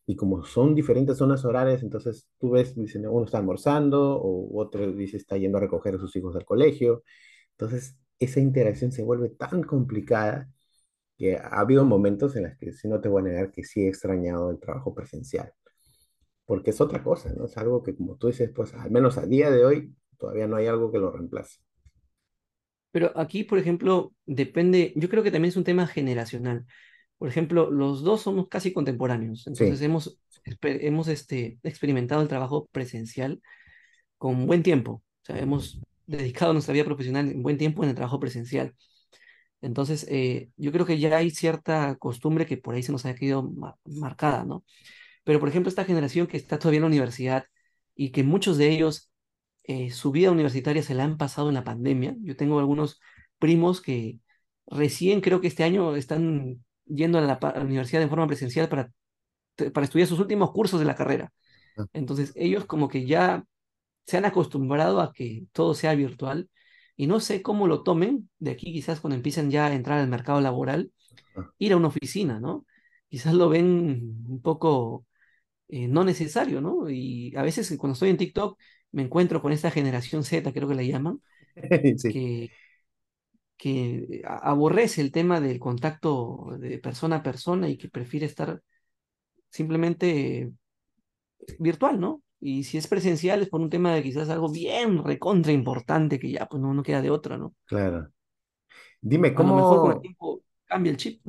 y 0.06 0.16
como 0.16 0.44
son 0.44 0.74
diferentes 0.74 1.18
zonas 1.18 1.44
horarias, 1.44 1.82
entonces 1.82 2.28
tú 2.38 2.50
ves, 2.50 2.74
dicen, 2.74 3.06
uno 3.06 3.24
está 3.24 3.38
almorzando, 3.38 4.16
o 4.20 4.60
otro 4.60 4.90
dice 4.92 5.16
está 5.16 5.36
yendo 5.36 5.58
a 5.58 5.60
recoger 5.60 5.94
a 5.96 5.98
sus 5.98 6.14
hijos 6.16 6.36
al 6.36 6.44
colegio, 6.44 7.04
entonces 7.52 7.96
esa 8.18 8.40
interacción 8.40 8.92
se 8.92 9.02
vuelve 9.04 9.30
tan 9.30 9.62
complicada 9.62 10.50
que 11.18 11.36
ha 11.36 11.60
habido 11.60 11.84
momentos 11.84 12.36
en 12.36 12.44
los 12.44 12.56
que 12.58 12.72
sí 12.72 12.88
no 12.88 13.00
te 13.00 13.08
voy 13.08 13.22
a 13.22 13.24
negar 13.26 13.52
que 13.52 13.64
sí 13.64 13.82
he 13.82 13.88
extrañado 13.88 14.50
el 14.50 14.58
trabajo 14.60 14.94
presencial, 14.94 15.52
porque 16.46 16.70
es 16.70 16.80
otra 16.80 17.02
cosa, 17.02 17.32
¿no? 17.34 17.46
Es 17.46 17.56
algo 17.58 17.82
que, 17.82 17.94
como 17.96 18.16
tú 18.16 18.28
dices, 18.28 18.50
pues 18.54 18.74
al 18.74 18.90
menos 18.90 19.18
a 19.18 19.26
día 19.26 19.50
de 19.50 19.64
hoy 19.64 19.94
todavía 20.18 20.46
no 20.46 20.56
hay 20.56 20.66
algo 20.66 20.90
que 20.92 20.98
lo 20.98 21.10
reemplace. 21.10 21.60
Pero 22.92 23.12
aquí, 23.16 23.44
por 23.44 23.58
ejemplo, 23.58 24.14
depende, 24.26 24.92
yo 24.96 25.08
creo 25.08 25.22
que 25.22 25.30
también 25.30 25.50
es 25.50 25.56
un 25.56 25.64
tema 25.64 25.86
generacional. 25.86 26.66
Por 27.20 27.30
ejemplo, 27.30 27.70
los 27.72 28.02
dos 28.04 28.22
somos 28.22 28.48
casi 28.48 28.74
contemporáneos, 28.74 29.46
entonces 29.48 29.80
Sí, 29.80 29.82
hemos, 29.82 30.20
hemos 30.62 31.08
este, 31.08 31.60
experimentado 31.64 32.22
el 32.22 32.28
trabajo 32.28 32.68
presencial 32.72 33.42
con 34.18 34.46
buen 34.46 34.62
tiempo. 34.62 34.92
O 35.22 35.26
sea, 35.26 35.38
hemos 35.38 35.80
dedicado 36.06 36.52
nuestra 36.54 36.74
vida 36.74 36.84
profesional 36.84 37.30
en 37.30 37.42
buen 37.42 37.58
tiempo 37.58 37.82
en 37.84 37.90
el 37.90 37.96
trabajo 37.96 38.20
presencial. 38.20 38.74
Entonces, 39.62 40.06
eh, 40.08 40.50
yo 40.56 40.72
creo 40.72 40.86
que 40.86 40.98
ya 40.98 41.16
hay 41.16 41.30
cierta 41.30 41.96
costumbre 41.98 42.46
que 42.46 42.56
por 42.56 42.74
ahí 42.74 42.82
se 42.82 42.92
nos 42.92 43.04
ha 43.06 43.14
quedado 43.14 43.42
ma- 43.44 43.76
marcada, 43.84 44.44
¿no? 44.44 44.64
Pero, 45.24 45.40
por 45.40 45.48
ejemplo, 45.50 45.68
esta 45.70 45.84
generación 45.86 46.26
que 46.28 46.36
está 46.38 46.58
todavía 46.58 46.78
en 46.78 46.82
la 46.82 46.88
universidad 46.88 47.44
y 47.96 48.10
que 48.12 48.24
muchos 48.24 48.58
de 48.58 48.70
ellos 48.70 49.12
eh, 49.64 49.90
su 49.90 50.12
vida 50.12 50.30
universitaria 50.32 50.82
se 50.82 50.94
la 50.94 51.04
han 51.04 51.18
pasado 51.18 51.48
en 51.48 51.54
la 51.56 51.64
pandemia. 51.64 52.16
Yo 52.22 52.36
tengo 52.36 52.58
algunos 52.60 53.00
primos 53.38 53.80
que 53.82 54.20
recién 54.66 55.20
creo 55.20 55.40
que 55.40 55.48
este 55.48 55.64
año 55.64 55.96
están 55.96 56.64
yendo 56.94 57.18
a 57.18 57.22
la, 57.22 57.40
pa- 57.40 57.50
a 57.50 57.58
la 57.60 57.64
universidad 57.66 58.00
de 58.02 58.08
forma 58.08 58.26
presencial 58.28 58.68
para, 58.68 58.90
para 59.72 59.84
estudiar 59.84 60.08
sus 60.08 60.20
últimos 60.20 60.52
cursos 60.52 60.80
de 60.80 60.86
la 60.86 60.94
carrera. 60.96 61.32
ah, 61.78 61.86
Entonces, 61.92 62.32
ellos 62.36 62.66
como 62.66 62.88
que 62.88 63.06
ya 63.06 63.44
se 64.06 64.18
han 64.18 64.24
acostumbrado 64.26 65.00
a 65.00 65.12
que 65.12 65.46
todo 65.52 65.74
sea 65.74 65.94
virtual 65.94 66.50
y 66.96 67.06
no 67.08 67.20
sé 67.20 67.42
cómo 67.42 67.66
lo 67.68 67.82
tomen 67.84 68.30
de 68.38 68.52
aquí, 68.52 68.72
quizás 68.72 69.00
cuando 69.00 69.16
empiecen 69.16 69.50
ya 69.50 69.66
a 69.66 69.74
entrar 69.74 69.98
al 70.00 70.08
mercado 70.08 70.40
laboral, 70.40 70.92
ah, 71.36 71.50
ir 71.58 71.72
a 71.72 71.76
una 71.76 71.88
oficina, 71.88 72.40
¿no? 72.40 72.66
Quizás 73.08 73.34
lo 73.34 73.48
ven 73.48 74.24
un 74.28 74.40
poco 74.42 75.06
eh, 75.68 75.88
no 75.88 76.04
necesario, 76.04 76.60
¿no? 76.60 76.90
Y 76.90 77.34
a 77.36 77.42
veces 77.42 77.74
cuando 77.78 77.94
estoy 77.94 78.10
en 78.10 78.16
TikTok 78.18 78.58
me 78.92 79.02
encuentro 79.02 79.42
con 79.42 79.52
esta 79.52 79.70
generación 79.70 80.24
Z, 80.24 80.52
creo 80.52 80.68
que 80.68 80.74
la 80.74 80.82
llaman, 80.82 81.22
sí, 81.98 82.18
que, 82.18 82.52
que 83.60 84.22
aborrece 84.24 85.02
el 85.02 85.12
tema 85.12 85.38
del 85.38 85.58
contacto 85.60 86.56
de 86.58 86.78
persona 86.78 87.16
a 87.16 87.22
persona 87.22 87.68
y 87.68 87.76
que 87.76 87.90
prefiere 87.90 88.24
estar 88.24 88.62
simplemente 89.50 90.50
virtual, 91.58 92.00
¿no? 92.00 92.22
Y 92.40 92.64
si 92.64 92.78
es 92.78 92.86
presencial 92.88 93.42
es 93.42 93.50
por 93.50 93.60
un 93.60 93.68
tema 93.70 93.94
de 93.94 94.02
quizás 94.02 94.30
algo 94.30 94.50
bien 94.50 95.04
recontra 95.04 95.52
importante 95.52 96.18
que 96.18 96.30
ya 96.32 96.46
pues 96.46 96.62
no, 96.62 96.72
no 96.72 96.82
queda 96.82 97.02
de 97.02 97.10
otra, 97.10 97.36
¿no? 97.36 97.54
claro. 97.66 98.10
Dime, 99.00 99.34
A 99.34 99.42
lo 99.42 99.52
mejor 99.52 99.80
con 99.80 99.90
el 99.92 99.98
¿cómo, 99.98 100.00
tiempo 100.00 100.42
cambia 100.66 100.90
el 100.92 100.96
chip. 100.96 101.22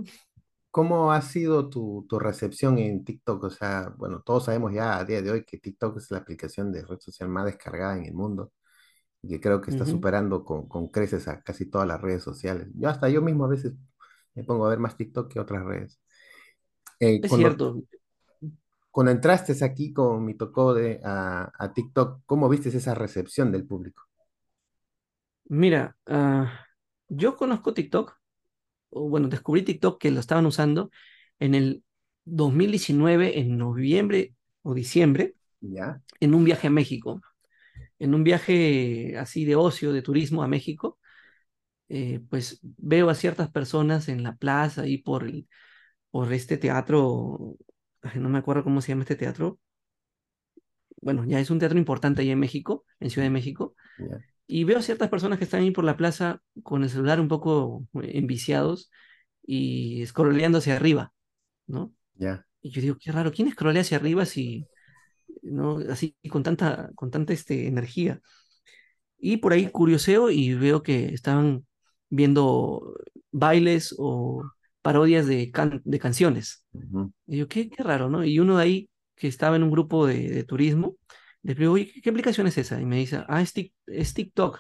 cómo 0.69 1.11
ha 1.11 1.21
sido 1.21 1.69
tu, 1.69 2.05
tu 2.09 2.19
recepción 2.19 2.77
en 2.79 3.03
TikTok? 3.03 3.43
O 3.43 3.49
sea, 3.49 3.93
bueno, 3.97 4.21
todos 4.25 4.45
sabemos 4.45 4.73
ya 4.73 4.97
a 4.97 5.05
día 5.05 5.21
de 5.21 5.32
hoy 5.32 5.43
que 5.45 5.57
TikTok 5.57 5.97
es 5.97 6.11
la 6.11 6.19
aplicación 6.19 6.71
de 6.71 6.86
red 6.86 6.99
social 6.99 7.29
más 7.29 7.45
descargada 7.45 7.97
en 7.97 8.05
el 8.05 8.13
mundo 8.13 8.51
y 9.24 9.30
que 9.30 9.41
creo 9.41 9.61
que 9.61 9.72
está 9.72 9.86
superando 9.86 10.43
con, 10.45 10.67
con 10.67 10.88
creces 10.89 11.28
a 11.28 11.41
casi 11.43 11.69
todas 11.69 11.88
las 11.88 12.01
redes 12.01 12.24
sociales. 12.24 12.67
Yo 12.76 12.89
hasta 12.89 13.09
yo 13.09 13.22
mismo 13.22 13.45
a 13.45 13.49
veces 13.49 13.74
me 14.36 14.43
pongo 14.43 14.65
a 14.65 14.69
ver 14.69 14.80
más 14.80 14.97
TikTok 14.97 15.32
que 15.32 15.39
otras 15.39 15.63
redes. 15.65 16.01
Eh, 16.99 17.22
Es 17.22 17.30
cuando, 17.30 17.49
cierto. 17.49 17.84
cuando 18.91 19.11
entraste 19.11 19.53
aquí 19.65 19.93
con 19.93 20.24
mi 20.26 20.36
tocó 20.36 20.74
de, 20.74 20.99
a, 21.03 21.51
a 21.57 21.74
TikTok, 21.74 22.22
¿cómo 22.26 22.49
viste 22.49 22.69
esa 22.69 22.93
recepción 22.95 23.51
del 23.51 23.65
público? 23.67 24.03
Mira, 25.45 25.97
ah, 26.07 26.65
yo 27.09 27.36
conozco 27.36 27.74
TikTok 27.74 28.17
o 28.91 29.09
bueno, 29.09 29.28
descubrí 29.30 29.63
TikTok 29.63 29.99
que 30.01 30.11
lo 30.11 30.19
estaban 30.22 30.45
usando 30.47 30.91
en 31.39 31.55
el 31.55 31.84
2019, 32.26 33.39
en 33.39 33.57
noviembre 33.57 34.36
o 34.63 34.74
diciembre, 34.76 35.36
¿Ya? 35.61 36.01
en 36.22 36.34
un 36.36 36.43
viaje 36.45 36.67
a 36.67 36.72
México, 36.72 37.22
en 38.02 38.16
un 38.16 38.24
viaje 38.26 39.18
así 39.20 39.45
de 39.45 39.56
ocio, 39.58 39.93
de 39.93 40.02
turismo 40.04 40.43
a 40.43 40.49
México, 40.49 40.99
eh, 41.89 42.22
pues 42.30 42.60
veo 42.64 43.10
a 43.10 43.16
ciertas 43.16 43.52
personas 43.52 44.10
en 44.10 44.24
la 44.24 44.36
plaza 44.38 44.88
y 44.88 44.99
por, 44.99 45.24
el- 45.26 45.47
por 46.12 46.34
este 46.34 46.58
teatro, 46.58 47.58
no 48.16 48.30
me 48.30 48.39
acuerdo 48.39 48.64
cómo 48.66 48.82
se 48.82 48.89
llama 48.89 49.04
este 49.04 49.16
teatro, 49.18 49.60
bueno, 51.02 51.26
ya 51.26 51.39
es 51.39 51.49
un 51.49 51.60
teatro 51.60 51.78
importante 51.78 52.22
ahí 52.22 52.32
en 52.32 52.39
México, 52.39 52.86
en 52.99 53.10
Ciudad 53.10 53.26
de 53.26 53.32
México, 53.32 53.76
y 54.47 54.66
veo 54.66 54.80
a 54.80 54.82
ciertas 54.82 55.10
personas 55.10 55.38
que 55.39 55.45
están 55.45 55.62
ahí 55.62 55.72
por 55.72 55.86
la 55.86 55.97
plaza 55.97 56.41
con 56.64 56.84
el 56.84 56.89
celular 56.89 57.20
un 57.22 57.28
poco 57.30 57.88
enviciados 58.04 58.91
y 59.43 60.06
scrolleando 60.08 60.60
hacia 60.60 60.76
arriba, 60.78 61.14
¿no? 61.68 61.93
¿Ya? 62.16 62.45
Y 62.62 62.72
yo 62.72 62.82
digo, 62.82 62.97
qué 63.02 63.12
raro, 63.12 63.32
¿quién 63.34 63.47
escrolea 63.49 63.82
hacia 63.84 63.97
arriba 63.97 64.26
si, 64.26 64.70
no, 65.41 65.77
así 65.89 66.15
con 66.29 66.43
tanta, 66.43 66.91
con 66.95 67.11
tanta 67.11 67.33
este, 67.33 67.67
energía? 67.67 68.21
Y 69.17 69.37
por 69.37 69.53
ahí 69.53 69.69
curioseo 69.69 70.29
y 70.31 70.53
veo 70.55 70.81
que 70.83 71.13
estaban 71.13 71.65
viendo 72.09 72.95
bailes 73.31 73.95
o 73.97 74.43
parodias 74.81 75.27
de, 75.27 75.51
can- 75.51 75.81
de 75.85 75.99
canciones. 75.99 76.65
Ujú. 76.73 77.13
Y 77.27 77.37
yo, 77.37 77.47
qué, 77.47 77.69
qué 77.69 77.83
raro, 77.83 78.09
¿no? 78.09 78.23
Y 78.25 78.39
uno 78.39 78.57
de 78.57 78.63
ahí, 78.63 78.89
que 79.15 79.27
estaba 79.27 79.55
en 79.55 79.63
un 79.63 79.71
grupo 79.71 80.07
de, 80.07 80.29
de 80.29 80.43
turismo, 80.43 80.97
le 81.43 81.53
digo, 81.55 81.73
oye, 81.73 81.91
¿qué, 81.93 82.01
qué 82.01 82.09
aplicación 82.09 82.47
es 82.47 82.57
esa? 82.57 82.81
Y 82.81 82.85
me 82.85 82.97
dice, 82.97 83.23
ah, 83.27 83.41
es, 83.41 83.53
es 83.87 84.13
TikTok. 84.13 84.59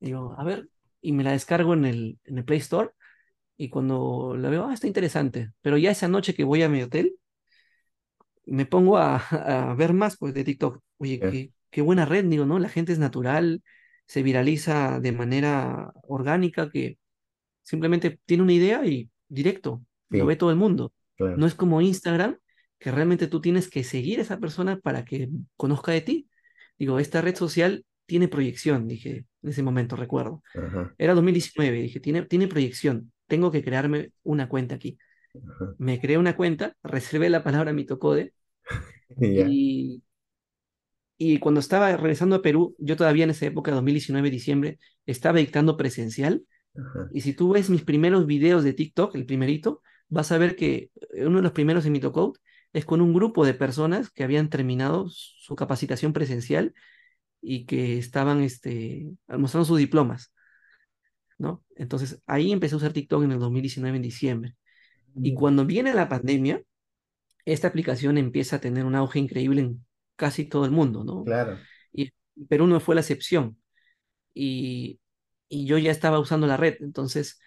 Y 0.00 0.10
yo, 0.10 0.34
a 0.38 0.44
ver. 0.44 0.68
y 1.00 1.12
me 1.12 1.24
la 1.24 1.32
descargo 1.32 1.74
en 1.74 1.84
el, 1.84 2.18
en 2.24 2.38
el 2.38 2.44
Play 2.44 2.58
Store 2.60 2.90
y 3.56 3.70
cuando 3.70 4.36
la 4.38 4.50
veo, 4.50 4.66
ah, 4.66 4.74
está 4.74 4.86
interesante. 4.88 5.52
Pero 5.62 5.78
ya 5.78 5.90
esa 5.92 6.08
noche 6.08 6.34
que 6.34 6.44
voy 6.44 6.62
a 6.62 6.68
mi 6.70 6.82
hotel, 6.82 7.16
me 8.50 8.66
pongo 8.66 8.98
a, 8.98 9.16
a 9.70 9.74
ver 9.74 9.92
más 9.94 10.16
pues, 10.18 10.34
de 10.34 10.44
TikTok. 10.44 10.80
Oye, 10.98 11.20
qué, 11.20 11.52
qué 11.70 11.82
buena 11.82 12.04
red, 12.06 12.24
digo, 12.26 12.46
¿no? 12.46 12.58
La 12.58 12.68
gente 12.68 12.92
es 12.92 12.98
natural, 12.98 13.62
se 14.06 14.22
viraliza 14.22 15.00
de 15.00 15.12
manera 15.12 15.92
orgánica, 16.08 16.70
que 16.70 16.98
simplemente 17.62 18.20
tiene 18.26 18.42
una 18.42 18.52
idea 18.52 18.84
y 18.86 19.10
directo, 19.28 19.82
lo 20.10 20.26
ve 20.26 20.36
todo 20.36 20.50
el 20.50 20.56
mundo. 20.56 20.92
claro. 21.16 21.36
No 21.38 21.46
es 21.46 21.54
como 21.54 21.80
Instagram, 21.80 22.38
que 22.78 22.90
realmente 22.90 23.26
tú 23.28 23.40
tienes 23.40 23.68
que 23.68 23.84
seguir 23.84 24.18
a 24.18 24.22
esa 24.22 24.38
persona 24.38 24.78
para 24.80 25.04
que 25.04 25.28
conozca 25.56 25.92
de 25.92 26.00
ti. 26.00 26.28
Digo, 26.78 26.98
esta 26.98 27.20
red 27.20 27.36
social 27.36 27.84
tiene 28.06 28.28
proyección, 28.28 28.88
dije 28.88 29.26
en 29.42 29.48
ese 29.50 29.62
momento, 29.62 29.96
recuerdo. 29.96 30.42
Ajá, 30.54 30.94
Era 30.98 31.14
2019, 31.14 31.82
dije, 31.82 32.00
tiene, 32.00 32.22
tiene 32.22 32.48
proyección, 32.48 33.12
tengo 33.26 33.50
que 33.50 33.62
crearme 33.62 34.12
una 34.22 34.48
cuenta 34.48 34.74
aquí. 34.74 34.98
ajá. 35.34 35.74
Me 35.78 36.00
creé 36.00 36.18
una 36.18 36.36
cuenta, 36.36 36.74
reservé 36.82 37.30
la 37.30 37.42
palabra 37.44 37.72
mitocode 37.72 38.34
Y, 39.20 40.02
y 41.18 41.38
cuando 41.38 41.60
estaba 41.60 41.94
regresando 41.96 42.36
a 42.36 42.42
Perú, 42.42 42.74
yo 42.78 42.96
todavía 42.96 43.24
en 43.24 43.30
esa 43.30 43.46
época, 43.46 43.72
2019, 43.72 44.30
diciembre, 44.30 44.78
estaba 45.04 45.38
dictando 45.38 45.76
presencial 45.76 46.44
ajá. 46.74 47.10
y 47.12 47.20
si 47.20 47.34
tú 47.34 47.52
ves 47.52 47.68
mis 47.68 47.82
primeros 47.82 48.26
videos 48.26 48.64
de 48.64 48.72
TikTok, 48.72 49.14
el 49.16 49.26
primerito, 49.26 49.82
vas 50.08 50.32
a 50.32 50.38
ver 50.38 50.56
que 50.56 50.90
uno 51.12 51.36
de 51.36 51.42
los 51.42 51.52
primeros 51.52 51.84
en 51.84 51.92
mitocode 51.92 52.38
es 52.72 52.84
con 52.84 53.00
un 53.00 53.12
grupo 53.12 53.44
de 53.44 53.54
personas 53.54 54.10
que 54.10 54.24
habían 54.24 54.48
terminado 54.48 55.08
su 55.08 55.56
capacitación 55.56 56.12
presencial 56.12 56.72
y 57.40 57.66
que 57.66 57.98
estaban 57.98 58.42
este, 58.42 59.10
mostrando 59.28 59.64
sus 59.64 59.78
diplomas, 59.78 60.32
¿no? 61.38 61.64
Entonces 61.76 62.22
ahí 62.26 62.52
empecé 62.52 62.74
a 62.74 62.78
usar 62.78 62.92
TikTok 62.92 63.24
en 63.24 63.32
el 63.32 63.38
2019, 63.38 63.96
en 63.96 64.02
diciembre. 64.02 64.56
Y 65.22 65.34
cuando 65.34 65.66
viene 65.66 65.92
la 65.92 66.08
pandemia, 66.08 66.62
esta 67.44 67.68
aplicación 67.68 68.18
empieza 68.18 68.56
a 68.56 68.60
tener 68.60 68.84
un 68.84 68.94
auge 68.94 69.18
increíble 69.18 69.62
en 69.62 69.86
casi 70.16 70.44
todo 70.44 70.64
el 70.64 70.70
mundo, 70.70 71.04
¿no? 71.04 71.24
Claro, 71.24 71.58
Y 71.92 72.12
Perú 72.48 72.66
no 72.66 72.80
fue 72.80 72.94
la 72.94 73.02
excepción. 73.02 73.58
Y, 74.34 75.00
y 75.48 75.66
yo 75.66 75.78
ya 75.78 75.90
estaba 75.92 76.20
usando 76.20 76.46
la 76.46 76.56
red, 76.56 76.76
entonces, 76.80 77.40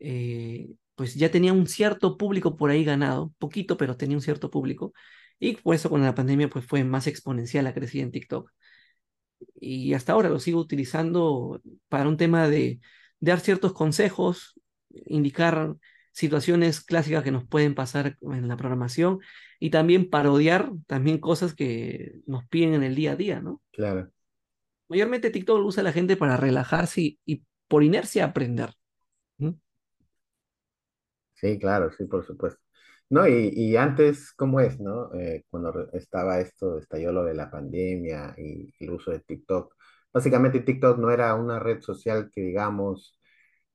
eh, 0.00 0.68
pues 0.94 1.14
ya 1.16 1.30
tenía 1.30 1.52
un 1.52 1.66
cierto 1.66 2.16
público 2.18 2.56
por 2.56 2.70
ahí 2.70 2.84
ganado, 2.84 3.34
poquito, 3.38 3.76
pero 3.76 3.96
tenía 3.96 4.16
un 4.16 4.22
cierto 4.22 4.50
público. 4.50 4.92
Y 5.38 5.56
por 5.56 5.74
eso 5.74 5.90
con 5.90 6.02
la 6.02 6.14
pandemia, 6.14 6.48
pues 6.48 6.64
fue 6.66 6.84
más 6.84 7.06
exponencial 7.06 7.64
la 7.64 7.74
crecida 7.74 8.02
en 8.04 8.12
TikTok. 8.12 8.50
Y 9.60 9.94
hasta 9.94 10.12
ahora 10.12 10.28
lo 10.28 10.40
sigo 10.40 10.60
utilizando 10.60 11.60
para 11.88 12.08
un 12.08 12.16
tema 12.16 12.48
de 12.48 12.80
dar 13.20 13.40
ciertos 13.40 13.72
consejos, 13.72 14.54
indicar 15.06 15.76
situaciones 16.12 16.80
clásicas 16.82 17.24
que 17.24 17.30
nos 17.32 17.46
pueden 17.46 17.74
pasar 17.74 18.16
en 18.22 18.48
la 18.48 18.56
programación 18.56 19.20
y 19.60 19.70
también 19.70 20.10
parodiar 20.10 20.72
también 20.86 21.18
cosas 21.18 21.54
que 21.54 22.20
nos 22.26 22.46
piden 22.48 22.74
en 22.74 22.82
el 22.82 22.94
día 22.94 23.12
a 23.12 23.16
día, 23.16 23.40
¿no? 23.40 23.62
claro. 23.72 24.12
Mayormente 24.88 25.30
TikTok 25.30 25.58
lo 25.58 25.66
usa 25.66 25.82
la 25.82 25.92
gente 25.92 26.16
para 26.16 26.36
relajarse 26.36 27.00
y, 27.00 27.18
y 27.26 27.42
por 27.68 27.82
inercia 27.82 28.24
aprender. 28.26 28.70
Sí, 31.34 31.58
claro, 31.58 31.90
sí, 31.92 32.04
por 32.04 32.24
supuesto. 32.24 32.60
No, 33.10 33.26
y, 33.26 33.50
y 33.54 33.76
antes, 33.76 34.32
¿cómo 34.32 34.60
es, 34.60 34.80
no? 34.80 35.12
Eh, 35.14 35.44
cuando 35.50 35.90
estaba 35.92 36.40
esto, 36.40 36.78
estalló 36.78 37.12
lo 37.12 37.24
de 37.24 37.34
la 37.34 37.50
pandemia 37.50 38.34
y 38.38 38.72
el 38.80 38.90
uso 38.92 39.10
de 39.10 39.20
TikTok. 39.20 39.74
Básicamente 40.12 40.60
TikTok 40.60 40.98
no 40.98 41.10
era 41.10 41.34
una 41.34 41.58
red 41.58 41.80
social 41.82 42.30
que, 42.32 42.40
digamos, 42.42 43.18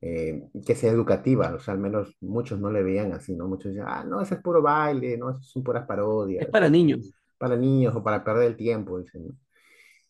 eh, 0.01 0.43
que 0.65 0.75
sea 0.75 0.91
educativa, 0.91 1.53
o 1.55 1.59
sea, 1.59 1.73
al 1.73 1.79
menos 1.79 2.15
muchos 2.21 2.59
no 2.59 2.71
le 2.71 2.83
veían 2.83 3.13
así, 3.13 3.35
¿no? 3.35 3.47
Muchos 3.47 3.73
decían, 3.73 3.87
ah, 3.89 4.03
no, 4.03 4.21
eso 4.21 4.35
es 4.35 4.41
puro 4.41 4.61
baile, 4.61 5.17
no, 5.17 5.31
eso 5.31 5.41
son 5.43 5.63
puras 5.63 5.85
Es 6.39 6.47
parodias, 6.47 6.49
para 6.49 6.69
niños. 6.69 7.13
para 7.37 7.55
niños 7.57 7.95
o 7.95 8.03
para 8.03 8.23
perder 8.23 8.47
el 8.47 8.57
tiempo, 8.57 8.99
dicen, 8.99 9.27
¿no? 9.27 9.35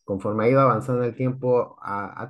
conforme 0.04 0.46
ha 0.46 0.50
ido 0.50 0.62
avanzando 0.62 1.04
el 1.04 1.16
tiempo, 1.16 1.78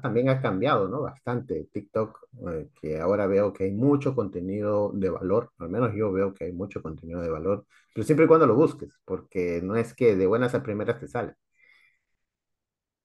también 0.01 0.30
ha 0.30 0.41
cambiado, 0.41 0.88
¿no? 0.88 1.01
Bastante 1.01 1.68
TikTok, 1.72 2.20
eh, 2.51 2.70
que 2.82 2.99
ahora 2.99 3.28
veo 3.28 3.53
que 3.53 3.66
hay 3.66 3.72
mucho 3.72 4.16
contenido 4.16 4.91
de 4.93 5.10
valor, 5.10 5.51
al 5.60 5.70
menos 5.70 5.93
yo 5.95 6.12
veo 6.12 6.34
que 6.34 6.45
hay 6.45 6.53
mucho 6.53 6.82
contenido 6.82 7.22
de 7.22 7.30
valor, 7.30 7.66
pero 7.93 8.03
siempre 8.05 8.26
y 8.26 8.28
cuando 8.28 8.47
lo 8.47 8.55
busques, 8.55 8.99
porque 9.05 9.62
no 9.64 9.76
es 9.76 9.93
que 9.93 10.16
de 10.16 10.26
buenas 10.28 10.55
a 10.55 10.64
primeras 10.64 10.99
te 10.99 11.08
sale. 11.08 11.36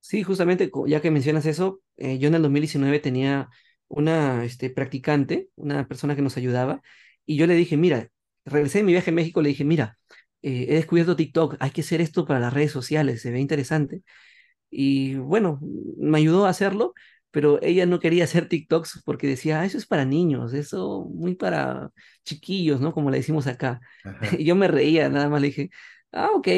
Sí, 0.01 0.23
justamente, 0.25 0.71
ya 0.87 1.01
que 1.01 1.11
mencionas 1.11 1.47
eso, 1.47 1.81
eh, 1.97 2.19
yo 2.19 2.29
en 2.29 2.35
el 2.35 2.43
2019 2.43 2.99
tenía 2.99 3.49
una 3.93 4.45
este, 4.45 4.71
practicante, 4.71 5.49
una 5.57 5.87
persona 5.89 6.17
que 6.17 6.23
nos 6.23 6.37
ayudaba, 6.37 6.83
y 7.27 7.37
yo 7.37 7.47
le 7.47 7.55
dije, 7.55 7.77
mira, 7.77 8.09
regresé 8.45 8.79
de 8.79 8.85
mi 8.85 8.93
viaje 8.93 9.11
a 9.11 9.15
México, 9.15 9.43
le 9.43 9.51
dije, 9.51 9.65
mira, 9.65 9.99
eh, 10.43 10.67
he 10.71 10.75
descubierto 10.77 11.17
TikTok, 11.17 11.57
hay 11.61 11.71
que 11.71 11.83
hacer 11.83 12.01
esto 12.01 12.27
para 12.27 12.41
las 12.41 12.53
redes 12.55 12.73
sociales, 12.73 13.23
se 13.23 13.31
ve 13.31 13.41
interesante. 13.41 14.03
Y 14.71 15.17
bueno, 15.17 15.61
me 15.99 16.19
ayudó 16.19 16.47
a 16.47 16.51
hacerlo, 16.51 16.95
pero 17.31 17.63
ella 17.63 17.87
no 17.87 18.01
quería 18.01 18.25
hacer 18.25 18.49
TikToks 18.49 19.03
porque 19.05 19.27
decía, 19.27 19.61
"Ah, 19.61 19.65
eso 19.67 19.79
es 19.79 19.87
para 19.87 20.05
niños, 20.05 20.55
eso 20.55 21.07
muy 21.15 21.35
para 21.35 21.91
chiquillos, 22.25 22.81
¿no? 22.81 22.93
Como 22.93 23.11
le 23.11 23.19
decimos 23.19 23.47
acá. 23.47 23.81
Ajá. 24.05 24.21
Y 24.41 24.45
yo 24.45 24.55
me 24.57 24.69
reía, 24.69 25.09
nada 25.09 25.29
más 25.29 25.41
le 25.43 25.49
dije, 25.49 25.71
ah, 26.13 26.31
ok. 26.35 26.49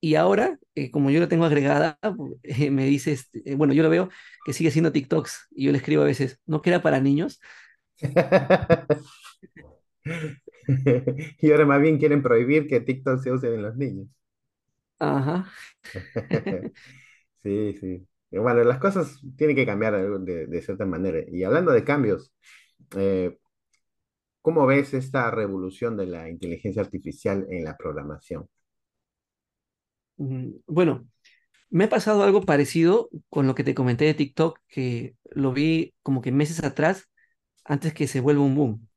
Y 0.00 0.14
ahora, 0.14 0.58
eh, 0.74 0.90
como 0.90 1.10
yo 1.10 1.20
la 1.20 1.28
tengo 1.28 1.44
agregada, 1.44 1.98
eh, 2.42 2.70
me 2.70 2.86
dice, 2.86 3.12
este, 3.12 3.42
eh, 3.44 3.54
bueno, 3.54 3.74
yo 3.74 3.82
lo 3.82 3.90
veo 3.90 4.08
que 4.46 4.54
sigue 4.54 4.70
haciendo 4.70 4.92
TikToks 4.92 5.48
y 5.50 5.66
yo 5.66 5.72
le 5.72 5.78
escribo 5.78 6.02
a 6.02 6.06
veces, 6.06 6.40
¿no 6.46 6.62
que 6.62 6.70
era 6.70 6.82
para 6.82 7.00
niños? 7.00 7.40
Y 11.40 11.50
ahora 11.50 11.66
más 11.66 11.80
bien 11.82 11.98
quieren 11.98 12.22
prohibir 12.22 12.66
que 12.66 12.80
TikTok 12.80 13.20
se 13.20 13.32
use 13.32 13.52
en 13.52 13.62
los 13.62 13.76
niños. 13.76 14.08
Ajá. 14.98 15.50
Sí, 17.42 17.74
sí. 17.80 18.06
Bueno, 18.30 18.62
las 18.64 18.78
cosas 18.78 19.18
tienen 19.36 19.56
que 19.56 19.64
cambiar 19.64 19.94
de, 20.20 20.62
cierta 20.62 20.84
manera. 20.84 21.20
Y 21.26 21.42
hablando 21.42 21.72
de 21.72 21.84
cambios, 21.84 22.32
¿cómo 24.42 24.66
ves 24.66 24.92
esta 24.94 25.30
revolución 25.30 25.96
de 25.96 26.06
la 26.06 26.28
inteligencia 26.28 26.82
artificial 26.82 27.46
en 27.50 27.64
la 27.64 27.76
programación? 27.78 28.46
Mm, 30.20 30.50
Bueno, 30.66 31.08
me 31.70 31.84
ha 31.84 31.88
pasado 31.88 32.22
algo 32.22 32.42
parecido 32.42 33.10
con 33.30 33.46
lo 33.46 33.54
que 33.54 33.64
te 33.64 33.74
comenté 33.74 34.04
de 34.04 34.14
TikTok, 34.14 34.58
que 34.68 35.16
lo 35.30 35.52
vi 35.52 35.94
como 36.02 36.20
que 36.20 36.30
meses 36.32 36.62
atrás, 36.62 37.08
antes 37.64 37.94
que 37.94 38.06
se 38.06 38.20
vuelva 38.20 38.42
un 38.42 38.54
boom. 38.54 38.88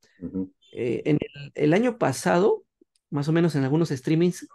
Eh, 0.74 1.02
en 1.06 1.18
el, 1.22 1.52
el 1.56 1.74
año 1.74 1.98
pasado, 1.98 2.64
más 3.10 3.28
o 3.28 3.32
menos 3.32 3.56
en 3.56 3.64
algunos 3.64 3.90
streamings, 3.90 4.48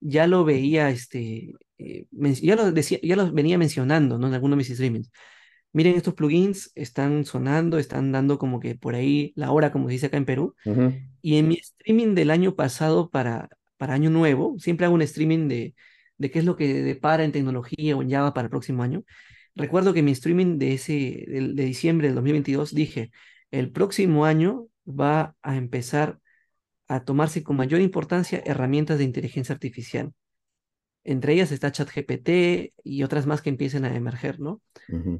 ya 0.00 0.26
lo 0.26 0.44
veía, 0.44 0.90
este, 0.90 1.54
eh, 1.78 2.06
ya 2.42 2.56
lo 2.56 2.72
decía, 2.72 2.98
ya 3.02 3.16
lo 3.16 3.32
venía 3.32 3.56
mencionando, 3.58 4.18
¿no? 4.18 4.26
En 4.28 4.34
algunos 4.34 4.56
de 4.56 4.58
mis 4.58 4.68
streamings. 4.68 5.10
Miren, 5.72 5.96
estos 5.96 6.14
plugins 6.14 6.72
están 6.74 7.24
sonando, 7.24 7.78
están 7.78 8.12
dando 8.12 8.38
como 8.38 8.60
que 8.60 8.74
por 8.74 8.94
ahí 8.94 9.32
la 9.36 9.52
hora, 9.52 9.72
como 9.72 9.88
se 9.88 9.92
dice 9.94 10.06
acá 10.06 10.18
en 10.18 10.26
Perú. 10.26 10.54
Y 11.22 11.36
en 11.38 11.48
mi 11.48 11.56
streaming 11.56 12.14
del 12.14 12.30
año 12.30 12.56
pasado 12.56 13.08
para, 13.10 13.48
para 13.78 13.94
Año 13.94 14.10
Nuevo, 14.10 14.56
siempre 14.58 14.84
hago 14.86 14.96
un 14.96 15.02
streaming 15.02 15.48
de, 15.48 15.74
de 16.22 16.30
qué 16.30 16.38
es 16.40 16.44
lo 16.44 16.56
que 16.56 16.82
depara 16.82 17.24
en 17.24 17.32
tecnología 17.32 17.96
o 17.96 18.02
en 18.02 18.10
Java 18.10 18.32
para 18.34 18.46
el 18.46 18.50
próximo 18.50 18.82
año. 18.82 19.02
Recuerdo 19.54 19.92
que 19.92 19.98
en 20.00 20.06
mi 20.06 20.12
streaming 20.12 20.58
de 20.58 20.74
ese, 20.74 21.24
de, 21.28 21.64
diciembre 21.64 22.06
del 22.08 22.14
2022 22.14 22.74
dije, 22.74 23.10
el 23.50 23.70
próximo 23.72 24.24
año 24.24 24.68
va 24.86 25.34
a 25.42 25.56
empezar 25.56 26.18
a 26.88 27.04
tomarse 27.04 27.42
con 27.42 27.56
mayor 27.56 27.80
importancia 27.80 28.42
herramientas 28.46 28.98
de 28.98 29.04
inteligencia 29.04 29.52
artificial. 29.54 30.12
Entre 31.04 31.32
ellas 31.34 31.50
está 31.52 31.72
ChatGPT 31.72 32.72
y 32.84 33.02
otras 33.02 33.26
más 33.26 33.42
que 33.42 33.50
empiecen 33.50 33.84
a 33.84 33.94
emerger, 33.94 34.38
¿no? 34.40 34.60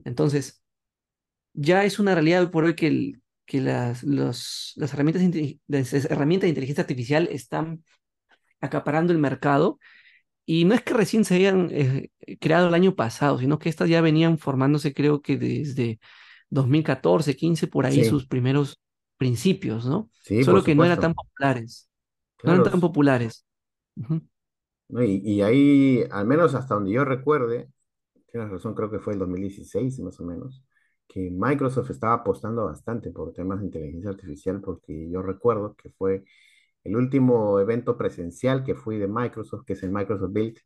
Entonces, 0.05 0.63
ya 1.55 1.85
es 1.85 1.99
una 1.99 2.15
realidad 2.15 2.43
hoy 2.43 2.49
por 2.51 2.65
hoy 2.65 2.75
que, 2.75 2.87
el- 2.87 3.23
que 3.47 3.61
las, 3.61 4.03
los- 4.05 4.73
las 4.77 4.93
herramientas, 4.95 5.23
las 5.69 5.93
herramientas 6.07 6.47
de 6.47 6.49
inteligencia 6.51 6.83
artificial 6.83 7.29
están 7.31 7.85
acaparando 8.61 9.13
el 9.13 9.19
mercado 9.19 9.79
y 10.47 10.65
no 10.65 10.75
es 10.75 10.83
que 10.83 10.95
recién 10.95 11.25
se 11.25 11.37
hayan 11.37 11.69
eh, 11.73 12.11
creado 12.41 12.69
el 12.69 12.75
año 12.75 12.95
pasado, 12.97 13.39
sino 13.39 13.59
que 13.59 13.69
estas 13.69 13.89
ya 13.89 14.01
venían 14.01 14.39
formándose 14.39 14.95
creo 14.95 15.23
que 15.23 15.37
desde 15.39 16.01
2014, 16.51 17.37
15, 17.37 17.67
por 17.69 17.87
ahí 17.87 18.05
Sí, 18.05 18.05
sus 18.05 18.27
primeros 18.27 18.81
principios, 19.17 19.87
¿no? 19.87 20.11
sí, 20.21 20.45
Solo 20.45 20.63
que 20.65 20.75
no 20.75 20.85
eran 20.85 21.01
tan 21.01 21.15
populares, 21.15 21.89
no 22.45 22.53
eran 22.53 22.63
tan 22.65 22.81
populares. 22.81 23.47
Ujú. 23.97 24.23
¿no? 24.89 25.03
Y, 25.03 25.21
y 25.25 25.43
ahí, 25.43 26.05
al 26.11 26.27
menos 26.27 26.55
hasta 26.55 26.75
donde 26.75 26.93
yo 26.93 27.05
recuerde, 27.05 27.69
tienes 28.33 28.51
razón, 28.51 28.75
creo 28.75 28.91
que 28.91 29.01
fue 29.01 29.15
el 29.15 29.19
2016 29.21 29.99
más 30.01 30.21
o 30.21 30.25
menos, 30.25 30.65
que 31.09 31.31
Microsoft 31.31 31.91
estaba 31.91 32.15
apostando 32.15 32.67
bastante 32.67 33.11
por 33.13 33.33
temas 33.33 33.61
de 33.61 33.67
inteligencia 33.67 34.11
artificial, 34.11 34.61
porque 34.61 35.11
yo 35.11 35.23
recuerdo 35.23 35.75
que 35.77 35.91
fue 35.91 36.25
el 36.85 36.97
último 36.97 37.61
evento 37.61 37.97
presencial 37.97 38.65
que 38.65 38.75
fui 38.75 38.99
de 38.99 39.09
Microsoft, 39.09 39.65
que 39.67 39.75
es 39.75 39.83
el 39.83 39.91
Microsoft 39.93 40.33
Build, 40.33 40.59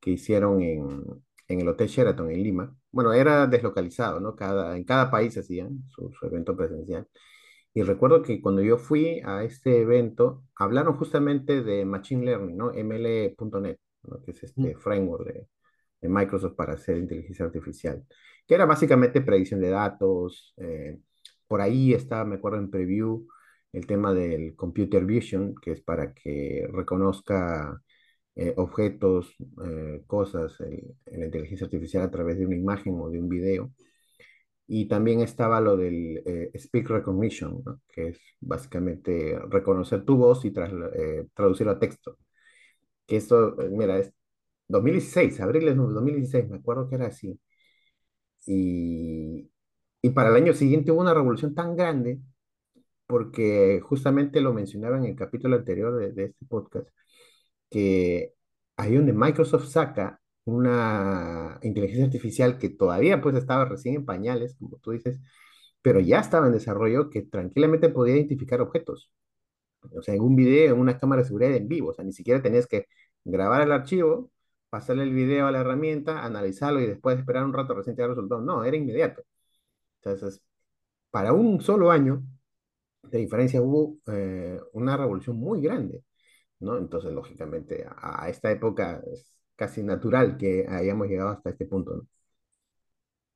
que 0.00 0.10
hicieron 0.12 0.62
en, 0.62 1.04
en 1.48 1.60
el 1.60 1.68
Hotel 1.68 1.88
Sheraton 1.88 2.30
en 2.30 2.42
Lima. 2.42 2.76
bueno, 2.92 3.12
era 3.12 3.46
deslocalizado, 3.46 4.20
¿no? 4.20 4.36
Cada, 4.36 4.76
en 4.76 4.84
cada 4.84 5.10
país 5.10 5.36
hacían 5.38 5.84
su, 5.90 6.10
su 6.12 6.26
evento 6.26 6.56
presencial. 6.56 7.06
Y 7.72 7.82
recuerdo 7.82 8.22
que 8.22 8.40
cuando 8.40 8.62
yo 8.62 8.78
fui 8.78 9.20
a 9.24 9.44
este 9.44 9.80
evento, 9.82 10.44
hablaron 10.56 10.96
justamente 10.96 11.62
de 11.62 11.84
Machine 11.84 12.24
Learning, 12.24 12.56
¿no? 12.56 12.72
ML.net, 12.72 13.78
¿no? 14.02 14.20
Que 14.22 14.32
es 14.32 14.42
Mm. 14.56 14.70
este 14.70 14.76
framework 14.76 15.24
de, 15.26 15.48
de 16.00 16.08
Microsoft 16.08 16.54
para 16.56 16.74
hacer 16.74 16.98
inteligencia 16.98 17.44
artificial, 17.46 18.04
que 18.46 18.54
era 18.54 18.66
básicamente 18.66 19.20
predicción 19.22 19.60
de 19.60 19.70
datos. 19.70 20.54
eh, 20.58 20.98
por 21.48 21.60
ahí 21.60 21.94
estaba, 21.94 22.24
me 22.24 22.36
acuerdo, 22.36 22.58
en 22.58 22.70
preview 22.70 23.26
el 23.72 23.86
tema 23.86 24.12
del 24.14 24.56
computer 24.56 25.04
vision, 25.04 25.54
que 25.62 25.72
es 25.72 25.82
para 25.82 26.12
que 26.14 26.68
reconozca 26.72 27.80
eh, 28.36 28.54
objetos, 28.56 29.34
eh, 29.66 30.02
cosas 30.06 30.54
en 30.60 31.20
la 31.20 31.26
inteligencia 31.26 31.66
artificial 31.66 32.04
a 32.04 32.10
través 32.10 32.38
de 32.38 32.46
una 32.46 32.56
imagen 32.56 32.94
o 33.00 33.10
de 33.10 33.20
un 33.20 33.28
video. 33.28 33.72
Y 34.66 34.86
también 34.88 35.20
estaba 35.20 35.60
lo 35.60 35.76
del 35.76 36.22
eh, 36.26 36.50
speak 36.58 36.88
recognition, 36.88 37.62
que 37.88 38.08
es 38.08 38.20
básicamente 38.40 39.38
reconocer 39.50 40.04
tu 40.04 40.16
voz 40.16 40.44
y 40.44 40.52
trasla- 40.52 40.90
eh, 40.94 41.26
traducirlo 41.34 41.72
a 41.72 41.78
texto. 41.80 42.18
Que 43.06 43.16
esto, 43.18 43.56
mira, 43.72 43.98
es 43.98 44.12
2016, 44.68 45.40
abril 45.40 45.66
de 45.66 45.74
2016, 45.76 46.48
me 46.50 46.58
acuerdo 46.58 46.88
que 46.88 46.96
era 46.96 47.08
así. 47.08 47.40
Y, 48.46 49.50
y 50.02 50.10
para 50.10 50.30
el 50.30 50.36
año 50.36 50.54
siguiente 50.54 50.92
hubo 50.92 51.00
una 51.00 51.14
revolución 51.14 51.54
tan 51.54 51.76
grande, 51.76 52.20
porque 53.10 53.80
justamente 53.82 54.40
lo 54.40 54.54
mencionaba 54.54 54.98
en 54.98 55.06
el 55.06 55.16
capítulo 55.16 55.56
anterior 55.56 55.96
de, 55.98 56.12
de 56.12 56.24
este 56.26 56.46
podcast, 56.46 56.88
que 57.70 58.34
ahí 58.76 58.96
donde 58.96 59.12
Microsoft 59.12 59.68
saca 59.68 60.20
una 60.44 61.58
inteligencia 61.62 62.06
artificial 62.06 62.58
que 62.58 62.70
todavía 62.70 63.20
pues 63.20 63.36
estaba 63.36 63.64
recién 63.66 63.96
en 63.96 64.06
pañales, 64.06 64.56
como 64.58 64.78
tú 64.78 64.92
dices, 64.92 65.20
pero 65.82 66.00
ya 66.00 66.20
estaba 66.20 66.46
en 66.46 66.52
desarrollo 66.54 67.10
que 67.10 67.22
tranquilamente 67.22 67.88
podía 67.90 68.16
identificar 68.16 68.60
objetos. 68.60 69.10
O 69.94 70.02
sea, 70.02 70.14
en 70.14 70.22
un 70.22 70.36
video, 70.36 70.74
en 70.74 70.80
una 70.80 70.98
cámara 70.98 71.22
de 71.22 71.28
seguridad 71.28 71.54
en 71.54 71.68
vivo. 71.68 71.90
O 71.90 71.94
sea, 71.94 72.04
ni 72.04 72.12
siquiera 72.12 72.42
tenías 72.42 72.66
que 72.66 72.86
grabar 73.24 73.62
el 73.62 73.72
archivo, 73.72 74.30
pasarle 74.68 75.04
el 75.04 75.12
video 75.14 75.46
a 75.46 75.52
la 75.52 75.60
herramienta, 75.60 76.24
analizarlo 76.24 76.80
y 76.80 76.86
después 76.86 77.18
esperar 77.18 77.44
un 77.44 77.52
rato 77.54 77.74
recién 77.74 77.96
te 77.96 78.02
el 78.02 78.10
resultado. 78.10 78.40
No, 78.42 78.64
era 78.64 78.76
inmediato. 78.76 79.22
Entonces, 80.02 80.42
para 81.10 81.32
un 81.32 81.60
solo 81.62 81.90
año 81.90 82.22
de 83.02 83.18
diferencia 83.18 83.62
hubo 83.62 83.98
eh, 84.12 84.60
una 84.72 84.96
revolución 84.96 85.36
muy 85.36 85.60
grande, 85.62 86.02
¿no? 86.60 86.78
Entonces, 86.78 87.12
lógicamente, 87.12 87.86
a, 87.88 88.24
a 88.24 88.28
esta 88.30 88.50
época 88.52 89.02
es 89.12 89.34
casi 89.56 89.82
natural 89.82 90.36
que 90.38 90.66
hayamos 90.68 91.08
llegado 91.08 91.30
hasta 91.30 91.50
este 91.50 91.66
punto, 91.66 91.96
¿no? 91.96 92.08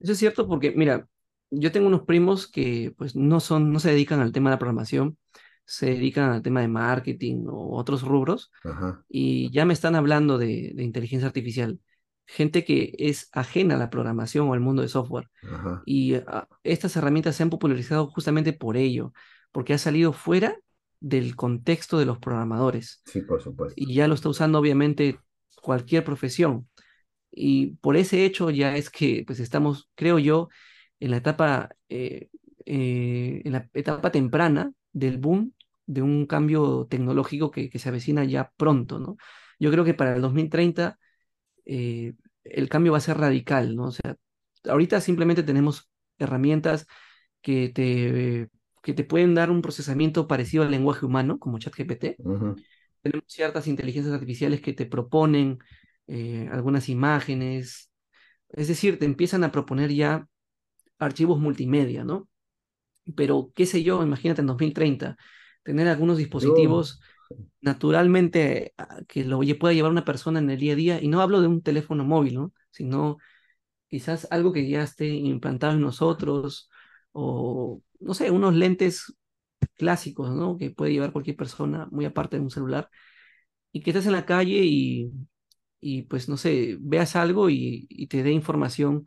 Eso 0.01 0.13
es 0.13 0.19
cierto 0.19 0.47
porque, 0.49 0.73
mira, 0.73 1.09
yo 1.51 1.73
tengo 1.73 1.87
unos 1.87 2.03
primos 2.03 2.47
que 2.51 2.93
pues 2.99 3.17
no 3.17 3.41
son, 3.41 3.73
no 3.73 3.81
se 3.81 3.91
dedican 3.91 4.21
al 4.21 4.33
tema 4.33 4.51
de 4.51 4.55
la 4.55 4.59
programación, 4.59 5.19
se 5.65 5.87
dedican 5.87 6.31
al 6.31 6.43
tema 6.43 6.61
de 6.61 6.69
marketing 6.69 7.47
o 7.49 7.77
otros 7.79 8.03
rubros 8.03 8.51
Ajá, 8.65 9.05
y 9.09 9.51
ya 9.53 9.65
me 9.65 9.75
están 9.75 9.95
hablando 9.97 10.39
de, 10.39 10.73
de 10.75 10.85
inteligencia 10.85 11.29
artificial. 11.29 11.81
Gente 12.27 12.65
que 12.65 12.95
es 12.99 13.29
ajena 13.33 13.77
a 13.77 13.79
la 13.79 13.91
programación 13.91 14.49
o 14.49 14.55
al 14.55 14.61
mundo 14.61 14.83
de 14.83 14.89
software. 14.89 15.29
ajá. 15.43 15.83
Y 15.85 16.15
ah, 16.15 16.49
estas 16.65 16.97
herramientas 16.97 17.37
se 17.37 17.43
han 17.45 17.51
popularizado 17.51 18.09
justamente 18.09 18.53
por 18.53 18.77
ello, 18.77 19.13
porque 19.55 19.73
ha 19.75 19.79
salido 19.79 20.13
fuera 20.13 20.59
del 21.01 21.37
contexto 21.37 21.99
de 21.99 22.07
los 22.07 22.19
programadores 22.19 23.03
Sí, 23.07 23.23
por 23.23 23.41
supuesto. 23.41 23.75
y 23.79 23.95
ya 23.95 24.09
lo 24.09 24.15
está 24.17 24.29
usando 24.29 24.59
obviamente 24.59 25.21
cualquier 25.63 26.05
profesión. 26.05 26.69
Y 27.31 27.77
por 27.77 27.97
ese 27.97 28.25
hecho 28.27 28.51
ya 28.51 28.77
es 28.77 28.91
que 28.91 29.25
pues 29.27 29.41
estamos, 29.41 29.91
creo 29.95 30.19
yo, 30.19 30.49
en 31.01 31.11
la 31.13 31.19
etapa, 31.19 31.71
eh, 31.89 32.29
eh, 32.67 33.43
en 33.45 33.53
la 33.53 33.69
etapa 33.75 34.13
temprana 34.13 34.73
del 34.93 35.19
boom 35.19 35.53
de 35.87 36.03
un 36.03 36.27
cambio 36.27 36.87
tecnológico 36.91 37.51
que, 37.51 37.71
que 37.71 37.79
se 37.79 37.89
avecina 37.91 38.25
ya 38.25 38.53
pronto, 38.57 38.99
¿no? 39.01 39.17
Yo 39.61 39.71
creo 39.71 39.85
que 39.85 39.95
para 39.95 40.17
el 40.17 40.23
2030 40.23 40.99
eh, 41.67 42.15
el 42.45 42.69
cambio 42.69 42.93
va 42.93 42.99
a 42.99 43.01
ser 43.03 43.19
radical, 43.19 43.77
¿no? 43.77 43.87
O 43.87 43.93
sea, 43.93 44.17
ahorita 44.69 45.01
simplemente 45.01 45.43
tenemos 45.43 45.91
herramientas 46.19 46.87
que 47.43 47.69
te, 47.71 48.49
que 48.85 48.93
te 48.93 49.03
pueden 49.03 49.35
dar 49.35 49.51
un 49.51 49.63
procesamiento 49.63 50.29
parecido 50.29 50.63
al 50.63 50.71
lenguaje 50.71 51.07
humano, 51.07 51.39
como 51.39 51.59
ChatGPT. 51.59 52.17
Tenemos 53.03 53.25
ciertas 53.27 53.67
inteligencias 53.67 54.13
artificiales 54.15 54.61
que 54.61 54.75
te 54.75 54.85
proponen 54.85 55.59
eh, 56.07 56.51
algunas 56.53 56.91
imágenes, 56.91 57.91
es 58.51 58.69
decir, 58.69 58.99
te 58.99 59.07
empiezan 59.07 59.43
a 59.43 59.51
proponer 59.51 59.91
ya 59.91 60.29
archivos 60.99 61.41
multimedia, 61.41 62.05
¿no? 62.05 62.29
Pero, 63.17 63.53
qué 63.55 63.65
sé 63.65 63.83
yo, 63.83 64.03
imagínate 64.03 64.43
en 64.43 64.49
2030, 64.49 65.17
tener 65.63 65.89
algunos 65.89 66.19
Yo, 66.19 66.19
dispositivos 66.19 67.01
naturalmente 67.63 68.75
ah, 68.77 69.01
que 69.09 69.25
lo 69.25 69.41
pueda 69.59 69.73
llevar 69.73 69.93
una 69.93 70.05
persona 70.05 70.41
en 70.41 70.51
el 70.51 70.61
día 70.61 70.75
a 70.75 70.77
día, 70.77 71.03
y 71.03 71.09
no 71.09 71.23
hablo 71.23 71.41
de 71.41 71.47
un 71.47 71.63
teléfono 71.63 72.05
móvil, 72.05 72.35
¿no? 72.35 72.53
Sino 72.71 73.17
quizás 73.89 74.29
algo 74.31 74.53
que 74.53 74.69
ya 74.69 74.83
esté 74.83 75.09
implantado 75.09 75.73
en 75.73 75.81
nosotros, 75.81 76.69
o 77.15 77.83
no 78.01 78.15
sé, 78.15 78.31
unos 78.33 78.55
lentes 78.57 79.15
clásicos, 79.77 80.31
¿no? 80.31 80.59
Que 80.59 80.71
puede 80.71 80.93
llevar 80.93 81.13
cualquier 81.13 81.37
persona, 81.37 81.89
muy 81.93 82.05
aparte 82.07 82.37
de 82.39 82.43
un 82.45 82.51
celular, 82.51 82.91
y 83.73 83.83
que 83.83 83.91
estés 83.91 84.07
en 84.07 84.13
la 84.13 84.27
calle 84.27 84.61
y, 84.65 85.13
y 85.81 86.03
pues 86.05 86.29
no 86.29 86.37
sé, 86.37 86.77
veas 86.81 87.17
algo 87.17 87.51
y, 87.51 87.87
y 87.91 88.09
te 88.09 88.23
dé 88.23 88.33
información 88.33 89.05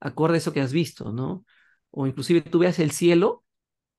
acorde 0.00 0.36
a 0.36 0.38
eso 0.38 0.52
que 0.52 0.60
has 0.62 0.72
visto, 0.74 1.12
¿no? 1.12 1.44
O 1.90 2.06
inclusive 2.06 2.42
tú 2.42 2.60
veas 2.60 2.78
el 2.80 2.92
cielo 2.92 3.44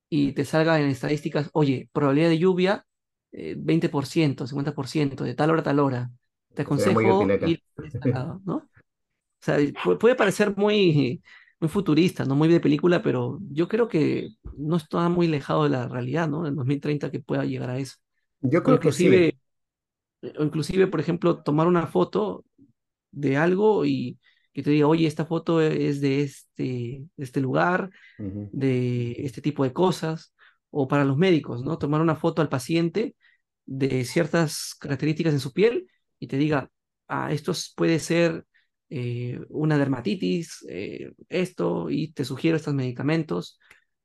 y 0.10 0.34
te 0.34 0.46
salga 0.46 0.80
en 0.82 0.90
estadísticas, 0.90 1.50
oye, 1.54 1.90
probabilidad 1.94 2.30
de 2.30 2.40
lluvia, 2.40 2.86
eh, 3.34 3.56
20%, 3.58 4.48
50%, 4.48 5.24
de 5.26 5.36
tal 5.36 5.52
hora 5.52 5.62
a 5.62 5.64
tal 5.64 5.80
hora. 5.80 6.12
Te 6.56 6.64
aconsejo 6.64 7.38
ir 7.42 7.64
este 7.84 8.12
¿no? 8.46 8.56
O 8.58 8.70
sea, 9.42 9.58
pu- 9.60 9.98
puede 9.98 10.16
parecer 10.16 10.56
muy, 10.58 11.22
muy 11.62 11.70
futurista, 11.70 12.26
¿no? 12.26 12.36
Muy 12.36 12.50
de 12.50 12.62
película, 12.62 13.04
pero 13.04 13.40
yo 13.52 13.70
creo 13.70 13.90
que 13.90 14.32
no 14.58 14.78
está 14.78 15.10
muy 15.10 15.28
alejado 15.28 15.64
de 15.66 15.72
la 15.72 15.88
realidad, 15.90 16.30
¿no? 16.30 16.48
En 16.48 16.56
2030 16.56 17.12
que 17.12 17.22
pueda 17.22 17.46
llegar 17.46 17.72
a 17.72 17.80
eso. 17.80 17.98
Yo 18.42 18.64
creo 18.64 18.80
que 18.80 18.92
sí. 18.92 19.08
inclusive, 19.08 19.40
o 20.40 20.44
inclusive, 20.44 20.88
por 20.88 21.00
ejemplo, 21.00 21.42
tomar 21.44 21.68
una 21.68 21.88
foto 21.88 22.46
de 23.12 23.38
algo 23.38 23.86
y 23.86 24.20
que 24.54 24.64
te 24.64 24.72
diga, 24.72 24.88
oye, 24.88 25.08
esta 25.08 25.26
foto 25.26 25.62
es 25.62 26.02
de 26.02 26.24
este, 26.24 26.64
de 27.18 27.24
este 27.26 27.42
lugar, 27.42 27.92
de 28.52 29.14
este 29.26 29.42
tipo 29.42 29.64
de 29.64 29.74
cosas, 29.74 30.34
o 30.72 30.88
para 30.88 31.06
los 31.06 31.18
médicos, 31.18 31.64
¿no? 31.64 31.78
Tomar 31.78 32.02
una 32.02 32.16
foto 32.16 32.42
al 32.42 32.50
paciente 32.50 33.16
de 33.66 34.06
ciertas 34.06 34.76
características 34.80 35.34
en 35.34 35.40
su 35.42 35.54
piel 35.54 35.88
y 36.20 36.28
te 36.28 36.38
diga, 36.38 36.70
ah, 37.08 37.32
esto 37.34 37.52
es- 37.54 37.74
puede 37.76 38.00
ser 38.00 38.46
eh, 38.92 39.42
una 39.50 39.80
dermatitis, 39.80 40.66
eh, 40.70 41.14
esto, 41.30 41.90
y 41.92 42.14
te 42.14 42.26
sugiero 42.26 42.58
estos 42.58 42.76
medicamentos. 42.76 43.60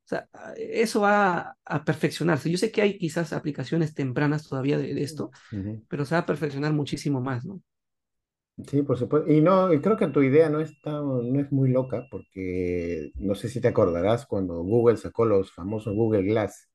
O 0.07 0.09
sea, 0.09 0.29
ah, 0.35 0.55
eso 0.59 1.03
va 1.03 1.57
a 1.67 1.85
perfeccionarse. 1.85 2.51
Yo 2.51 2.59
sé 2.59 2.73
que 2.73 2.83
hay 2.83 2.99
quizás 2.99 3.33
aplicaciones 3.35 3.95
tempranas 3.95 4.49
todavía 4.49 4.79
de, 4.79 4.95
de 4.95 5.03
esto, 5.05 5.33
ujú. 5.53 5.87
pero 5.89 6.05
se 6.07 6.15
va 6.17 6.21
a 6.23 6.27
perfeccionar 6.27 6.73
muchísimo 6.75 7.21
más, 7.23 7.45
¿no? 7.47 7.63
Sí, 8.71 8.83
por 8.83 8.97
supuesto. 8.99 9.31
Y 9.31 9.43
no, 9.43 9.71
y 9.73 9.81
creo 9.83 9.97
que 9.99 10.07
tu 10.09 10.23
idea 10.23 10.49
no 10.49 10.61
es 10.61 10.81
tan- 10.81 11.05
no 11.33 11.41
es 11.41 11.53
muy 11.53 11.69
loca, 11.71 12.07
porque 12.11 13.11
no 13.17 13.35
sé 13.35 13.49
si 13.51 13.61
te 13.61 13.69
acordarás 13.69 14.25
cuando 14.27 14.63
Google 14.63 14.97
sacó 14.97 15.27
los 15.27 15.53
famosos 15.53 15.95
Google 15.95 16.23
Glass, 16.23 16.71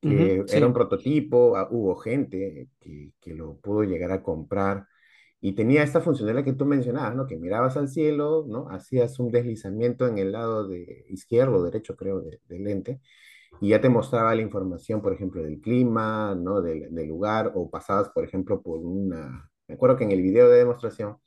que 0.00 0.44
era 0.48 0.66
un 0.66 0.72
sí. 0.72 0.74
prototipo, 0.74 1.56
ah, 1.56 1.68
hubo 1.70 1.96
gente 1.96 2.68
que, 2.80 3.12
que 3.20 3.34
lo 3.34 3.58
pudo 3.60 3.84
llegar 3.84 4.12
a 4.12 4.22
comprar 4.22 4.86
y 5.44 5.52
tenía 5.54 5.82
esta 5.82 6.00
funcionalidad 6.00 6.42
que 6.44 6.54
tú 6.54 6.64
mencionabas, 6.64 7.14
¿no? 7.14 7.26
Que 7.26 7.36
mirabas 7.36 7.76
al 7.76 7.88
cielo, 7.90 8.46
¿no? 8.48 8.70
Hacías 8.70 9.18
un 9.18 9.30
deslizamiento 9.30 10.06
en 10.08 10.16
el 10.16 10.32
lado 10.32 10.66
de 10.66 11.04
izquierdo 11.10 11.58
o 11.58 11.62
derecho, 11.64 11.96
creo, 11.96 12.22
de- 12.22 12.40
del 12.48 12.64
lente 12.64 13.00
y 13.60 13.70
ya 13.70 13.80
te 13.80 13.88
mostraba 13.90 14.34
la 14.34 14.42
información, 14.42 15.02
por 15.02 15.12
ejemplo, 15.14 15.42
del 15.42 15.60
clima, 15.60 16.34
¿no? 16.36 16.62
Del, 16.62 16.88
lugar, 17.08 17.52
o 17.54 17.70
pasabas, 17.70 18.10
por 18.10 18.24
ejemplo, 18.24 18.62
por 18.62 18.80
una... 18.80 19.50
Me 19.68 19.74
acuerdo 19.74 19.96
que 19.98 20.04
en 20.04 20.12
el 20.12 20.22
video 20.22 20.48
de 20.50 20.58
demostración 20.58 21.18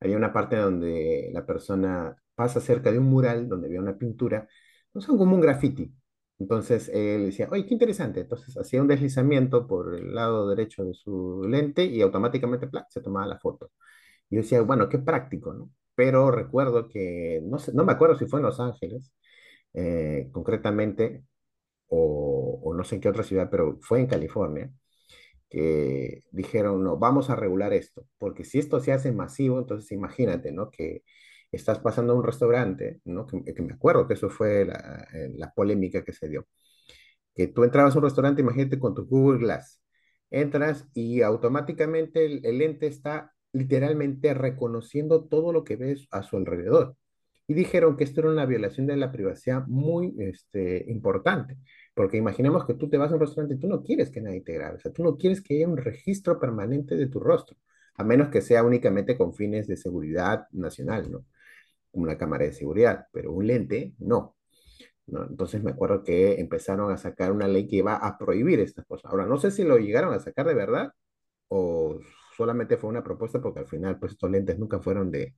había 0.00 0.16
una 0.16 0.32
parte 0.32 0.56
donde 0.56 1.30
la 1.32 1.46
persona 1.46 2.16
pasa 2.34 2.60
cerca 2.60 2.92
de 2.92 2.98
un 2.98 3.06
mural 3.06 3.48
donde 3.48 3.68
había 3.68 3.80
una 3.80 3.98
pintura, 3.98 4.48
no 4.94 5.00
son 5.02 5.18
como 5.18 5.34
un 5.36 5.40
graffiti. 5.42 5.92
Entonces 6.40 6.90
él 6.90 7.26
decía, 7.26 7.48
oye, 7.52 7.66
qué 7.66 7.74
interesante. 7.74 8.22
Entonces 8.22 8.56
hacía 8.58 8.82
un 8.82 8.88
deslizamiento 8.88 9.66
por 9.68 9.94
el 9.96 10.14
lado 10.14 10.48
derecho 10.50 10.84
de 10.84 10.94
su 10.94 11.44
lente 11.48 11.84
y 11.86 12.02
automáticamente 12.02 12.68
¡plac! 12.68 12.86
se 12.90 13.02
tomaba 13.02 13.26
la 13.28 13.38
foto. 13.40 13.72
Y 14.30 14.36
yo 14.36 14.42
decía, 14.42 14.62
bueno, 14.62 14.88
qué 14.88 14.98
práctico, 14.98 15.52
¿no? 15.54 15.70
Pero 15.94 16.30
recuerdo 16.30 16.88
que, 16.88 17.42
no 17.44 17.58
sé, 17.58 17.72
no 17.74 17.84
me 17.84 17.92
acuerdo 17.92 18.16
si 18.18 18.26
fue 18.26 18.40
en 18.40 18.46
Los 18.46 18.60
Ángeles, 18.60 19.12
eh, 19.74 20.28
concretamente, 20.32 21.24
o, 21.88 22.60
o 22.64 22.74
no 22.74 22.84
sé 22.84 22.96
en 22.96 23.00
qué 23.02 23.08
otra 23.10 23.24
ciudad, 23.24 23.50
pero 23.50 23.78
fue 23.82 24.00
en 24.00 24.06
California, 24.08 24.72
que 25.48 26.24
dijeron, 26.30 26.82
no, 26.84 26.96
vamos 26.98 27.30
a 27.30 27.36
regular 27.36 27.72
esto, 27.72 28.06
porque 28.18 28.44
si 28.44 28.58
esto 28.58 28.80
se 28.80 28.92
hace 28.92 29.12
masivo, 29.12 29.58
entonces 29.58 29.90
imagínate, 29.92 30.52
¿no? 30.52 30.70
Que 30.70 31.02
estás 31.56 31.78
pasando 31.80 32.12
a 32.12 32.16
un 32.16 32.24
restaurante, 32.24 33.00
¿no? 33.04 33.26
Que, 33.26 33.42
que 33.54 33.62
me 33.62 33.74
acuerdo 33.74 34.06
que 34.06 34.14
eso 34.14 34.30
fue 34.30 34.64
la, 34.64 35.08
eh, 35.12 35.32
la 35.36 35.52
polémica 35.52 36.04
que 36.04 36.12
se 36.12 36.28
dio 36.28 36.46
que 37.34 37.48
tú 37.48 37.64
entrabas 37.64 37.94
a 37.94 37.98
un 37.98 38.04
restaurante, 38.04 38.42
imagínate 38.42 38.78
con 38.78 38.94
tu 38.94 39.06
Google 39.06 39.38
Glass, 39.40 39.80
entras 40.30 40.86
y 40.94 41.22
automáticamente 41.22 42.24
el, 42.26 42.44
el 42.44 42.58
lente 42.58 42.86
está 42.86 43.32
literalmente 43.52 44.34
reconociendo 44.34 45.24
todo 45.24 45.52
lo 45.52 45.64
que 45.64 45.76
ves 45.76 46.06
a 46.10 46.22
su 46.22 46.36
alrededor. 46.36 46.96
Y 47.46 47.54
dijeron 47.54 47.96
que 47.96 48.04
esto 48.04 48.20
era 48.20 48.30
una 48.30 48.46
violación 48.46 48.86
de 48.86 48.96
la 48.96 49.10
privacidad 49.10 49.66
muy 49.66 50.14
este, 50.18 50.84
importante, 50.88 51.56
porque 51.94 52.16
imaginemos 52.16 52.64
que 52.64 52.74
tú 52.74 52.88
te 52.88 52.96
vas 52.96 53.10
a 53.10 53.14
un 53.14 53.20
restaurante 53.20 53.54
y 53.56 53.58
tú 53.58 53.66
no 53.68 53.82
quieres 53.82 54.10
que 54.10 54.20
nadie 54.20 54.40
te 54.42 54.52
grabe, 54.54 54.76
o 54.76 54.80
sea, 54.80 54.92
tú 54.92 55.02
no 55.02 55.16
quieres 55.16 55.42
que 55.42 55.56
haya 55.56 55.68
un 55.68 55.76
registro 55.76 56.38
permanente 56.38 56.96
de 56.96 57.08
tu 57.08 57.18
rostro, 57.18 57.56
a 57.96 58.04
menos 58.04 58.28
que 58.28 58.40
sea 58.40 58.62
únicamente 58.62 59.16
con 59.18 59.34
fines 59.34 59.66
de 59.66 59.76
seguridad 59.76 60.46
nacional, 60.52 61.10
¿no? 61.10 61.24
Una 61.92 62.16
cámara 62.18 62.44
de 62.44 62.52
seguridad, 62.52 63.06
pero 63.12 63.32
un 63.32 63.46
lente, 63.46 63.94
no. 63.98 64.36
¿no? 65.06 65.24
Entonces 65.26 65.62
me 65.62 65.72
acuerdo 65.72 66.04
que 66.04 66.40
empezaron 66.40 66.92
a 66.92 66.98
sacar 66.98 67.32
una 67.32 67.48
ley 67.48 67.68
que 67.68 67.76
iba 67.76 67.96
a 67.96 68.18
prohibir 68.18 68.60
estas 68.60 68.86
cosas. 68.86 69.10
Ahora, 69.10 69.26
no 69.26 69.38
sé 69.38 69.50
si 69.50 69.64
lo 69.64 69.78
llegaron 69.78 70.14
a 70.14 70.20
sacar 70.20 70.46
de 70.46 70.54
verdad 70.54 70.92
o 71.48 72.00
solamente 72.36 72.76
fue 72.78 72.90
una 72.90 73.04
propuesta 73.04 73.40
porque 73.42 73.60
al 73.60 73.66
final, 73.68 73.98
pues 73.98 74.12
estos 74.12 74.30
lentes 74.30 74.58
nunca 74.58 74.80
fueron 74.80 75.10
de 75.10 75.34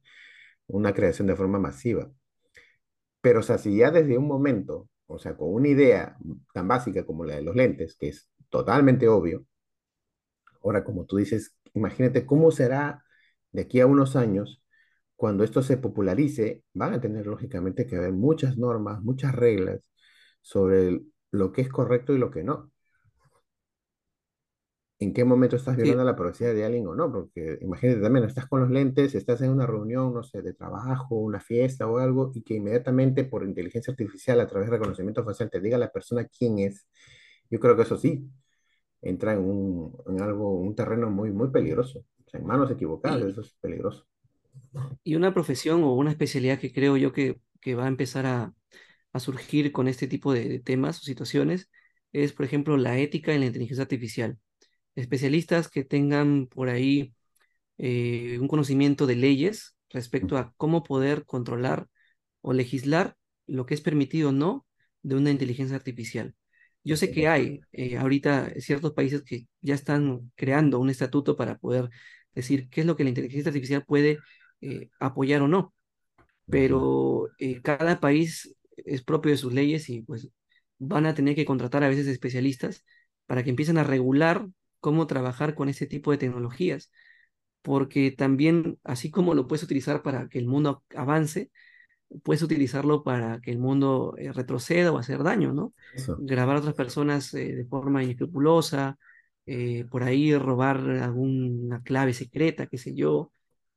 una 0.69 0.95
creación 0.95 1.29
de 1.29 1.37
forma 1.37 1.59
masiva. 1.59 2.11
Pero, 3.21 3.41
o 3.41 3.43
sea, 3.43 3.59
si 3.59 3.77
ya 3.77 3.91
desde 3.91 4.19
un 4.19 4.27
momento, 4.27 4.89
o 5.07 5.19
sea, 5.19 5.37
con 5.37 5.53
una 5.55 5.69
idea 5.69 6.17
tan 6.53 6.69
básica 6.69 7.05
como 7.07 7.25
la 7.25 7.37
de 7.37 7.43
los 7.43 7.55
lentes, 7.57 7.97
que 7.97 8.09
es 8.09 8.31
totalmente 8.51 9.09
obvio, 9.09 9.47
ahora 10.63 10.85
como 10.85 11.05
tú 11.07 11.17
dices, 11.17 11.57
imagínate 11.75 12.27
cómo 12.27 12.51
será 12.51 13.05
de 13.53 13.63
aquí 13.63 13.81
a 13.81 13.87
unos 13.87 14.17
años 14.17 14.62
cuando 15.23 15.45
esto 15.45 15.62
se 15.62 15.79
popularice, 15.79 16.64
van 16.75 16.95
a 16.95 17.01
tener 17.01 17.27
lógicamente 17.29 17.87
que 17.87 17.97
haber 17.97 18.12
muchas 18.12 18.59
normas, 18.59 19.03
muchas 19.05 19.33
reglas 19.37 19.89
sobre 20.43 21.01
lo 21.31 21.53
que 21.53 21.62
es 21.62 21.68
correcto 21.70 22.12
y 22.14 22.18
lo 22.18 22.31
que 22.33 22.43
no. 22.45 22.73
¿En 24.99 25.12
qué 25.12 25.25
momento 25.25 25.57
estás 25.57 25.77
Sí, 25.83 25.95
violando 25.95 26.05
la 26.05 26.14
privacidad 26.16 26.55
de 26.55 26.64
alguien 26.64 26.87
o 26.87 26.95
no? 26.95 27.11
Porque 27.12 27.59
imagínate 27.61 28.01
también, 28.01 28.25
estás 28.25 28.47
con 28.47 28.61
los 28.61 28.70
lentes, 28.70 29.14
estás 29.16 29.41
en 29.43 29.51
una 29.51 29.66
reunión, 29.66 30.14
no 30.14 30.23
sé, 30.23 30.43
de 30.43 30.55
trabajo, 30.55 31.16
una 31.16 31.41
fiesta 31.41 31.89
o 31.89 31.99
algo, 31.99 32.31
y 32.35 32.43
que 32.43 32.55
inmediatamente 32.55 33.25
por 33.25 33.45
inteligencia 33.45 33.91
artificial, 33.93 34.39
a 34.41 34.47
través 34.47 34.70
de 34.70 34.77
reconocimiento 34.77 35.25
facial, 35.25 35.51
te 35.51 35.61
diga 35.61 35.77
la 35.79 35.91
persona 35.91 36.27
quién 36.27 36.61
es. 36.61 36.87
Yo 37.51 37.59
creo 37.61 37.77
que 37.77 37.83
eso 37.83 37.97
sí, 37.99 38.31
entra 39.03 39.35
en 39.35 39.41
un, 39.41 39.97
en 40.09 40.23
algo, 40.23 40.53
un 40.61 40.75
terreno 40.77 41.11
muy, 41.11 41.33
muy 41.33 41.51
peligroso. 41.51 42.01
O 42.27 42.31
sea, 42.31 42.41
en 42.41 42.47
manos 42.47 42.70
equivocadas, 42.73 43.23
eso 43.25 43.43
es 43.43 43.55
peligroso. 43.61 44.07
Y 45.05 45.15
una 45.17 45.35
profesión 45.35 45.83
o 45.85 45.95
una 45.95 46.11
especialidad 46.11 46.59
que 46.59 46.73
creo 46.73 46.97
yo 46.97 47.13
que, 47.13 47.41
que 47.61 47.75
va 47.75 47.85
a 47.85 47.89
empezar 47.89 48.27
a, 48.27 48.55
a 49.13 49.21
surgir 49.21 49.73
con 49.73 49.89
este 49.89 50.09
tipo 50.09 50.33
de, 50.33 50.49
de 50.49 50.61
temas 50.61 50.99
o 51.01 51.03
situaciones 51.03 51.71
es, 52.13 52.33
por 52.33 52.45
ejemplo, 52.47 52.77
la 52.77 52.99
ética 52.99 53.35
en 53.35 53.41
la 53.41 53.47
inteligencia 53.47 53.83
artificial. 53.83 54.39
Especialistas 54.95 55.69
que 55.69 55.85
tengan 55.85 56.47
por 56.47 56.69
ahí 56.69 57.15
eh, 57.79 58.39
un 58.41 58.49
conocimiento 58.49 59.07
de 59.07 59.17
leyes 59.17 59.77
respecto 59.91 60.39
a 60.39 60.53
cómo 60.57 60.83
poder 60.83 61.25
controlar 61.27 61.89
o 62.41 62.53
legislar 62.53 63.17
lo 63.47 63.67
que 63.67 63.75
es 63.75 63.81
permitido 63.81 64.31
o 64.31 64.33
no 64.33 64.67
de 65.03 65.17
una 65.17 65.31
inteligencia 65.31 65.77
artificial. 65.77 66.35
Yo 66.85 66.97
sé 66.97 67.13
que 67.13 67.29
hay 67.29 67.61
eh, 67.73 67.97
ahorita 67.97 68.51
ciertos 68.61 68.93
países 68.93 69.23
que 69.23 69.47
ya 69.61 69.75
están 69.75 70.33
creando 70.35 70.81
un 70.81 70.91
estatuto 70.91 71.37
para 71.37 71.59
poder 71.59 71.91
decir 72.35 72.69
qué 72.71 72.81
es 72.81 72.87
lo 72.87 72.97
que 72.97 73.05
la 73.05 73.11
inteligencia 73.11 73.51
artificial 73.51 73.85
puede 73.85 74.19
eh, 74.63 74.91
apoyar 75.01 75.43
o 75.43 75.49
no, 75.49 75.75
pero 76.47 77.29
eh, 77.39 77.61
cada 77.63 78.01
país 78.01 78.57
es 78.77 79.03
propio 79.03 79.33
de 79.33 79.39
sus 79.39 79.53
leyes 79.53 79.89
y 79.91 80.03
pues 80.03 80.31
van 80.79 81.07
a 81.07 81.15
tener 81.15 81.35
que 81.35 81.45
contratar 81.45 81.85
a 81.85 81.89
veces 81.89 82.07
especialistas 82.07 82.85
para 83.27 83.45
que 83.45 83.51
empiecen 83.51 83.79
a 83.79 83.85
regular 83.85 84.49
cómo 84.81 85.07
trabajar 85.07 85.55
con 85.55 85.69
ese 85.69 85.87
tipo 85.87 86.11
de 86.11 86.19
tecnologías. 86.19 86.91
Porque 87.63 88.11
también, 88.11 88.79
así 88.83 89.11
como 89.11 89.35
lo 89.35 89.47
puedes 89.47 89.63
utilizar 89.63 90.03
para 90.03 90.29
que 90.29 90.39
el 90.39 90.47
mundo 90.47 90.83
avance, 90.97 91.51
puedes 92.23 92.43
utilizarlo 92.43 93.03
para 93.03 93.41
que 93.41 93.51
el 93.51 93.59
mundo 93.59 94.15
eh, 94.19 94.33
retroceda 94.33 94.93
o 94.93 94.99
hacer 94.99 95.23
daño, 95.23 95.53
¿no? 95.53 95.73
Eso, 95.95 96.17
Grabar 96.21 96.57
a 96.57 96.59
otras 96.61 96.75
personas 96.75 97.33
eh, 97.35 97.55
de 97.55 97.65
forma 97.65 98.03
inescrupulosa, 98.03 98.99
eh, 99.47 99.87
por 99.91 100.03
ahí 100.03 100.37
robar 100.37 100.79
alguna 100.79 101.83
clave 101.83 102.13
secreta, 102.13 102.67
qué 102.67 102.79
sé 102.79 102.95
yo, 102.95 103.33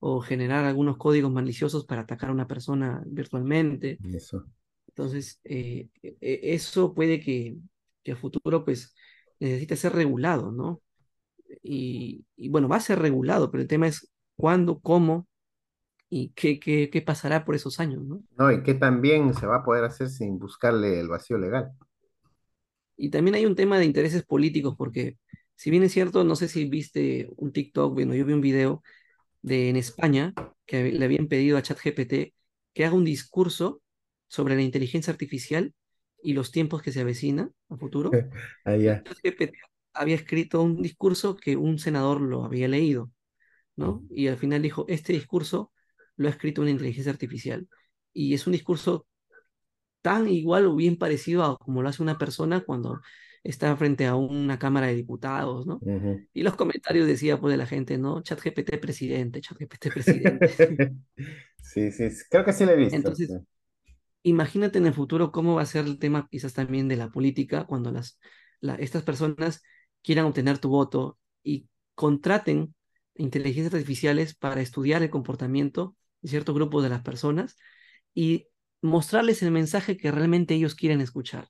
o 0.08 0.22
generar 0.22 0.66
algunos 0.66 0.98
códigos 0.98 1.32
maliciosos 1.32 1.86
para 1.86 2.02
atacar 2.02 2.30
a 2.30 2.34
una 2.34 2.48
persona 2.48 3.02
virtualmente. 3.08 4.02
eso. 4.14 4.46
Entonces, 4.90 5.40
eh, 5.46 5.90
e- 6.04 6.18
e- 6.22 6.56
eso 6.56 6.94
puede 6.96 7.20
que, 7.22 7.58
que 8.04 8.14
a 8.14 8.16
futuro, 8.18 8.66
pues, 8.66 8.96
necesite 9.40 9.76
ser 9.78 9.94
regulado, 9.94 10.52
¿no? 10.52 10.82
Y, 11.64 12.26
y 12.38 12.50
bueno, 12.50 12.68
va 12.70 12.78
a 12.78 12.82
ser 12.82 13.00
regulado, 13.00 13.52
pero 13.52 13.62
el 13.64 13.68
tema 13.70 13.88
es 13.88 14.12
cuándo, 14.38 14.80
cómo 14.82 15.28
y 16.10 16.30
qué, 16.36 16.60
qué, 16.60 16.90
qué 16.92 17.02
pasará 17.04 17.46
por 17.46 17.56
esos 17.56 17.80
años, 17.82 18.04
¿no? 18.06 18.24
No, 18.38 18.52
y 18.52 18.62
que 18.64 18.76
también 18.76 19.34
se 19.34 19.48
va 19.48 19.58
a 19.58 19.64
poder 19.64 19.84
hacer 19.84 20.10
sin 20.10 20.38
buscarle 20.38 21.00
el 21.00 21.08
vacío 21.08 21.38
legal. 21.40 21.74
Y 22.98 23.10
también 23.10 23.36
hay 23.36 23.46
un 23.46 23.56
tema 23.56 23.78
de 23.80 23.86
intereses 23.86 24.24
políticos, 24.24 24.76
porque 24.78 25.18
si 25.56 25.70
bien 25.72 25.84
es 25.84 25.92
cierto, 25.94 26.24
no 26.24 26.36
sé 26.36 26.48
si 26.48 26.66
viste 26.66 27.30
un 27.38 27.52
TikTok, 27.52 27.94
bueno, 27.94 28.16
yo 28.16 28.26
vi 28.26 28.34
un 28.34 28.42
video 28.42 28.84
de 29.46 29.70
en 29.70 29.76
España 29.76 30.34
que 30.66 30.92
le 30.92 31.06
habían 31.06 31.28
pedido 31.28 31.58
a 31.58 31.62
ChatGPT 31.62 32.34
que 32.74 32.86
haga 32.86 32.96
un 32.96 33.06
discurso 33.06 33.82
sobre 34.28 34.56
la 34.56 34.64
inteligencia 34.64 35.12
artificial 35.12 35.74
y 36.24 36.34
los 36.34 36.52
tiempos 36.52 36.82
que 36.82 36.92
se 36.92 37.02
avecinan 37.02 37.54
a 37.70 37.78
futuro. 37.78 38.10
Y 38.66 38.70
Allá. 38.70 39.04
ChatGPT 39.04 39.54
había 39.94 40.16
escrito 40.16 40.64
un 40.64 40.82
discurso 40.82 41.36
que 41.36 41.56
un 41.56 41.78
senador 41.78 42.22
lo 42.22 42.44
había 42.44 42.68
leído. 42.68 43.12
¿no? 43.76 44.04
Y 44.10 44.28
al 44.28 44.38
final 44.38 44.64
dijo, 44.64 44.86
este 44.88 45.14
discurso 45.14 45.72
lo 46.16 46.28
ha 46.28 46.32
escrito 46.32 46.62
una 46.62 46.72
inteligencia 46.72 47.12
artificial. 47.12 47.68
Y 48.14 48.34
es 48.34 48.48
un 48.48 48.54
discurso 48.54 49.06
tan 50.02 50.28
igual 50.28 50.66
o 50.66 50.76
bien 50.76 50.98
parecido 50.98 51.44
a 51.44 51.58
como 51.58 51.84
lo 51.84 51.90
hace 51.90 52.02
una 52.02 52.18
persona 52.18 52.62
cuando 52.62 53.00
está 53.46 53.76
frente 53.78 54.08
a 54.08 54.16
una 54.16 54.60
cámara 54.60 54.88
de 54.88 54.96
diputados, 54.96 55.68
¿no? 55.68 55.86
Y 56.34 56.44
los 56.44 56.56
comentarios 56.58 57.08
decía 57.08 57.40
pues 57.40 57.52
de 57.54 57.58
la 57.58 57.68
gente, 57.68 57.98
¿no? 58.00 58.22
ChatGPT 58.24 58.80
presidente, 58.82 59.42
ChatGPT 59.42 59.92
presidente. 59.94 60.54
Sí, 61.62 61.92
sí, 61.92 62.10
creo 62.30 62.46
que 62.46 62.54
sí 62.54 62.66
lo 62.66 62.72
he 62.72 62.76
visto. 62.76 63.16
sí. 63.16 63.26
Entonces, 63.26 63.38
imagínate 64.24 64.80
en 64.80 64.88
el 64.88 64.94
futuro 64.94 65.32
cómo 65.32 65.56
va 65.56 65.64
a 65.64 65.66
ser 65.66 65.86
el 65.86 66.00
tema 66.00 66.28
quizás 66.32 66.54
también 66.54 66.88
de 66.88 66.98
la 66.98 67.12
política 67.12 67.66
cuando 67.66 67.92
las, 67.92 68.20
la- 68.62 68.76
estas 68.76 69.04
personas 69.04 69.64
quieran 70.04 70.26
obtener 70.26 70.60
tu 70.60 70.70
voto 70.70 71.20
y 71.44 71.70
contraten 71.96 72.76
inteligencias 73.16 73.74
artificiales 73.74 74.36
para 74.36 74.62
estudiar 74.62 75.04
el 75.04 75.10
comportamiento 75.10 75.96
de 76.22 76.30
ciertos 76.30 76.56
grupos 76.56 76.84
de 76.84 76.90
las 76.90 77.04
personas 77.04 77.58
y 78.16 78.50
mostrarles 78.82 79.44
el 79.44 79.52
mensaje 79.52 79.98
que 79.98 80.12
realmente 80.12 80.56
ellos 80.56 80.76
quieren 80.76 81.02
escuchar. 81.02 81.50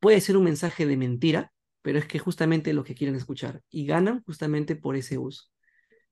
Puede 0.00 0.20
ser 0.20 0.36
un 0.36 0.44
mensaje 0.44 0.86
de 0.86 0.96
mentira, 0.96 1.52
pero 1.82 1.98
es 1.98 2.06
que 2.06 2.18
justamente 2.18 2.72
lo 2.72 2.84
que 2.84 2.94
quieren 2.94 3.16
escuchar 3.16 3.62
y 3.70 3.86
ganan 3.86 4.22
justamente 4.24 4.76
por 4.76 4.96
ese 4.96 5.18
uso. 5.18 5.44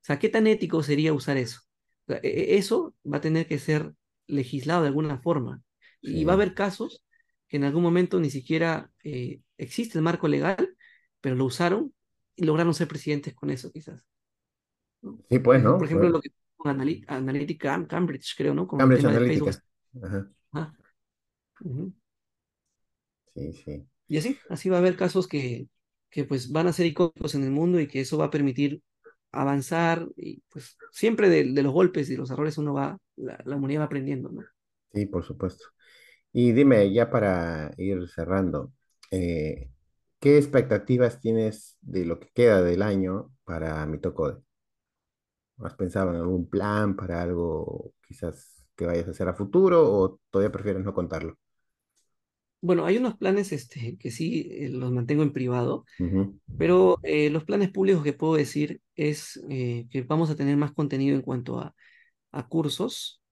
O 0.03 0.05
sea, 0.07 0.19
¿qué 0.19 0.29
tan 0.29 0.47
ético 0.47 0.83
sería 0.83 1.13
usar 1.13 1.37
eso? 1.37 1.61
O 2.09 2.13
sea, 2.13 2.21
e- 2.23 2.55
e- 2.55 2.59
eso 2.59 2.95
va 3.11 3.19
a 3.19 3.21
tener 3.21 3.47
que 3.49 3.59
ser 3.59 3.95
legislado 4.27 4.83
de 4.83 4.89
alguna 4.89 5.19
forma. 5.19 5.63
Y 6.03 6.25
va 6.25 6.33
a 6.35 6.37
Sí, 6.37 6.37
haber 6.37 6.55
casos 6.55 7.05
que 7.49 7.57
en 7.59 7.65
algún 7.65 7.83
momento 7.83 8.21
ni 8.21 8.31
siquiera 8.31 8.91
eh, 9.05 9.43
existe 9.59 9.99
el 9.99 10.05
marco 10.05 10.29
legal, 10.29 10.77
pero 11.21 11.37
lo 11.37 11.45
usaron 11.47 11.95
y 12.37 12.45
lograron 12.45 12.75
ser 12.75 12.89
presidentes 12.89 13.35
con 13.35 13.51
eso, 13.51 13.73
quizás. 13.73 14.05
¿no? 15.03 15.19
sí, 15.29 15.39
pues, 15.39 15.63
¿no? 15.63 15.79
por 15.79 15.87
ejemplo, 15.87 16.09
Pues, 16.09 16.11
lo 16.11 16.21
que 16.21 16.31
con 16.57 16.79
Analy- 16.81 17.05
Analytica 17.09 17.87
Cambridge, 17.89 18.35
creo, 18.37 18.55
¿no? 18.55 18.67
Cambridge. 18.77 19.05
Analytica. 19.05 19.61
Ajá. 20.03 20.31
Ajá. 20.53 20.75
Sí, 23.37 23.53
sí. 23.53 23.87
Y 24.09 24.19
así, 24.19 24.39
así 24.49 24.69
va 24.69 24.77
a 24.77 24.81
haber 24.81 24.97
casos 24.97 25.27
que, 25.29 25.69
que 26.11 26.25
pues 26.25 26.51
van 26.53 26.67
a 26.69 26.73
ser 26.73 26.87
icónicos 26.87 27.35
en 27.35 27.45
el 27.45 27.51
mundo 27.51 27.81
y 27.81 27.89
que 27.89 28.01
eso 28.01 28.19
va 28.19 28.27
a 28.27 28.31
permitir 28.31 28.83
avanzar 29.33 30.07
y 30.17 30.41
pues 30.51 30.77
siempre 30.93 31.29
de, 31.29 31.45
de 31.53 31.63
los 31.63 31.73
golpes 31.73 32.09
y 32.11 32.17
los 32.17 32.31
errores 32.31 32.59
uno 32.59 32.75
va, 32.75 32.99
la, 33.17 33.39
la 33.45 33.57
humanidad 33.57 33.83
va 33.83 33.85
aprendiendo, 33.87 34.31
¿no? 34.31 34.47
Sí, 34.93 35.07
por 35.07 35.25
supuesto. 35.25 35.67
Y 36.33 36.53
dime, 36.53 36.93
ya 36.93 37.11
para 37.11 37.73
ir 37.79 38.09
cerrando, 38.09 38.73
eh, 39.11 39.71
¿qué 40.21 40.39
expectativas 40.39 41.21
tienes 41.21 41.79
de 41.83 42.05
lo 42.07 42.21
que 42.21 42.31
queda 42.35 42.63
del 42.63 42.83
año 42.83 43.33
para 43.45 43.87
Mitocode? 43.87 44.43
¿Has 45.59 45.75
pensado 45.75 46.11
en 46.11 46.17
algún 46.17 46.49
plan 46.49 46.97
para 46.97 47.23
algo 47.23 47.93
quizás 48.07 48.67
que 48.77 48.87
vayas 48.87 49.09
a 49.09 49.11
hacer 49.13 49.29
a 49.29 49.35
futuro 49.35 49.91
o 49.93 50.21
todavía 50.31 50.53
prefieres 50.53 50.85
no 50.85 50.95
contarlo? 50.95 51.39
Bueno, 52.67 52.85
hay 52.85 52.97
unos 52.99 53.17
planes 53.17 53.53
este, 53.53 53.97
que 53.97 54.11
sí 54.11 54.49
eh, 54.51 54.69
los 54.71 54.91
mantengo 54.91 55.23
en 55.23 55.33
privado, 55.33 55.85
pero 56.59 56.99
eh, 57.05 57.31
los 57.31 57.45
planes 57.45 57.71
públicos 57.71 58.03
que 58.03 58.13
puedo 58.13 58.35
decir 58.35 58.81
es 58.97 59.41
eh, 59.49 59.87
que 59.91 60.03
vamos 60.03 60.31
a 60.31 60.37
tener 60.37 60.57
más 60.57 60.73
contenido 60.73 61.15
en 61.15 61.23
cuanto 61.23 61.61
a, 61.61 61.75
a 62.33 62.49
cursos. 62.49 63.23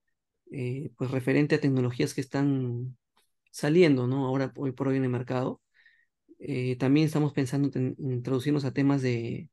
pues 0.97 1.11
referente 1.11 1.55
a 1.55 1.59
tecnologías 1.61 2.13
que 2.13 2.21
están 2.21 2.97
saliendo, 3.51 4.07
¿no? 4.07 4.25
Ahora, 4.27 4.53
hoy 4.55 4.71
por 4.71 4.87
hoy 4.87 4.97
en 4.97 5.03
el 5.05 5.09
mercado. 5.09 5.61
También 6.79 7.05
estamos 7.07 7.33
pensando 7.33 7.69
en 7.75 7.95
introducirnos 7.99 8.65
a 8.65 8.73
temas 8.73 9.01
de, 9.01 9.49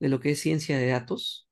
de 0.00 0.08
lo 0.08 0.20
que 0.20 0.32
es 0.32 0.40
ciencia 0.40 0.78
de 0.78 0.88
datos. 0.88 1.48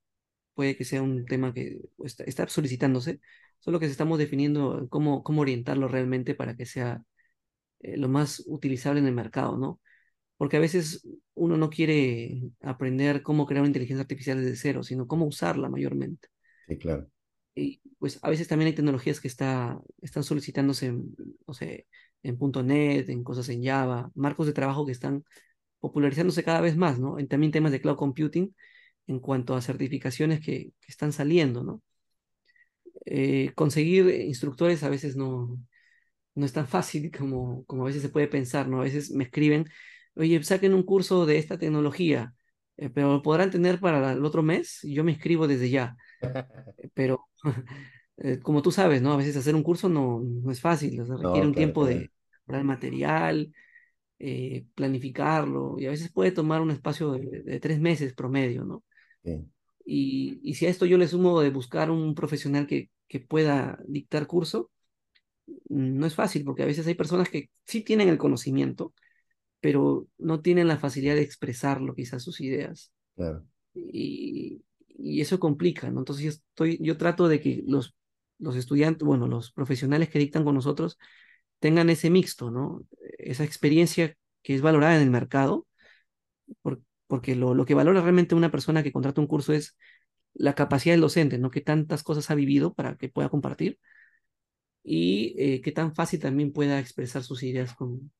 Puede 0.55 0.77
que 0.77 0.85
sea 0.85 1.03
un 1.03 1.27
tema 1.27 1.55
que 1.55 1.81
está, 2.05 2.25
está 2.25 2.49
solicitándose, 2.49 3.21
solo 3.61 3.81
que 3.81 3.87
estamos 3.87 4.19
definiendo 4.19 4.89
cómo, 4.91 5.23
cómo 5.25 5.43
orientarlo 5.43 5.89
realmente 5.89 6.35
para 6.35 6.57
que 6.57 6.67
sea 6.67 7.03
eh, 7.81 7.97
lo 7.97 8.09
más 8.09 8.43
utilizable 8.47 9.01
en 9.01 9.07
el 9.07 9.15
mercado, 9.15 9.57
¿no? 9.57 9.81
Porque 10.37 10.57
a 10.57 10.61
veces 10.61 11.07
uno 11.35 11.57
no 11.57 11.71
quiere 11.71 12.43
aprender 12.63 13.23
cómo 13.23 13.47
crear 13.47 13.63
una 13.63 13.69
inteligencia 13.69 14.03
artificial 14.03 14.39
desde 14.39 14.57
cero, 14.57 14.83
sino 14.83 15.07
cómo 15.07 15.27
usarla 15.27 15.69
mayormente. 15.69 16.29
Sí, 16.67 16.79
claro. 16.79 17.09
Y 17.55 17.83
pues 17.99 18.19
a 18.23 18.31
veces 18.31 18.49
también 18.49 18.69
hay 18.69 18.75
tecnologías 18.75 19.21
que 19.21 19.29
está, 19.29 19.79
están 20.01 20.23
solicitándose, 20.23 20.87
en, 20.87 21.15
no 21.47 21.55
sé, 21.55 21.87
en 22.23 22.39
.NET, 22.39 23.09
en 23.09 23.25
cosas 23.25 23.49
en 23.49 23.65
Java, 23.65 24.11
marcos 24.15 24.47
de 24.47 24.53
trabajo 24.53 24.87
que 24.87 24.93
están 24.93 25.25
popularizándose 25.81 26.45
cada 26.45 26.61
vez 26.61 26.77
más, 26.77 26.99
¿no? 26.99 27.19
En 27.19 27.29
también 27.29 27.53
temas 27.53 27.73
de 27.73 27.81
cloud 27.81 27.97
computing 27.97 28.55
en 29.07 29.21
cuanto 29.21 29.55
a 29.55 29.63
certificaciones 29.63 30.41
que, 30.41 30.73
que 30.81 30.89
están 30.89 31.13
saliendo, 31.13 31.65
¿no? 31.65 31.83
Eh, 33.07 33.53
conseguir 33.55 34.09
instructores 34.09 34.83
a 34.83 34.89
veces 34.89 35.17
no, 35.17 35.59
no 36.35 36.47
es 36.47 36.53
tan 36.53 36.67
fácil 36.69 37.11
como, 37.17 37.65
como 37.67 37.83
a 37.85 37.87
veces 37.87 38.03
se 38.03 38.09
puede 38.11 38.29
pensar, 38.29 38.69
¿no? 38.69 38.81
A 38.81 38.85
veces 38.85 39.11
me 39.13 39.25
escriben, 39.25 39.67
oye, 40.15 40.43
saquen 40.45 40.75
un 40.75 40.83
curso 40.85 41.27
de 41.27 41.39
esta 41.39 41.59
tecnología, 41.59 42.35
eh, 42.77 42.91
pero 42.91 43.13
lo 43.13 43.23
podrán 43.23 43.51
tener 43.51 43.81
para 43.81 44.13
el 44.13 44.25
otro 44.25 44.43
mes, 44.43 44.85
y 44.85 44.95
yo 44.95 45.05
me 45.05 45.13
inscribo 45.13 45.47
desde 45.49 45.71
ya. 45.71 45.97
Eh, 46.79 46.91
Pero, 46.95 47.29
eh, 48.19 48.41
como 48.41 48.63
tú 48.63 48.73
sabes, 48.73 49.03
¿no? 49.03 49.13
A 49.13 49.17
veces 49.17 49.37
hacer 49.37 49.55
un 49.55 49.63
curso 49.63 49.89
no, 49.89 50.21
no 50.23 50.53
es 50.53 50.61
fácil, 50.61 51.01
o 51.01 51.07
sea, 51.07 51.17
requiere 51.17 51.47
No, 51.47 51.49
un 51.49 51.55
claro, 51.55 51.55
tiempo 51.55 51.85
claro. 51.85 51.87
de 51.87 52.13
comprar 52.47 52.65
material, 52.65 53.53
eh, 54.19 54.67
planificarlo, 54.75 55.77
y 55.79 55.87
a 55.87 55.91
veces 55.91 56.13
puede 56.13 56.33
tomar 56.33 56.61
un 56.63 56.71
espacio 56.73 57.13
de, 57.13 57.43
de 57.45 57.61
tres 57.61 57.81
meses 57.81 58.15
promedio, 58.15 58.65
¿no? 58.65 58.85
Sí, 59.25 59.51
Y, 59.85 60.41
y 60.43 60.55
si 60.55 60.67
a 60.67 60.71
esto 60.71 60.87
yo 60.87 60.99
le 60.99 61.09
sumo 61.09 61.41
de 61.41 61.51
buscar 61.51 61.91
un 61.91 62.15
profesional 62.15 62.67
que, 62.67 62.91
que 63.09 63.21
pueda 63.21 63.79
dictar 63.89 64.27
curso, 64.27 64.71
no 65.69 66.07
es 66.07 66.15
fácil, 66.15 66.45
porque 66.45 66.63
a 66.63 66.67
veces 66.67 66.87
hay 66.87 66.95
personas 66.95 67.29
que 67.31 67.51
sí 67.67 67.83
tienen 67.83 68.09
el 68.09 68.19
conocimiento, 68.19 68.95
pero 69.61 70.09
no 70.19 70.41
tienen 70.43 70.69
la 70.69 70.79
facilidad 70.79 71.17
de 71.17 71.23
expresarlo, 71.23 71.95
quizás 71.95 72.23
sus 72.25 72.41
ideas. 72.41 72.93
claro. 73.17 73.47
Y, 73.75 74.63
y 74.89 75.21
eso 75.21 75.39
complica, 75.41 75.91
¿no? 75.91 76.01
Entonces 76.01 76.25
yo 76.25 76.31
estoy, 76.31 76.79
yo 76.83 76.97
trato 76.97 77.29
de 77.29 77.41
que 77.41 77.63
los, 77.67 77.95
los 78.39 78.57
estudiantes, 78.57 79.07
bueno, 79.07 79.29
los 79.29 79.53
profesionales 79.53 80.09
que 80.11 80.19
dictan 80.19 80.45
con 80.45 80.55
nosotros 80.55 80.99
tengan 81.61 81.91
ese 81.91 82.11
mixto, 82.11 82.51
¿no? 82.51 82.85
Esa 83.19 83.45
experiencia 83.45 84.17
que 84.43 84.55
es 84.55 84.63
valorada 84.63 84.97
en 84.97 85.03
el 85.03 85.11
mercado, 85.11 85.67
por- 86.63 86.83
porque 87.07 87.35
lo, 87.37 87.55
lo 87.55 87.65
que 87.67 87.75
valora 87.75 88.01
realmente 88.03 88.35
una 88.35 88.51
persona 88.51 88.83
que 88.83 88.93
contrata 88.93 89.21
un 89.21 89.27
curso 89.27 89.53
es 89.53 89.77
la 90.35 90.55
capacidad 90.55 90.95
del 90.95 91.01
docente, 91.03 91.39
¿no? 91.39 91.51
Que 91.51 91.61
tantas 91.61 92.03
cosas 92.03 92.31
ha 92.31 92.35
vivido 92.35 92.75
para 92.75 92.97
que 92.97 93.09
pueda 93.09 93.29
compartir 93.31 93.79
y 94.83 95.35
eh, 95.39 95.61
qué 95.63 95.73
tan 95.73 95.95
fácil 95.95 96.21
también 96.21 96.53
pueda 96.53 96.79
expresar 96.81 97.23
sus 97.23 97.43
ideas 97.43 97.75
con, 97.75 98.13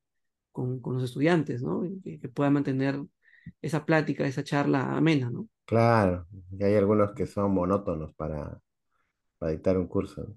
con, 0.51 0.81
con 0.81 0.95
los 0.95 1.03
estudiantes, 1.05 1.63
¿no? 1.63 1.83
Que, 2.03 2.19
que 2.19 2.29
pueda 2.29 2.49
mantener 2.51 3.01
esa 3.61 3.85
plática, 3.85 4.27
esa 4.27 4.43
charla 4.43 4.97
amena, 4.97 5.29
¿no? 5.31 5.49
Claro, 5.65 6.27
y 6.51 6.63
hay 6.63 6.75
algunos 6.75 7.13
que 7.13 7.25
son 7.25 7.51
monótonos 7.53 8.13
para, 8.13 8.61
para 9.39 9.51
dictar 9.53 9.77
un 9.77 9.87
curso. 9.87 10.23
¿no? 10.23 10.35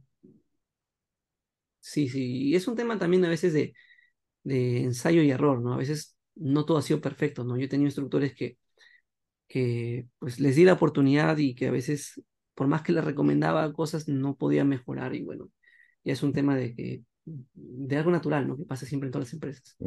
Sí, 1.80 2.08
sí, 2.08 2.48
y 2.48 2.54
es 2.56 2.66
un 2.66 2.76
tema 2.76 2.98
también 2.98 3.24
a 3.24 3.28
veces 3.28 3.52
de, 3.52 3.74
de 4.44 4.82
ensayo 4.84 5.22
y 5.22 5.30
error, 5.30 5.60
¿no? 5.62 5.74
A 5.74 5.78
veces 5.78 6.16
no 6.36 6.64
todo 6.66 6.78
ha 6.78 6.82
sido 6.82 7.00
perfecto, 7.00 7.44
¿no? 7.44 7.56
Yo 7.58 7.64
he 7.66 7.68
tenido 7.68 7.86
instructores 7.88 8.34
que, 8.34 8.58
que 9.48 10.08
pues 10.18 10.40
les 10.40 10.56
di 10.56 10.64
la 10.64 10.74
oportunidad 10.74 11.38
y 11.38 11.54
que 11.54 11.68
a 11.68 11.72
veces, 11.72 12.22
por 12.54 12.68
más 12.68 12.82
que 12.82 12.92
les 12.92 13.04
recomendaba 13.04 13.72
cosas, 13.72 14.08
no 14.08 14.36
podía 14.36 14.64
mejorar 14.64 15.14
y 15.14 15.22
bueno, 15.24 15.50
ya 16.04 16.12
es 16.12 16.22
un 16.22 16.32
tema 16.32 16.56
de 16.56 16.74
que, 16.74 17.02
de 17.24 17.96
algo 17.96 18.10
natural, 18.10 18.46
¿no? 18.48 18.56
Que 18.56 18.64
pasa 18.64 18.86
siempre 18.86 19.08
en 19.08 19.12
todas 19.12 19.28
las 19.28 19.34
empresas. 19.34 19.78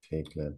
Sí, 0.00 0.22
claro. 0.24 0.56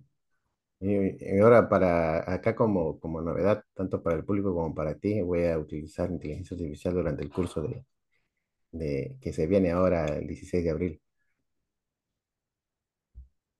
Y, 0.81 0.95
y 1.37 1.41
ahora 1.41 1.69
para 1.69 2.33
acá 2.33 2.55
como, 2.57 3.01
como 3.01 3.23
novedad, 3.23 3.65
tanto 3.75 4.03
para 4.03 4.17
el 4.17 4.25
público 4.25 4.55
como 4.55 4.75
para 4.75 4.97
ti, 4.99 5.23
voy 5.23 5.47
a 5.47 5.59
utilizar 5.59 6.11
inteligencia 6.11 6.57
artificial 6.57 6.95
durante 6.95 7.23
el 7.25 7.31
curso 7.31 7.63
de, 7.63 7.85
de 8.73 9.19
que 9.21 9.33
se 9.33 9.47
viene 9.47 9.73
ahora 9.73 10.07
el 10.07 10.27
16 10.29 10.65
de 10.65 10.71
abril, 10.71 11.03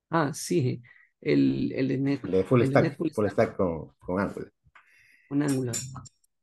Ah, 0.09 0.31
sí, 0.33 0.81
el, 1.21 1.71
el 1.73 1.87
de 1.87 1.97
Net, 1.97 2.21
de 2.23 2.43
full 2.43 2.63
el 2.63 2.69
de 2.69 2.71
stack, 2.71 2.97
full 3.13 3.27
stack 3.29 3.55
con, 3.55 3.89
con 3.99 4.19
Angular. 4.19 4.51
con 5.27 5.41
Angular. 5.43 5.75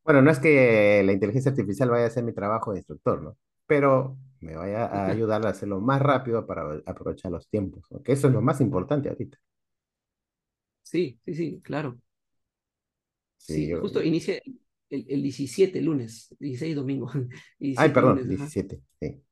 Bueno, 0.05 0.23
no 0.23 0.31
es 0.31 0.39
que 0.41 1.03
la 1.05 1.13
inteligencia 1.13 1.51
artificial 1.51 1.91
vaya 1.91 2.05
a 2.05 2.07
hacer 2.09 2.25
mi 2.25 2.33
trabajo 2.33 2.73
de 2.73 2.79
instructor, 2.79 3.23
¿no? 3.23 3.37
Pero 3.67 4.17
me 4.41 4.57
vaya 4.57 4.87
a 4.87 5.09
ayudar 5.11 5.47
a 5.47 5.51
hacerlo 5.51 5.81
más 5.81 6.01
rápido 6.03 6.47
para 6.47 6.63
aprovechar 6.87 7.33
los 7.33 7.49
tiempos. 7.49 7.85
Que 8.05 8.13
eso 8.13 8.29
es 8.29 8.33
lo 8.35 8.43
más 8.43 8.61
importante 8.61 9.09
ahorita. 9.09 9.39
Sí, 10.83 11.19
sí, 11.25 11.35
sí, 11.35 11.61
claro. 11.63 11.99
Sí, 13.39 13.67
Sí, 13.67 13.69
yo... 13.69 13.81
justo 13.81 14.03
inicia 14.03 14.41
el, 14.91 15.07
el 15.09 15.23
17 15.23 15.81
lunes, 15.81 16.35
16 16.39 16.77
domingo, 16.77 17.11
Ay, 17.75 17.89
17 17.89 17.93
perdón, 17.93 18.19
lunes, 18.19 18.29
ajá. 18.31 18.53
17, 18.53 18.81
sí. 19.01 19.25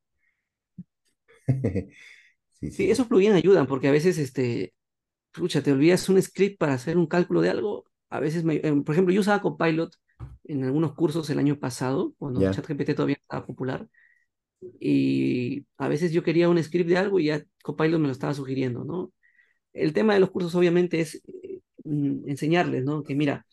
Sí, 2.60 2.70
Sí, 2.70 2.90
esos 2.90 3.06
plugins 3.08 3.34
ayudan 3.36 3.66
porque 3.66 3.88
a 3.88 3.90
veces, 3.92 4.18
este, 4.18 4.74
pucha, 5.32 5.62
te 5.62 5.72
olvidas 5.72 6.08
un 6.08 6.22
script 6.22 6.58
para 6.58 6.74
hacer 6.74 6.98
un 6.98 7.06
cálculo 7.06 7.40
de 7.42 7.50
algo. 7.50 7.86
A 8.10 8.20
veces, 8.20 8.44
me- 8.44 8.60
em, 8.64 8.84
por 8.84 8.94
ejemplo, 8.94 9.14
yo 9.14 9.20
usaba 9.22 9.42
Copilot 9.42 9.94
en 10.44 10.64
algunos 10.64 10.94
cursos 10.94 11.30
el 11.30 11.38
año 11.38 11.58
pasado, 11.60 12.14
cuando 12.18 12.48
ChatGPT 12.48 12.94
todavía 12.96 13.16
estaba 13.16 13.46
popular, 13.46 13.88
y 14.80 15.66
a 15.76 15.88
veces 15.88 16.12
yo 16.12 16.22
quería 16.22 16.48
un 16.48 16.62
script 16.62 16.88
de 16.88 16.96
algo 16.98 17.20
y 17.20 17.26
ya 17.26 17.42
Copilot 17.62 18.00
me 18.00 18.06
lo 18.08 18.12
estaba 18.12 18.34
sugiriendo, 18.34 18.84
¿no? 18.84 19.12
El 19.72 19.92
tema 19.92 20.14
de 20.14 20.20
los 20.20 20.30
cursos 20.30 20.54
obviamente 20.54 21.00
es 21.00 21.16
eh, 21.26 21.60
mm, 21.84 22.28
enseñarles, 22.28 22.84
¿no? 22.84 23.02
Que 23.04 23.14
mira, 23.14 23.46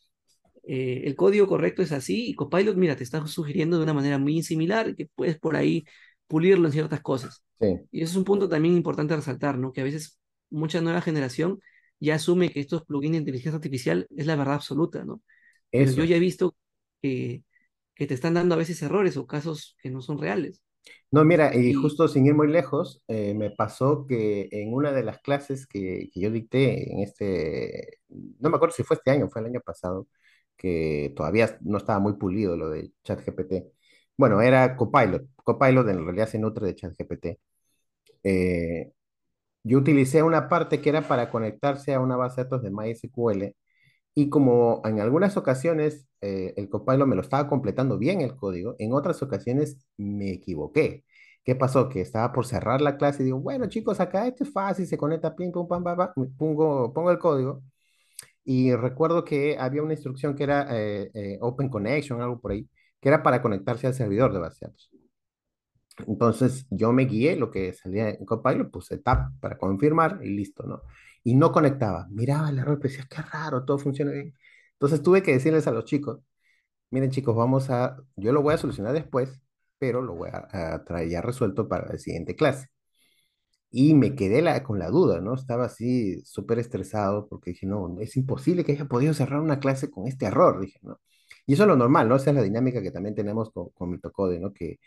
eh, 0.63 1.03
el 1.05 1.15
código 1.15 1.47
correcto 1.47 1.81
es 1.83 1.91
así 1.91 2.29
y 2.29 2.35
Copilot, 2.35 2.75
mira, 2.75 2.95
te 2.95 3.03
está 3.03 3.25
sugiriendo 3.27 3.77
de 3.77 3.83
una 3.83 3.93
manera 3.93 4.17
muy 4.17 4.41
similar 4.43 4.95
que 4.95 5.07
puedes 5.15 5.37
por 5.39 5.55
ahí 5.55 5.85
pulirlo 6.27 6.67
en 6.67 6.73
ciertas 6.73 7.01
cosas. 7.01 7.43
sí, 7.59 7.87
Y 7.91 8.01
eso 8.01 8.11
es 8.11 8.17
un 8.17 8.23
punto 8.25 8.49
también 8.49 8.75
importante 8.75 9.13
a 9.13 9.17
resaltar, 9.17 9.57
¿no? 9.57 9.71
Que 9.73 9.81
a 9.81 9.83
veces 9.83 10.19
mucha 10.49 10.81
nueva 10.81 11.01
generación 11.01 11.59
ya 11.99 12.15
asume 12.15 12.51
que 12.51 12.59
estos 12.59 12.83
plugins 12.85 13.13
de 13.13 13.19
inteligencia 13.19 13.55
artificial 13.57 14.07
es 14.15 14.25
la 14.25 14.35
verdad 14.35 14.55
absoluta, 14.55 15.05
¿no? 15.05 15.21
Pero 15.75 15.91
yo 15.91 16.03
eso. 16.03 16.05
ya 16.05 16.15
he 16.17 16.19
visto 16.19 16.55
que, 17.01 17.43
que 17.95 18.07
te 18.07 18.13
están 18.15 18.33
dando 18.35 18.55
a 18.55 18.57
veces 18.57 18.81
errores 18.81 19.17
o 19.17 19.27
casos 19.27 19.75
que 19.81 19.89
no 19.91 20.01
son 20.01 20.19
reales. 20.19 20.61
No, 21.11 21.23
mira, 21.25 21.55
y 21.55 21.69
Y, 21.69 21.73
justo 21.73 22.07
sin 22.07 22.25
ir 22.25 22.33
muy 22.35 22.47
lejos, 22.47 23.01
eh, 23.07 23.33
me 23.33 23.49
pasó 23.51 24.05
que 24.07 24.47
en 24.51 24.73
una 24.73 24.91
de 24.91 25.03
las 25.03 25.19
clases 25.19 25.65
que, 25.67 26.09
que 26.13 26.19
yo 26.19 26.31
dicté 26.31 26.91
en 26.93 26.99
este, 27.01 27.99
no 28.09 28.49
me 28.49 28.55
acuerdo 28.57 28.75
si 28.75 28.83
fue 28.83 28.97
este 28.97 29.11
año, 29.11 29.29
fue 29.29 29.41
el 29.41 29.47
año 29.47 29.61
pasado, 29.61 30.07
que 30.57 31.13
todavía 31.15 31.57
no 31.61 31.77
estaba 31.77 31.99
muy 31.99 32.13
pulido 32.13 32.57
lo 32.57 32.69
de 32.69 32.91
ChatGPT. 33.03 33.53
Bueno, 34.17 34.41
era 34.41 34.75
Copilot. 34.77 35.27
Copilot 35.43 35.87
en 35.89 36.03
realidad 36.05 36.27
se 36.29 36.39
nutre 36.39 36.67
de 36.67 36.75
ChatGPT. 36.75 37.25
Eh, 38.23 38.91
yo 39.63 39.79
utilicé 39.79 40.23
una 40.23 40.49
parte 40.49 40.81
que 40.81 40.89
era 40.89 41.07
para 41.07 41.29
conectarse 41.31 41.93
a 41.93 41.99
una 41.99 42.17
base 42.17 42.37
de 42.41 42.43
datos 42.45 42.63
de 42.63 42.71
MySQL 42.71 43.55
y 44.15 44.29
como 44.29 44.81
en 44.85 44.99
algunas 45.01 45.37
ocasiones 45.37 46.07
eh, 46.21 46.53
el 46.57 46.69
Copilot 46.69 47.07
me 47.07 47.15
lo 47.15 47.21
estaba 47.21 47.47
completando 47.49 47.97
bien 47.99 48.21
el 48.21 48.35
código, 48.35 48.75
en 48.79 48.93
otras 48.93 49.21
ocasiones 49.21 49.77
me 49.97 50.31
equivoqué. 50.31 51.05
¿Qué 51.43 51.55
pasó? 51.55 51.89
Que 51.89 52.01
estaba 52.01 52.33
por 52.33 52.47
cerrar 52.47 52.81
la 52.81 52.97
clase 52.97 53.21
y 53.23 53.25
digo, 53.27 53.39
bueno 53.39 53.67
chicos, 53.67 53.99
acá 53.99 54.27
esto 54.27 54.43
es 54.45 54.51
fácil, 54.53 54.87
se 54.87 54.97
conecta, 54.97 55.35
pim, 55.35 55.51
pum, 55.51 55.67
pam, 55.67 55.83
pam, 55.83 55.97
pam, 55.97 56.13
pongo, 56.37 56.93
pongo 56.93 57.11
el 57.11 57.19
código 57.19 57.61
y 58.45 58.73
recuerdo 58.75 59.25
que 59.25 59.57
había 59.59 59.81
una 59.83 59.93
instrucción 59.93 60.35
que 60.35 60.43
era 60.43 60.67
eh, 60.71 61.11
eh, 61.13 61.37
Open 61.41 61.69
Connection, 61.69 62.21
algo 62.21 62.39
por 62.39 62.51
ahí, 62.51 62.69
que 63.01 63.09
era 63.09 63.23
para 63.23 63.41
conectarse 63.41 63.87
al 63.87 63.95
servidor 63.95 64.33
de 64.33 64.39
base 64.39 64.65
de 64.65 64.71
datos. 64.71 64.91
Entonces 66.07 66.65
yo 66.69 66.91
me 66.91 67.05
guié, 67.05 67.35
lo 67.35 67.51
que 67.51 67.73
salía 67.73 68.09
en 68.09 68.25
Copilot, 68.25 68.69
puse 68.71 68.97
tap 68.99 69.31
para 69.39 69.57
confirmar 69.57 70.19
y 70.23 70.29
listo, 70.29 70.63
¿no? 70.63 70.81
Y 71.25 71.35
no 71.35 71.51
conectaba. 71.51 72.07
Miraba 72.11 72.49
el 72.49 72.59
error, 72.59 72.79
pero 72.79 72.93
decía, 72.93 73.07
qué 73.09 73.21
raro, 73.23 73.65
todo 73.65 73.79
funciona 73.79 74.11
bien. 74.13 74.33
Entonces 74.73 75.01
tuve 75.03 75.23
que 75.23 75.33
decirles 75.33 75.67
a 75.67 75.71
los 75.71 75.85
chicos, 75.85 76.21
miren 76.91 77.11
chicos, 77.11 77.35
vamos 77.35 77.69
a, 77.69 77.97
yo 78.15 78.31
lo 78.33 78.41
voy 78.41 78.55
a 78.55 78.57
solucionar 78.57 78.93
después, 78.93 79.41
pero 79.79 80.01
lo 80.01 80.15
voy 80.15 80.29
a, 80.33 80.83
traer 80.85 81.09
ya 81.09 81.21
resuelto 81.21 81.67
para 81.69 81.87
la 81.93 81.97
siguiente 81.99 82.35
clase. 82.35 82.69
Y 83.71 83.93
me 83.93 84.15
quedé 84.15 84.63
con 84.63 84.79
la 84.79 84.89
duda, 84.89 85.19
¿no? 85.19 85.33
Estaba 85.35 85.65
así 85.65 86.21
súper 86.23 86.59
estresado 86.59 87.27
porque 87.27 87.51
dije, 87.51 87.65
no, 87.67 87.97
es 87.99 88.15
imposible 88.15 88.63
que 88.63 88.71
haya 88.71 88.85
podido 88.85 89.13
cerrar 89.13 89.41
una 89.41 89.59
clase 89.59 89.91
con 89.91 90.07
este 90.07 90.25
error, 90.27 90.61
dije, 90.61 90.79
¿no? 90.81 91.01
Y 91.45 91.53
eso 91.53 91.63
es 91.63 91.69
lo 91.69 91.75
normal, 91.75 92.07
¿no? 92.07 92.15
Esa 92.15 92.29
es 92.31 92.35
la 92.37 92.43
dinámica 92.43 92.81
que 92.81 92.91
también 92.91 93.15
tenemos 93.15 93.51
con, 93.51 93.69
con 93.71 93.89
Mitocode, 93.91 94.39
¿no? 94.39 94.53
Que 94.53 94.79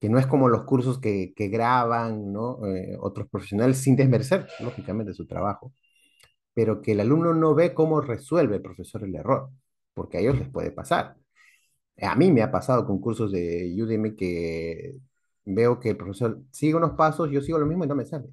que 0.00 0.08
no 0.08 0.18
es 0.18 0.26
como 0.26 0.48
los 0.48 0.64
cursos 0.64 1.00
que, 1.00 1.32
que 1.36 1.48
graban, 1.48 2.32
¿no? 2.32 2.66
Eh, 2.66 2.96
otros 3.00 3.28
profesionales 3.28 3.78
sin 3.78 3.96
desmerecer, 3.96 4.48
lógicamente, 4.60 5.14
su 5.14 5.26
trabajo, 5.26 5.72
pero 6.54 6.82
que 6.82 6.92
el 6.92 7.00
alumno 7.00 7.34
no 7.34 7.54
ve 7.54 7.74
cómo 7.74 8.00
resuelve 8.00 8.56
el 8.56 8.62
profesor 8.62 9.04
el 9.04 9.14
error, 9.16 9.50
porque 9.94 10.18
a 10.18 10.20
ellos 10.20 10.38
les 10.38 10.48
puede 10.50 10.72
pasar. 10.72 11.16
A 12.02 12.16
mí 12.16 12.32
me 12.32 12.42
ha 12.42 12.50
pasado 12.50 12.86
con 12.86 13.00
cursos 13.00 13.30
de 13.32 13.74
Udemy 13.82 14.16
que 14.16 14.96
veo 15.44 15.78
que 15.80 15.90
el 15.90 15.96
profesor 15.96 16.42
sigue 16.50 16.74
unos 16.74 16.92
pasos, 16.92 17.30
yo 17.30 17.42
sigo 17.42 17.58
lo 17.58 17.66
mismo 17.66 17.84
y 17.84 17.88
no 17.88 17.94
me 17.94 18.06
sale. 18.06 18.28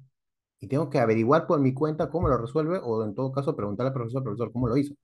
Y 0.60 0.68
tengo 0.68 0.90
que 0.90 0.98
averiguar 0.98 1.46
por 1.46 1.60
mi 1.60 1.74
cuenta 1.74 2.10
cómo 2.10 2.28
lo 2.28 2.38
resuelve 2.38 2.80
o 2.82 3.04
en 3.04 3.14
todo 3.14 3.32
caso 3.32 3.56
preguntarle 3.56 3.88
al 3.88 3.94
profesor, 3.94 4.22
profesor, 4.24 4.52
¿cómo 4.52 4.68
lo 4.68 4.76
hizo? 4.76 4.94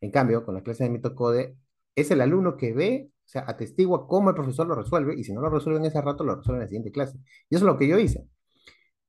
En 0.00 0.10
cambio, 0.10 0.44
con 0.44 0.54
la 0.54 0.62
clase 0.62 0.84
de 0.84 0.90
mitocode, 0.90 1.56
es 1.94 2.10
el 2.10 2.20
alumno 2.20 2.56
que 2.56 2.72
ve, 2.72 3.10
o 3.24 3.28
sea, 3.28 3.44
atestigua 3.46 4.06
cómo 4.06 4.30
el 4.30 4.36
profesor 4.36 4.66
lo 4.66 4.74
resuelve 4.74 5.14
y 5.16 5.24
si 5.24 5.32
no 5.32 5.40
lo 5.40 5.50
resuelve 5.50 5.80
en 5.80 5.86
ese 5.86 6.00
rato, 6.02 6.24
lo 6.24 6.36
resuelve 6.36 6.58
en 6.58 6.64
la 6.64 6.68
siguiente 6.68 6.92
clase. 6.92 7.18
Y 7.48 7.56
eso 7.56 7.64
es 7.64 7.72
lo 7.72 7.78
que 7.78 7.88
yo 7.88 7.98
hice, 7.98 8.26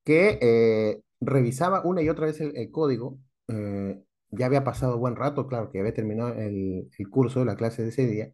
que 0.04 0.40
eh, 0.42 1.02
revisaba 1.22 1.82
una 1.84 2.02
y 2.02 2.10
otra 2.10 2.28
vez 2.28 2.42
el, 2.42 2.56
el 2.58 2.72
código. 2.72 3.20
Eh, 3.50 4.02
ya 4.32 4.48
había 4.48 4.64
pasado 4.64 4.98
buen 4.98 5.16
rato, 5.16 5.48
claro, 5.48 5.70
que 5.72 5.80
había 5.80 5.94
terminado 5.94 6.34
el, 6.34 6.90
el 6.98 7.10
curso 7.10 7.40
de 7.40 7.46
la 7.46 7.56
clase 7.56 7.84
de 7.84 7.90
ese 7.90 8.08
día 8.08 8.32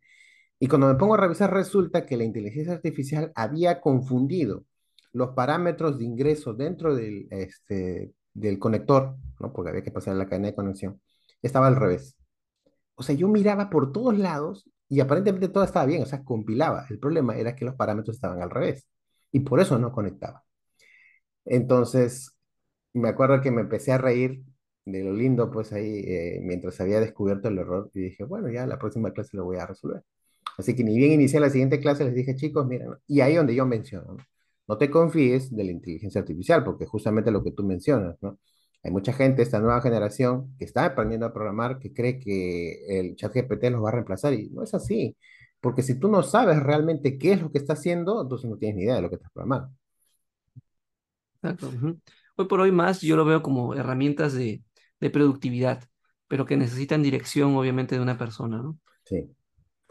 y 0.59 0.67
cuando 0.67 0.87
me 0.87 0.95
pongo 0.95 1.13
a 1.13 1.17
revisar, 1.17 1.53
resulta 1.53 2.05
que 2.05 2.17
la 2.17 2.25
inteligencia 2.25 2.73
artificial 2.73 3.31
había 3.35 3.79
confundido 3.81 4.65
los 5.13 5.29
parámetros 5.29 5.97
de 5.97 6.05
ingreso 6.05 6.53
dentro 6.53 6.95
del, 6.95 7.27
este, 7.31 8.13
del 8.33 8.59
conector, 8.59 9.15
¿no? 9.39 9.53
porque 9.53 9.69
había 9.69 9.83
que 9.83 9.91
pasar 9.91 10.15
la 10.17 10.27
cadena 10.27 10.49
de 10.49 10.55
conexión. 10.55 11.01
Estaba 11.41 11.67
al 11.67 11.77
revés. 11.77 12.17
O 12.95 13.03
sea, 13.03 13.15
yo 13.15 13.29
miraba 13.29 13.69
por 13.69 13.93
todos 13.93 14.17
lados 14.17 14.69
y 14.89 14.99
aparentemente 15.01 15.49
todo 15.49 15.63
estaba 15.63 15.85
bien, 15.85 16.03
o 16.03 16.05
sea, 16.05 16.23
compilaba. 16.23 16.85
El 16.89 16.99
problema 16.99 17.37
era 17.37 17.55
que 17.55 17.65
los 17.65 17.75
parámetros 17.75 18.17
estaban 18.17 18.41
al 18.41 18.49
revés 18.49 18.87
y 19.31 19.41
por 19.41 19.59
eso 19.59 19.79
no 19.79 19.91
conectaba. 19.91 20.43
Entonces, 21.45 22.35
me 22.93 23.09
acuerdo 23.09 23.41
que 23.41 23.51
me 23.51 23.61
empecé 23.61 23.91
a 23.93 23.97
reír 23.97 24.43
de 24.85 25.03
lo 25.03 25.13
lindo, 25.13 25.51
pues 25.51 25.73
ahí, 25.73 26.03
eh, 26.07 26.39
mientras 26.43 26.79
había 26.81 26.99
descubierto 26.99 27.49
el 27.49 27.57
error 27.59 27.91
y 27.93 28.01
dije, 28.01 28.23
bueno, 28.25 28.49
ya 28.49 28.65
la 28.67 28.79
próxima 28.79 29.11
clase 29.13 29.37
lo 29.37 29.45
voy 29.45 29.57
a 29.57 29.67
resolver. 29.67 30.03
Así 30.57 30.75
que 30.75 30.83
ni 30.83 30.97
bien 30.97 31.13
inicié 31.13 31.39
la 31.39 31.49
siguiente 31.49 31.79
clase, 31.79 32.05
les 32.05 32.15
dije, 32.15 32.35
chicos, 32.35 32.67
miren, 32.67 32.89
y 33.07 33.21
ahí 33.21 33.35
donde 33.35 33.55
yo 33.55 33.65
menciono, 33.65 34.13
¿no? 34.15 34.25
No 34.67 34.77
te 34.77 34.89
confíes 34.91 35.55
de 35.55 35.63
la 35.63 35.71
inteligencia 35.71 36.21
artificial, 36.21 36.63
porque 36.63 36.85
justamente 36.85 37.31
lo 37.31 37.43
que 37.43 37.51
tú 37.51 37.63
mencionas, 37.63 38.17
¿no? 38.21 38.39
Hay 38.83 38.91
mucha 38.91 39.13
gente, 39.13 39.41
esta 39.41 39.59
nueva 39.59 39.81
generación, 39.81 40.55
que 40.57 40.65
está 40.65 40.85
aprendiendo 40.85 41.25
a 41.25 41.33
programar, 41.33 41.79
que 41.79 41.93
cree 41.93 42.19
que 42.19 42.99
el 42.99 43.15
chat 43.15 43.33
GPT 43.33 43.71
los 43.71 43.83
va 43.83 43.89
a 43.89 43.91
reemplazar, 43.93 44.33
y 44.33 44.49
no 44.49 44.63
es 44.63 44.73
así, 44.73 45.17
porque 45.59 45.83
si 45.83 45.99
tú 45.99 46.07
no 46.09 46.23
sabes 46.23 46.61
realmente 46.63 47.17
qué 47.17 47.33
es 47.33 47.41
lo 47.41 47.51
que 47.51 47.57
está 47.57 47.73
haciendo, 47.73 48.21
entonces 48.21 48.49
no 48.49 48.57
tienes 48.57 48.77
ni 48.77 48.83
idea 48.83 48.95
de 48.95 49.01
lo 49.01 49.09
que 49.09 49.15
estás 49.15 49.31
programando. 49.31 49.71
Exacto. 51.41 51.71
Hoy 52.35 52.47
por 52.47 52.61
hoy 52.61 52.71
más 52.71 53.01
yo 53.01 53.15
lo 53.15 53.25
veo 53.25 53.41
como 53.41 53.73
herramientas 53.75 54.33
de, 54.33 54.63
de 54.99 55.09
productividad, 55.09 55.83
pero 56.27 56.45
que 56.45 56.57
necesitan 56.57 57.03
dirección, 57.03 57.55
obviamente, 57.55 57.95
de 57.95 58.01
una 58.01 58.17
persona, 58.17 58.57
¿no? 58.61 58.77
Sí, 59.03 59.35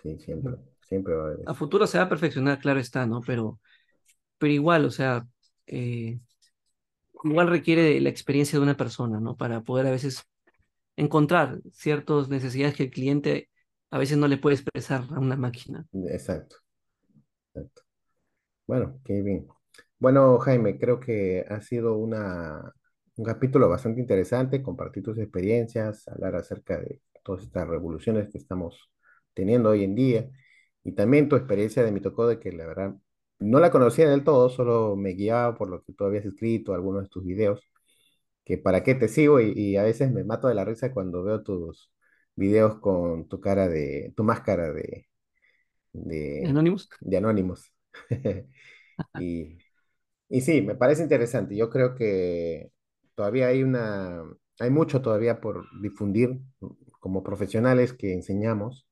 sí, 0.02 0.18
siempre, 0.18 0.54
siempre 0.88 1.14
va 1.14 1.24
a 1.24 1.26
haber 1.26 1.40
A 1.46 1.54
futuro 1.54 1.86
se 1.86 1.98
va 1.98 2.04
a 2.04 2.08
perfeccionar, 2.08 2.58
claro 2.58 2.80
está, 2.80 3.06
¿no? 3.06 3.20
Pero, 3.20 3.60
pero 4.38 4.52
igual, 4.52 4.84
o 4.84 4.90
sea, 4.90 5.26
eh, 5.66 6.20
igual 7.24 7.48
requiere 7.48 8.00
la 8.00 8.08
experiencia 8.08 8.58
de 8.58 8.62
una 8.62 8.76
persona, 8.76 9.20
¿no? 9.20 9.36
Para 9.36 9.62
poder 9.62 9.86
a 9.86 9.90
veces 9.90 10.24
encontrar 10.96 11.60
ciertas 11.72 12.28
necesidades 12.28 12.76
que 12.76 12.84
el 12.84 12.90
cliente 12.90 13.48
a 13.90 13.98
veces 13.98 14.18
no 14.18 14.28
le 14.28 14.38
puede 14.38 14.56
expresar 14.56 15.04
a 15.10 15.18
una 15.18 15.36
máquina. 15.36 15.86
Exacto, 15.92 16.56
exacto. 17.54 17.82
Bueno, 18.66 19.00
qué 19.04 19.22
bien. 19.22 19.48
Bueno, 19.98 20.38
Jaime, 20.38 20.78
creo 20.78 21.00
que 21.00 21.44
ha 21.48 21.60
sido 21.60 21.96
una, 21.96 22.72
un 23.16 23.24
capítulo 23.24 23.68
bastante 23.68 24.00
interesante, 24.00 24.62
compartir 24.62 25.02
tus 25.02 25.18
experiencias, 25.18 26.06
hablar 26.08 26.36
acerca 26.36 26.78
de 26.78 27.00
todas 27.24 27.42
estas 27.44 27.66
revoluciones 27.66 28.28
que 28.30 28.38
estamos 28.38 28.90
teniendo 29.34 29.70
hoy 29.70 29.84
en 29.84 29.94
día 29.94 30.30
y 30.84 30.92
también 30.92 31.28
tu 31.28 31.36
experiencia 31.36 31.82
de 31.82 31.92
mitocode, 31.92 32.38
que 32.40 32.52
la 32.52 32.66
verdad 32.66 32.94
no 33.40 33.60
la 33.60 33.70
conocía 33.70 34.08
del 34.08 34.24
todo, 34.24 34.48
solo 34.50 34.96
me 34.96 35.10
guiaba 35.10 35.56
por 35.56 35.68
lo 35.70 35.82
que 35.82 35.92
tú 35.92 36.04
habías 36.04 36.24
escrito, 36.24 36.74
algunos 36.74 37.04
de 37.04 37.08
tus 37.08 37.24
videos, 37.24 37.62
que 38.44 38.58
para 38.58 38.82
qué 38.82 38.94
te 38.94 39.08
sigo 39.08 39.40
y, 39.40 39.52
y 39.56 39.76
a 39.76 39.82
veces 39.84 40.12
me 40.12 40.24
mato 40.24 40.48
de 40.48 40.54
la 40.54 40.64
risa 40.64 40.92
cuando 40.92 41.22
veo 41.24 41.42
tus 41.42 41.92
videos 42.36 42.78
con 42.80 43.28
tu 43.28 43.40
cara 43.40 43.68
de, 43.68 44.12
tu 44.16 44.24
máscara 44.24 44.72
de, 44.72 45.08
de, 45.92 46.46
Anonymous, 46.46 46.88
de 47.00 47.16
Anonymous. 47.16 47.72
Y, 49.14 49.58
y 50.28 50.40
sí, 50.42 50.62
me 50.62 50.74
parece 50.74 51.02
interesante. 51.04 51.56
Yo 51.56 51.70
creo 51.70 51.94
que 51.94 52.72
todavía 53.14 53.48
hay 53.48 53.62
una, 53.62 54.22
hay 54.60 54.70
mucho 54.70 55.02
todavía 55.02 55.40
por 55.40 55.66
difundir 55.82 56.40
como 57.00 57.22
profesionales 57.22 57.92
que 57.92 58.12
enseñamos. 58.12 58.87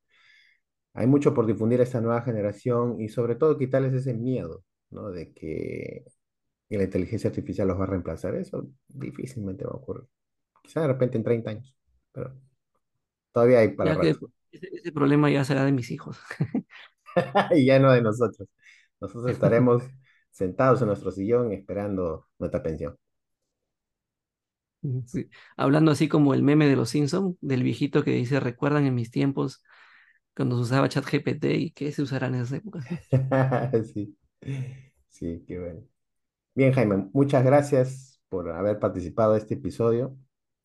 Hay 0.97 1.07
mucho 1.07 1.35
por 1.35 1.47
difundir 1.47 1.81
a 1.81 1.83
esta 1.83 2.01
nueva 2.01 2.23
generación 2.23 3.01
y 3.01 3.09
sobre 3.11 3.35
todo 3.37 3.59
quitarles 3.59 3.93
ese 3.93 4.15
miedo, 4.15 4.65
¿no? 4.91 5.11
De 5.11 5.33
que 5.33 6.05
la 6.71 6.85
inteligencia 6.85 7.29
artificial 7.29 7.69
los 7.69 7.79
va 7.79 7.85
a 7.85 7.89
reemplazar. 7.89 8.35
Eso 8.35 8.69
difícilmente 8.89 9.65
va 9.65 9.73
a 9.73 9.77
ocurrir. 9.77 10.09
Quizá 10.63 10.81
de 10.81 10.89
repente 10.89 11.19
en 11.19 11.25
30 11.25 11.51
años, 11.51 11.77
pero 12.13 12.35
todavía 13.31 13.61
hay 13.61 13.69
para 13.69 14.01
que 14.01 14.11
ese, 14.11 14.69
ese 14.73 14.93
problema 14.93 15.31
ya 15.31 15.45
será 15.45 15.65
de 15.65 15.73
mis 15.73 15.91
hijos. 15.91 16.19
Y 17.55 17.65
ya 17.65 17.79
no 17.79 17.93
de 17.93 18.03
nosotros. 18.03 18.47
Nosotros 19.01 19.31
estaremos 19.31 19.83
sentados 20.31 20.83
en 20.83 20.89
nuestro 20.89 21.11
sillón 21.11 21.53
esperando 21.53 22.27
nuestra 22.39 22.63
pensión. 22.63 22.97
Sí. 25.07 25.29
Hablando 25.57 25.91
así 25.91 26.09
como 26.09 26.35
el 26.35 26.43
meme 26.43 26.69
de 26.69 26.77
los 26.77 26.91
Simpson, 26.91 27.37
del 27.41 27.63
viejito 27.63 28.05
que 28.05 28.13
dice, 28.13 28.39
recuerdan 28.39 28.87
en 28.87 28.95
mis 28.95 29.11
tiempos 29.11 29.65
cuando 30.37 30.57
se 30.57 30.63
usaba 30.63 30.89
ChatGPT 30.89 31.45
y 31.47 31.71
qué 31.73 31.93
se 31.93 32.03
usará 32.03 32.29
en 32.29 32.37
esas 32.37 32.53
épocas. 32.53 32.87
Sí, 33.95 34.17
sí, 35.09 35.45
qué 35.47 35.59
bueno. 35.59 35.83
Bien, 36.55 36.73
Jaime, 36.73 37.09
muchas 37.15 37.45
gracias 37.45 38.21
por 38.29 38.51
haber 38.51 38.79
participado 38.81 39.35
de 39.35 39.41
este 39.41 39.55
episodio 39.55 40.17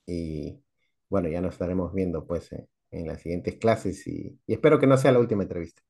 y 0.08 0.62
bueno, 1.10 1.30
ya 1.30 1.42
nos 1.42 1.54
estaremos 1.56 1.94
viendo 1.94 2.28
pues 2.28 2.52
eh, 2.54 2.68
en 2.92 3.08
las 3.08 3.22
siguientes 3.22 3.58
clases 3.58 4.08
y, 4.08 4.40
y 4.48 4.54
espero 4.54 4.80
que 4.80 4.88
no 4.88 4.98
sea 4.98 5.12
la 5.14 5.20
última 5.20 5.44
entrevista. 5.44 5.84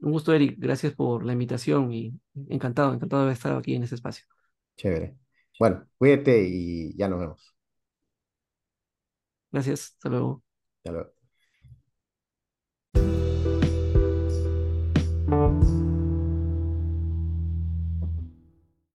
Un 0.00 0.12
gusto, 0.12 0.32
Eric. 0.34 0.56
Gracias 0.58 0.94
por 0.94 1.24
la 1.24 1.32
invitación 1.32 1.92
y 1.92 2.12
encantado, 2.48 2.92
encantado 2.94 3.26
de 3.26 3.32
estar 3.32 3.56
aquí 3.56 3.74
en 3.74 3.82
este 3.84 3.94
espacio. 3.96 4.24
Chévere. 4.76 5.16
Bueno, 5.58 5.86
cuídate 5.98 6.42
y 6.48 6.96
ya 6.96 7.08
nos 7.08 7.20
vemos. 7.20 7.54
Gracias. 9.52 9.92
Hasta 9.96 10.08
luego. 10.08 10.42
Hasta 10.78 10.92
luego. 10.92 11.19